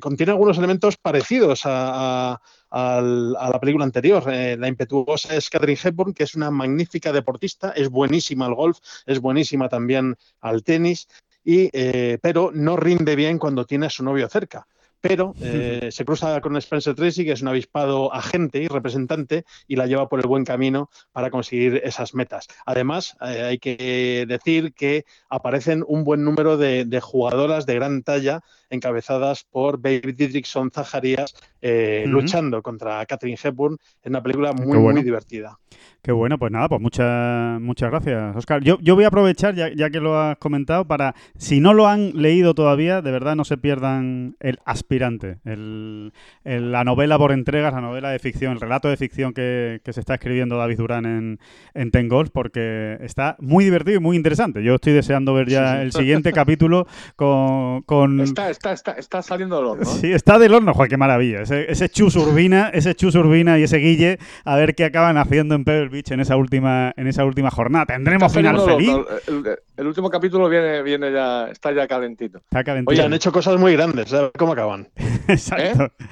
contiene 0.00 0.32
algunos 0.32 0.56
elementos 0.56 0.96
parecidos 0.96 1.62
a 1.64 2.40
la 2.70 3.58
película 3.60 3.84
anterior. 3.84 4.24
la 4.26 4.68
impetuosa 4.68 5.34
es 5.34 5.50
Catherine 5.50 5.80
Hepburn, 5.82 6.14
que 6.14 6.24
es 6.24 6.34
una 6.34 6.50
magnífica 6.50 7.12
deportista, 7.12 7.72
es 7.72 7.90
buenísima 7.90 8.46
al 8.46 8.54
golf, 8.54 8.78
es 9.04 9.20
buenísima 9.20 9.68
también 9.68 10.16
al 10.40 10.62
tenis, 10.62 11.08
y, 11.48 11.70
eh, 11.72 12.18
pero 12.20 12.50
no 12.52 12.76
rinde 12.76 13.16
bien 13.16 13.38
cuando 13.38 13.64
tiene 13.64 13.86
a 13.86 13.90
su 13.90 14.04
novio 14.04 14.28
cerca. 14.28 14.66
Pero 15.00 15.34
eh, 15.40 15.88
se 15.90 16.04
cruza 16.04 16.40
con 16.40 16.56
Spencer 16.56 16.94
Tracy, 16.94 17.24
que 17.24 17.32
es 17.32 17.42
un 17.42 17.48
avispado 17.48 18.12
agente 18.12 18.62
y 18.62 18.68
representante, 18.68 19.44
y 19.66 19.76
la 19.76 19.86
lleva 19.86 20.08
por 20.08 20.20
el 20.20 20.26
buen 20.26 20.44
camino 20.44 20.90
para 21.12 21.30
conseguir 21.30 21.80
esas 21.84 22.14
metas. 22.14 22.48
Además, 22.66 23.16
eh, 23.20 23.42
hay 23.42 23.58
que 23.58 24.24
decir 24.26 24.72
que 24.74 25.04
aparecen 25.28 25.84
un 25.86 26.04
buen 26.04 26.24
número 26.24 26.56
de, 26.56 26.84
de 26.84 27.00
jugadoras 27.00 27.66
de 27.66 27.74
gran 27.74 28.02
talla 28.02 28.42
encabezadas 28.70 29.44
por 29.44 29.80
Baby 29.80 30.12
Didrikson 30.12 30.70
Zajarías, 30.70 31.34
eh, 31.60 32.04
luchando 32.06 32.62
contra 32.62 33.04
Catherine 33.06 33.38
Hepburn 33.42 33.76
en 34.02 34.12
una 34.12 34.22
película 34.22 34.52
muy, 34.52 34.78
muy 34.78 35.02
divertida. 35.02 35.58
Qué 36.02 36.12
bueno, 36.12 36.38
pues 36.38 36.52
nada, 36.52 36.68
pues 36.68 36.80
muchas 36.80 37.60
muchas 37.60 37.90
gracias, 37.90 38.36
Oscar. 38.36 38.62
Yo, 38.62 38.78
yo 38.80 38.94
voy 38.94 39.04
a 39.04 39.08
aprovechar, 39.08 39.54
ya, 39.54 39.70
ya, 39.74 39.90
que 39.90 40.00
lo 40.00 40.18
has 40.18 40.38
comentado, 40.38 40.86
para, 40.86 41.14
si 41.36 41.60
no 41.60 41.74
lo 41.74 41.88
han 41.88 42.12
leído 42.14 42.54
todavía, 42.54 43.02
de 43.02 43.10
verdad 43.10 43.36
no 43.36 43.44
se 43.44 43.58
pierdan 43.58 44.36
El 44.40 44.58
Aspirante, 44.88 45.36
el, 45.44 46.14
la 46.44 46.82
novela 46.82 47.18
por 47.18 47.32
entregas, 47.32 47.74
la 47.74 47.82
novela 47.82 48.08
de 48.08 48.18
ficción, 48.18 48.52
el 48.52 48.60
relato 48.60 48.88
de 48.88 48.96
ficción 48.96 49.34
que, 49.34 49.82
se 49.84 50.00
está 50.00 50.14
escribiendo 50.14 50.56
David 50.56 50.78
Durán 50.78 51.04
en, 51.04 51.40
en 51.74 51.90
Ten 51.90 52.08
Golf, 52.08 52.30
porque 52.32 52.96
está 53.02 53.36
muy 53.38 53.64
divertido 53.64 53.98
y 53.98 54.00
muy 54.00 54.16
interesante. 54.16 54.62
Yo 54.62 54.76
estoy 54.76 54.94
deseando 54.94 55.34
ver 55.34 55.50
ya 55.50 55.82
el 55.82 55.92
siguiente 55.92 56.32
capítulo 56.32 56.86
con... 57.16 57.82
con 57.82 58.20
está, 58.20 58.48
está, 58.50 59.20
saliendo 59.20 59.56
del 59.56 59.66
horno. 59.66 59.84
Sí, 59.84 60.10
está 60.10 60.38
del 60.38 60.54
horno, 60.54 60.72
joder, 60.72 60.88
qué 60.88 60.96
maravilla. 60.96 61.42
Ese, 61.42 61.70
ese 61.70 61.90
Chus 61.90 62.16
Urbina, 62.16 62.70
ese 62.72 62.94
Chus 62.94 63.14
Urbina 63.14 63.58
y 63.58 63.64
ese 63.64 63.76
Guille, 63.76 64.18
a 64.46 64.56
ver 64.56 64.74
qué 64.74 64.86
acaban 64.86 65.18
haciendo 65.18 65.54
en 65.54 65.64
Pebble 65.64 65.90
Beach 65.90 66.12
en 66.12 66.20
esa 66.20 66.38
última, 66.38 66.94
en 66.96 67.08
esa 67.08 67.26
última 67.26 67.50
jornada. 67.50 67.84
¿Tendremos 67.84 68.32
final 68.32 68.58
feliz? 68.62 68.94
El, 69.26 69.58
último 69.86 70.10
capítulo 70.10 70.48
viene, 70.48 70.82
viene 70.82 71.12
ya, 71.12 71.48
está 71.48 71.72
ya 71.72 71.86
calentito. 71.86 72.38
Está 72.38 72.64
calentito. 72.64 72.90
Oye, 72.90 73.02
han 73.02 73.12
hecho 73.12 73.30
cosas 73.30 73.58
muy 73.58 73.74
grandes, 73.74 74.12
a 74.12 74.22
ver 74.22 74.32
cómo 74.36 74.52
acaban. 74.52 74.88
Exacto. 75.28 75.84
¿Eh? 75.84 76.06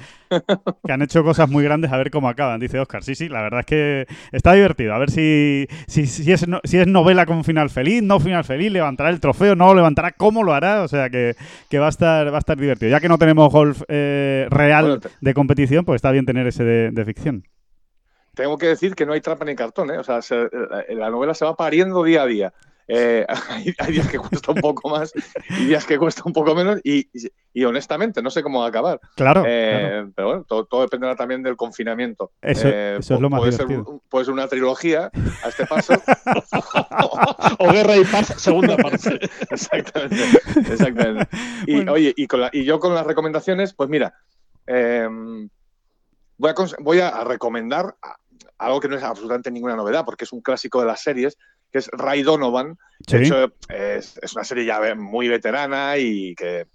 que 0.85 0.91
han 0.91 1.01
hecho 1.01 1.23
cosas 1.23 1.49
muy 1.49 1.63
grandes 1.63 1.91
a 1.91 1.97
ver 1.97 2.11
cómo 2.11 2.29
acaban, 2.29 2.59
dice 2.59 2.79
Oscar. 2.79 3.03
Sí, 3.03 3.15
sí, 3.15 3.29
la 3.29 3.41
verdad 3.41 3.61
es 3.61 3.65
que 3.65 4.07
está 4.31 4.53
divertido. 4.53 4.93
A 4.93 4.97
ver 4.97 5.11
si, 5.11 5.67
si, 5.87 6.05
si, 6.05 6.31
es, 6.31 6.45
si 6.63 6.77
es 6.77 6.87
novela 6.87 7.25
con 7.25 7.43
final 7.43 7.69
feliz, 7.69 8.03
no 8.03 8.19
final 8.19 8.43
feliz, 8.43 8.71
levantará 8.71 9.09
el 9.09 9.19
trofeo, 9.19 9.55
no 9.55 9.67
lo 9.67 9.75
levantará, 9.75 10.11
cómo 10.11 10.43
lo 10.43 10.53
hará. 10.53 10.83
O 10.83 10.87
sea 10.87 11.09
que, 11.09 11.35
va, 11.77 11.87
a 11.87 11.89
estar, 11.89 12.31
va 12.31 12.37
a 12.37 12.39
estar 12.39 12.57
divertido. 12.57 12.91
Ya 12.91 12.99
que 12.99 13.09
no 13.09 13.17
tenemos 13.17 13.51
golf 13.51 13.81
eh, 13.87 14.47
real 14.49 15.01
de 15.21 15.33
competición, 15.33 15.85
pues 15.85 15.97
está 15.97 16.11
bien 16.11 16.25
tener 16.25 16.47
ese 16.47 16.63
de, 16.63 17.05
ficción. 17.05 17.43
Tengo 18.33 18.57
que 18.57 18.67
decir 18.67 18.95
que 18.95 19.05
no 19.05 19.13
hay 19.13 19.21
trampa 19.21 19.45
ni 19.45 19.55
cartón, 19.55 19.89
¿eh? 19.91 19.97
O 19.97 20.03
sea, 20.03 20.19
la 20.89 21.09
novela 21.09 21.33
se 21.33 21.45
va 21.45 21.55
pariendo 21.55 22.03
día 22.03 22.23
a 22.23 22.25
día. 22.25 22.53
Eh, 22.87 23.25
hay, 23.79 23.91
días 23.91 24.07
que 24.07 24.17
cuesta 24.17 24.51
un 24.51 24.61
poco 24.61 24.89
más 24.89 25.11
y 25.49 25.65
días 25.65 25.85
que 25.85 25.97
cuesta 25.97 26.21
un 26.25 26.33
poco 26.33 26.55
menos 26.55 26.79
y, 26.83 27.09
honestamente 27.65 28.21
no 28.21 28.29
sé 28.29 28.43
cómo 28.43 28.59
va 28.59 28.67
a 28.67 28.69
acabar. 28.69 28.99
Claro. 29.15 29.43
Eh, 29.45 30.07
pero 30.15 30.27
bueno, 30.27 30.43
todo, 30.43 30.81
dependerá 30.81 31.15
también 31.15 31.43
del 31.43 31.57
confinamiento. 31.57 32.31
Eso, 32.41 32.67
eh, 32.67 32.97
es 32.99 33.09
lo 33.09 33.29
más 33.29 33.39
puede 33.39 33.51
Ser, 33.51 33.67
puede 34.09 34.25
ser 34.25 34.33
una 34.33 34.47
trilogía 34.47 35.11
a 35.43 35.49
este 35.49 35.65
paso. 35.65 35.93
o 37.59 37.71
Guerra 37.71 37.97
y 37.97 38.03
Paz, 38.05 38.27
segunda 38.37 38.77
parte. 38.77 39.19
exactamente. 39.49 40.23
exactamente. 40.57 41.27
Y, 41.65 41.87
oye, 41.89 42.13
y, 42.15 42.27
con 42.27 42.41
y 42.53 42.63
yo 42.63 42.79
con 42.79 42.93
las 42.93 43.07
recomendaciones, 43.07 43.73
pues 43.73 43.89
mira, 43.89 44.13
em, 44.67 45.49
voy, 46.37 46.51
a, 46.51 46.55
voy 46.79 46.99
a 46.99 47.23
recomendar 47.23 47.95
algo 48.59 48.79
que 48.79 48.87
no 48.87 48.95
es 48.95 49.03
absolutamente 49.03 49.51
ninguna 49.51 49.75
novedad, 49.75 50.05
porque 50.05 50.25
es 50.25 50.31
un 50.31 50.41
clásico 50.41 50.79
de 50.79 50.87
las 50.87 51.01
series, 51.01 51.37
que 51.71 51.79
es 51.79 51.89
Ray 51.91 52.23
Donovan. 52.23 52.77
De 52.99 53.23
hecho, 53.23 53.53
es, 53.69 54.17
una 54.33 54.43
serie 54.43 54.65
ya 54.65 54.95
muy 54.95 55.27
veterana 55.27 55.97
y 55.97 56.35
que 56.35 56.67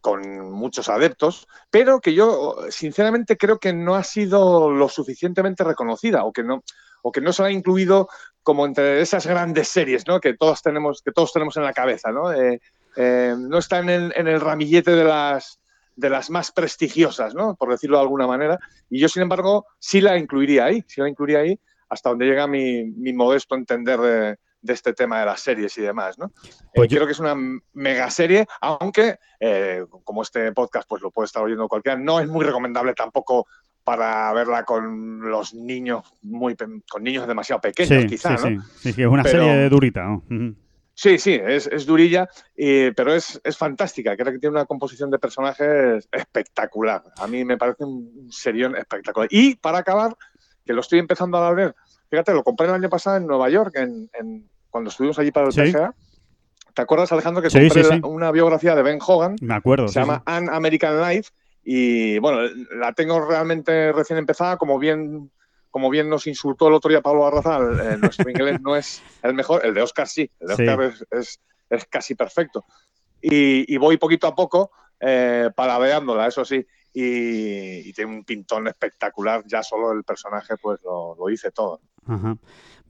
con 0.00 0.50
muchos 0.50 0.88
adeptos, 0.88 1.46
pero 1.70 2.00
que 2.00 2.14
yo 2.14 2.56
sinceramente 2.70 3.36
creo 3.36 3.58
que 3.58 3.72
no 3.72 3.94
ha 3.94 4.04
sido 4.04 4.70
lo 4.70 4.88
suficientemente 4.88 5.64
reconocida 5.64 6.24
o 6.24 6.32
que 6.32 6.42
no, 6.42 6.62
o 7.02 7.12
que 7.12 7.20
no 7.20 7.32
se 7.32 7.42
ha 7.42 7.50
incluido 7.50 8.08
como 8.42 8.64
entre 8.64 9.00
esas 9.00 9.26
grandes 9.26 9.68
series 9.68 10.06
¿no? 10.06 10.20
que, 10.20 10.34
todos 10.34 10.62
tenemos, 10.62 11.02
que 11.02 11.12
todos 11.12 11.32
tenemos 11.32 11.56
en 11.56 11.64
la 11.64 11.72
cabeza. 11.72 12.10
No, 12.10 12.32
eh, 12.32 12.60
eh, 12.96 13.34
no 13.36 13.58
está 13.58 13.80
en 13.80 13.90
el, 13.90 14.12
en 14.16 14.28
el 14.28 14.40
ramillete 14.40 14.92
de 14.92 15.04
las, 15.04 15.60
de 15.94 16.10
las 16.10 16.30
más 16.30 16.52
prestigiosas, 16.52 17.34
¿no? 17.34 17.56
por 17.56 17.70
decirlo 17.70 17.98
de 17.98 18.04
alguna 18.04 18.26
manera. 18.26 18.58
Y 18.88 19.00
yo, 19.00 19.08
sin 19.08 19.22
embargo, 19.22 19.66
sí 19.78 20.00
la 20.00 20.16
incluiría 20.16 20.66
ahí, 20.66 20.84
sí 20.86 21.00
la 21.00 21.08
incluiría 21.08 21.40
ahí, 21.40 21.60
hasta 21.88 22.10
donde 22.10 22.26
llega 22.26 22.46
mi, 22.46 22.84
modesto 23.12 23.54
entender 23.54 23.98
de, 24.00 24.38
este 24.72 24.92
tema 24.92 25.20
de 25.20 25.26
las 25.26 25.40
series 25.40 25.76
y 25.78 25.82
demás, 25.82 26.18
¿no? 26.18 26.30
Pues 26.74 26.90
eh, 26.90 26.94
Creo 26.94 27.06
que 27.06 27.12
es 27.12 27.20
una 27.20 27.36
mega 27.72 28.10
serie, 28.10 28.46
aunque, 28.60 29.18
eh, 29.40 29.84
como 30.04 30.22
este 30.22 30.52
podcast 30.52 30.88
pues 30.88 31.02
lo 31.02 31.10
puede 31.10 31.26
estar 31.26 31.42
oyendo 31.42 31.68
cualquiera, 31.68 31.98
no 31.98 32.20
es 32.20 32.28
muy 32.28 32.44
recomendable 32.44 32.94
tampoco 32.94 33.46
para 33.84 34.30
verla 34.34 34.64
con 34.64 35.30
los 35.30 35.54
niños 35.54 36.04
muy 36.20 36.54
con 36.90 37.02
niños 37.02 37.26
demasiado 37.26 37.60
pequeños, 37.60 38.04
quizá, 38.04 38.36
sí, 38.36 38.56
¿no? 38.56 38.62
Sí, 38.76 38.92
sí, 38.92 39.02
es 39.02 39.08
una 39.08 39.24
serie 39.24 39.68
durita, 39.70 40.04
¿no? 40.04 40.24
Sí, 40.92 41.16
sí, 41.18 41.40
es, 41.40 41.86
durilla, 41.86 42.28
pero 42.56 43.14
es, 43.14 43.40
fantástica. 43.56 44.16
Creo 44.16 44.32
que 44.32 44.40
tiene 44.40 44.56
una 44.56 44.64
composición 44.64 45.12
de 45.12 45.20
personajes 45.20 46.08
espectacular. 46.10 47.04
A 47.18 47.28
mí 47.28 47.44
me 47.44 47.56
parece 47.56 47.84
un 47.84 48.26
serión 48.32 48.74
espectacular. 48.74 49.28
Y 49.30 49.54
para 49.54 49.78
acabar, 49.78 50.16
que 50.68 50.74
lo 50.74 50.82
estoy 50.82 50.98
empezando 50.98 51.38
a 51.38 51.50
ver, 51.54 51.74
fíjate, 52.10 52.34
lo 52.34 52.44
compré 52.44 52.66
el 52.66 52.74
año 52.74 52.90
pasado 52.90 53.16
en 53.16 53.26
Nueva 53.26 53.48
York, 53.48 53.74
en, 53.76 54.46
cuando 54.68 54.90
estuvimos 54.90 55.18
allí 55.18 55.30
para 55.30 55.46
el 55.46 55.54
TGA. 55.54 55.94
¿Te 56.74 56.82
acuerdas, 56.82 57.10
Alejandro, 57.10 57.42
que 57.42 57.48
compré 57.48 58.00
una 58.06 58.30
biografía 58.30 58.74
de 58.74 58.82
Ben 58.82 58.98
Hogan? 59.04 59.36
Me 59.40 59.54
acuerdo. 59.54 59.88
Se 59.88 59.98
llama 59.98 60.22
An 60.26 60.50
American 60.50 61.00
Life. 61.00 61.30
Y 61.64 62.18
bueno, 62.18 62.40
la 62.76 62.92
tengo 62.92 63.18
realmente 63.26 63.92
recién 63.92 64.18
empezada, 64.18 64.58
como 64.58 64.78
bien 64.78 65.30
como 65.70 65.88
bien 65.88 66.10
nos 66.10 66.26
insultó 66.26 66.68
el 66.68 66.74
otro 66.74 66.90
día 66.90 67.00
Pablo 67.00 67.26
Arrazal, 67.26 67.80
eh, 67.80 67.96
nuestro 67.98 68.28
inglés 68.30 68.60
no 68.60 68.76
es 68.76 69.02
el 69.22 69.32
mejor, 69.32 69.64
el 69.64 69.74
de 69.74 69.82
Oscar 69.82 70.06
sí, 70.06 70.30
el 70.40 70.48
de 70.48 70.54
Oscar 70.54 70.92
es, 71.10 71.40
casi 71.88 72.14
perfecto. 72.14 72.64
Y, 73.20 73.76
voy 73.78 73.96
poquito 73.96 74.26
a 74.26 74.34
poco 74.34 74.70
eh, 75.00 75.50
eso 76.26 76.44
sí, 76.44 76.66
y, 76.92 77.92
tiene 77.92 78.12
un 78.12 78.24
pintón 78.24 78.68
espectacular, 78.68 79.44
ya 79.46 79.62
solo 79.62 79.92
el 79.92 80.04
personaje 80.04 80.56
pues 80.60 80.80
lo, 80.82 81.14
lo 81.16 81.26
dice 81.26 81.50
todo. 81.50 81.80
Ajá. 82.08 82.36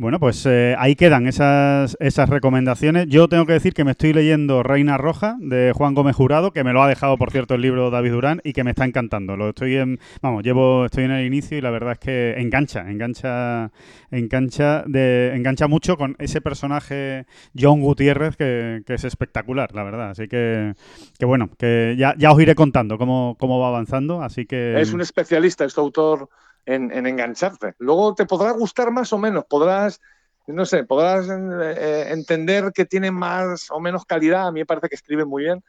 Bueno, 0.00 0.20
pues 0.20 0.46
eh, 0.46 0.76
ahí 0.78 0.94
quedan 0.94 1.26
esas, 1.26 1.96
esas 1.98 2.28
recomendaciones. 2.28 3.08
Yo 3.08 3.26
tengo 3.26 3.46
que 3.46 3.54
decir 3.54 3.74
que 3.74 3.82
me 3.82 3.90
estoy 3.90 4.12
leyendo 4.12 4.62
Reina 4.62 4.96
Roja 4.96 5.36
de 5.40 5.72
Juan 5.74 5.94
Gómez 5.94 6.14
Jurado, 6.14 6.52
que 6.52 6.62
me 6.62 6.72
lo 6.72 6.80
ha 6.84 6.88
dejado, 6.88 7.18
por 7.18 7.32
cierto, 7.32 7.56
el 7.56 7.62
libro 7.62 7.90
David 7.90 8.12
Durán 8.12 8.40
y 8.44 8.52
que 8.52 8.62
me 8.62 8.70
está 8.70 8.84
encantando. 8.84 9.36
Lo 9.36 9.48
estoy 9.48 9.74
en, 9.74 9.98
vamos, 10.22 10.44
llevo, 10.44 10.84
estoy 10.84 11.02
en 11.02 11.10
el 11.10 11.26
inicio 11.26 11.58
y 11.58 11.60
la 11.62 11.70
verdad 11.70 11.94
es 11.94 11.98
que 11.98 12.34
engancha, 12.38 12.88
engancha, 12.88 13.72
engancha, 14.12 14.84
de, 14.86 15.32
engancha 15.34 15.66
mucho 15.66 15.96
con 15.96 16.14
ese 16.20 16.40
personaje 16.40 17.26
John 17.58 17.80
Gutiérrez 17.80 18.36
que, 18.36 18.84
es 18.86 19.02
espectacular, 19.02 19.74
la 19.74 19.82
verdad. 19.82 20.10
Así 20.10 20.28
que, 20.28 20.74
que 21.18 21.26
bueno, 21.26 21.50
que 21.58 21.96
ya, 21.98 22.14
ya 22.16 22.30
os 22.30 22.40
iré 22.40 22.54
contando 22.54 22.98
cómo, 22.98 23.36
cómo 23.36 23.58
va 23.58 23.66
avanzando. 23.66 24.22
Así 24.22 24.46
que 24.46 24.80
es 24.80 24.92
un 24.92 25.00
especialista, 25.00 25.64
este 25.64 25.80
autor 25.80 26.28
en, 26.66 27.06
engancharte. 27.06 27.74
Luego 27.78 28.14
te 28.14 28.26
podrá 28.26 28.52
gustar 28.52 28.90
más 28.90 29.12
o 29.12 29.18
menos, 29.18 29.44
podrás, 29.48 30.00
no 30.46 30.64
sé, 30.64 30.84
podrás 30.84 31.28
eh, 31.28 32.06
entender 32.10 32.72
que 32.74 32.84
tiene 32.84 33.10
más 33.10 33.70
o 33.70 33.80
menos 33.80 34.04
calidad. 34.04 34.48
A 34.48 34.52
mí 34.52 34.60
me 34.60 34.66
parece 34.66 34.88
que 34.88 34.94
escribe 34.94 35.24
muy 35.24 35.44
bien, 35.44 35.62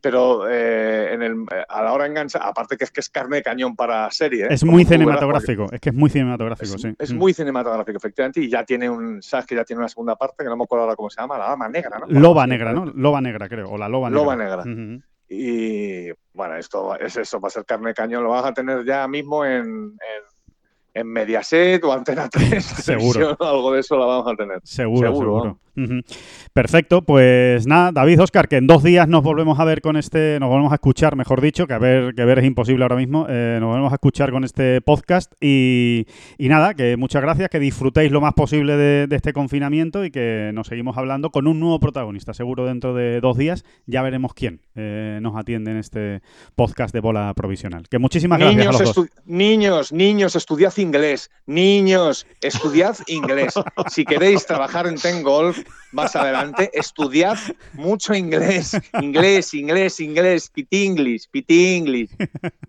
pero 0.00 0.48
eh, 0.48 1.12
en 1.12 1.22
el, 1.22 1.46
a 1.68 1.82
la 1.82 1.92
hora 1.92 2.04
de 2.04 2.10
enganchar, 2.10 2.42
aparte 2.44 2.76
que 2.76 2.84
es 2.84 2.90
que 2.90 3.00
es 3.00 3.08
carne 3.08 3.36
de 3.36 3.42
cañón 3.42 3.76
para 3.76 4.10
serie. 4.10 4.44
¿eh? 4.44 4.48
Es 4.50 4.64
muy 4.64 4.84
cinematográfico, 4.84 5.66
es 5.70 5.80
que 5.80 5.90
es 5.90 5.94
muy 5.94 6.10
cinematográfico, 6.10 6.76
es, 6.76 6.82
sí. 6.82 6.94
Es 6.98 7.12
muy 7.12 7.34
cinematográfico, 7.34 7.98
efectivamente, 7.98 8.40
y 8.40 8.48
ya 8.48 8.64
tiene 8.64 8.88
un, 8.88 9.22
sabes 9.22 9.46
que 9.46 9.54
ya 9.54 9.64
tiene 9.64 9.80
una 9.80 9.88
segunda 9.88 10.16
parte, 10.16 10.44
que 10.44 10.50
no 10.50 10.56
me 10.56 10.64
acuerdo 10.64 10.84
ahora 10.84 10.96
cómo 10.96 11.10
se 11.10 11.20
llama, 11.20 11.38
la 11.38 11.48
dama 11.48 11.68
negra, 11.68 11.98
¿no? 11.98 12.06
Loba 12.08 12.46
negra, 12.46 12.72
¿no? 12.72 12.86
Loba 12.86 13.20
negra, 13.20 13.48
creo, 13.48 13.70
o 13.70 13.78
la 13.78 13.88
loba 13.88 14.08
negra. 14.10 14.22
Loba 14.22 14.36
negra. 14.36 15.02
Y 15.30 16.10
bueno, 16.32 16.56
esto 16.56 16.98
es 16.98 17.16
eso, 17.16 17.38
va 17.38 17.48
a 17.48 17.50
ser 17.50 17.66
carne 17.66 17.88
de 17.88 17.94
cañón, 17.94 18.24
lo 18.24 18.30
vas 18.30 18.46
a 18.46 18.54
tener 18.54 18.84
ya 18.84 19.06
mismo 19.06 19.44
en 19.44 19.58
en 19.62 20.22
Mediaset 21.04 21.82
o 21.84 21.92
Antena 21.92 22.28
3. 22.28 22.64
Seguro. 22.84 23.36
algo 23.40 23.72
de 23.72 23.80
eso 23.80 23.96
la 23.96 24.06
vamos 24.06 24.32
a 24.32 24.36
tener. 24.36 24.60
Seguro, 24.64 25.08
seguro. 25.08 25.58
Perfecto, 26.52 27.02
pues 27.02 27.66
nada, 27.66 27.92
David, 27.92 28.22
Oscar, 28.22 28.48
que 28.48 28.56
en 28.56 28.66
dos 28.66 28.82
días 28.82 29.06
nos 29.08 29.22
volvemos 29.22 29.60
a 29.60 29.64
ver 29.64 29.80
con 29.80 29.96
este, 29.96 30.38
nos 30.40 30.48
volvemos 30.48 30.72
a 30.72 30.76
escuchar, 30.76 31.16
mejor 31.16 31.40
dicho, 31.40 31.66
que 31.66 31.74
a 31.74 31.78
ver, 31.78 32.14
que 32.14 32.24
ver 32.24 32.40
es 32.40 32.44
imposible 32.44 32.84
ahora 32.84 32.96
mismo, 32.96 33.26
eh, 33.28 33.58
nos 33.60 33.68
volvemos 33.68 33.92
a 33.92 33.96
escuchar 33.96 34.30
con 34.30 34.44
este 34.44 34.80
podcast 34.80 35.32
y, 35.40 36.06
nada, 36.38 36.74
que 36.74 36.96
muchas 36.96 37.22
gracias, 37.22 37.48
que 37.48 37.60
disfrutéis 37.60 38.10
lo 38.10 38.20
más 38.20 38.34
posible 38.34 38.76
de, 38.76 39.08
este 39.14 39.32
confinamiento 39.32 40.04
y 40.04 40.10
que 40.10 40.50
nos 40.54 40.68
seguimos 40.68 40.96
hablando 40.96 41.30
con 41.30 41.46
un 41.46 41.60
nuevo 41.60 41.80
protagonista, 41.80 42.34
seguro 42.34 42.66
dentro 42.66 42.94
de 42.94 43.20
dos 43.20 43.36
días, 43.36 43.64
ya 43.86 44.02
veremos 44.02 44.34
quién 44.34 44.60
eh, 44.74 45.18
nos 45.22 45.36
atiende 45.36 45.72
en 45.72 45.76
este 45.78 46.22
podcast 46.54 46.92
de 46.92 47.00
bola 47.00 47.32
provisional. 47.34 47.88
Que 47.88 47.98
muchísimas 47.98 48.38
gracias 48.38 48.58
niños, 48.58 48.80
a 48.80 48.84
los 48.84 48.94
dos. 48.94 49.06
Niños, 49.24 49.92
niños, 49.92 50.36
estudiad 50.36 50.76
inglés, 50.78 51.30
niños, 51.46 52.26
estudiad 52.40 52.96
inglés. 53.06 53.54
Si 53.88 54.04
queréis 54.04 54.46
trabajar 54.46 54.86
en 54.86 54.96
Ten 54.96 55.22
Golf, 55.22 55.58
más 55.92 56.14
adelante, 56.16 56.70
estudiad 56.72 57.38
mucho 57.72 58.14
inglés, 58.14 58.78
inglés, 59.00 59.54
inglés, 59.54 60.00
inglés, 60.00 60.50
pitinglis, 60.50 61.28
pitinglis. 61.28 62.10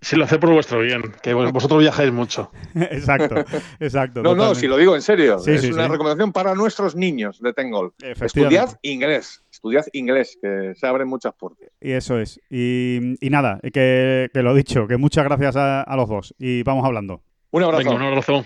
Si 0.01 0.15
lo 0.15 0.25
hace 0.25 0.39
por 0.39 0.51
vuestro 0.51 0.79
bien, 0.79 1.03
que 1.21 1.33
vosotros 1.33 1.81
viajáis 1.81 2.11
mucho. 2.11 2.51
exacto, 2.75 3.43
exacto. 3.79 4.23
No, 4.23 4.35
no, 4.35 4.55
si 4.55 4.67
lo 4.67 4.77
digo 4.77 4.95
en 4.95 5.01
serio, 5.01 5.37
es 5.45 5.63
una 5.65 5.87
recomendación 5.87 6.31
para 6.31 6.55
nuestros 6.55 6.95
niños 6.95 7.39
de 7.41 7.53
Tengol. 7.53 7.93
Estudiad 7.99 8.77
inglés, 8.81 9.43
estudiad 9.51 9.85
inglés, 9.93 10.37
que 10.41 10.73
se 10.75 10.87
abren 10.87 11.07
muchas 11.07 11.33
puertas. 11.35 11.69
Y 11.81 11.91
eso 11.91 12.19
es. 12.19 12.39
Y, 12.49 13.15
nada, 13.21 13.59
que, 13.73 14.29
lo 14.33 14.51
he 14.51 14.57
dicho, 14.57 14.87
que 14.87 14.97
muchas 14.97 15.25
gracias 15.25 15.55
a, 15.55 15.81
a, 15.81 15.95
los 15.95 16.07
dos 16.07 16.35
y 16.39 16.63
vamos 16.63 16.85
hablando. 16.85 17.21
Un 17.51 17.63
abrazo. 17.63 17.83
Venga, 17.83 17.95
un 17.95 18.03
abrazo. 18.03 18.45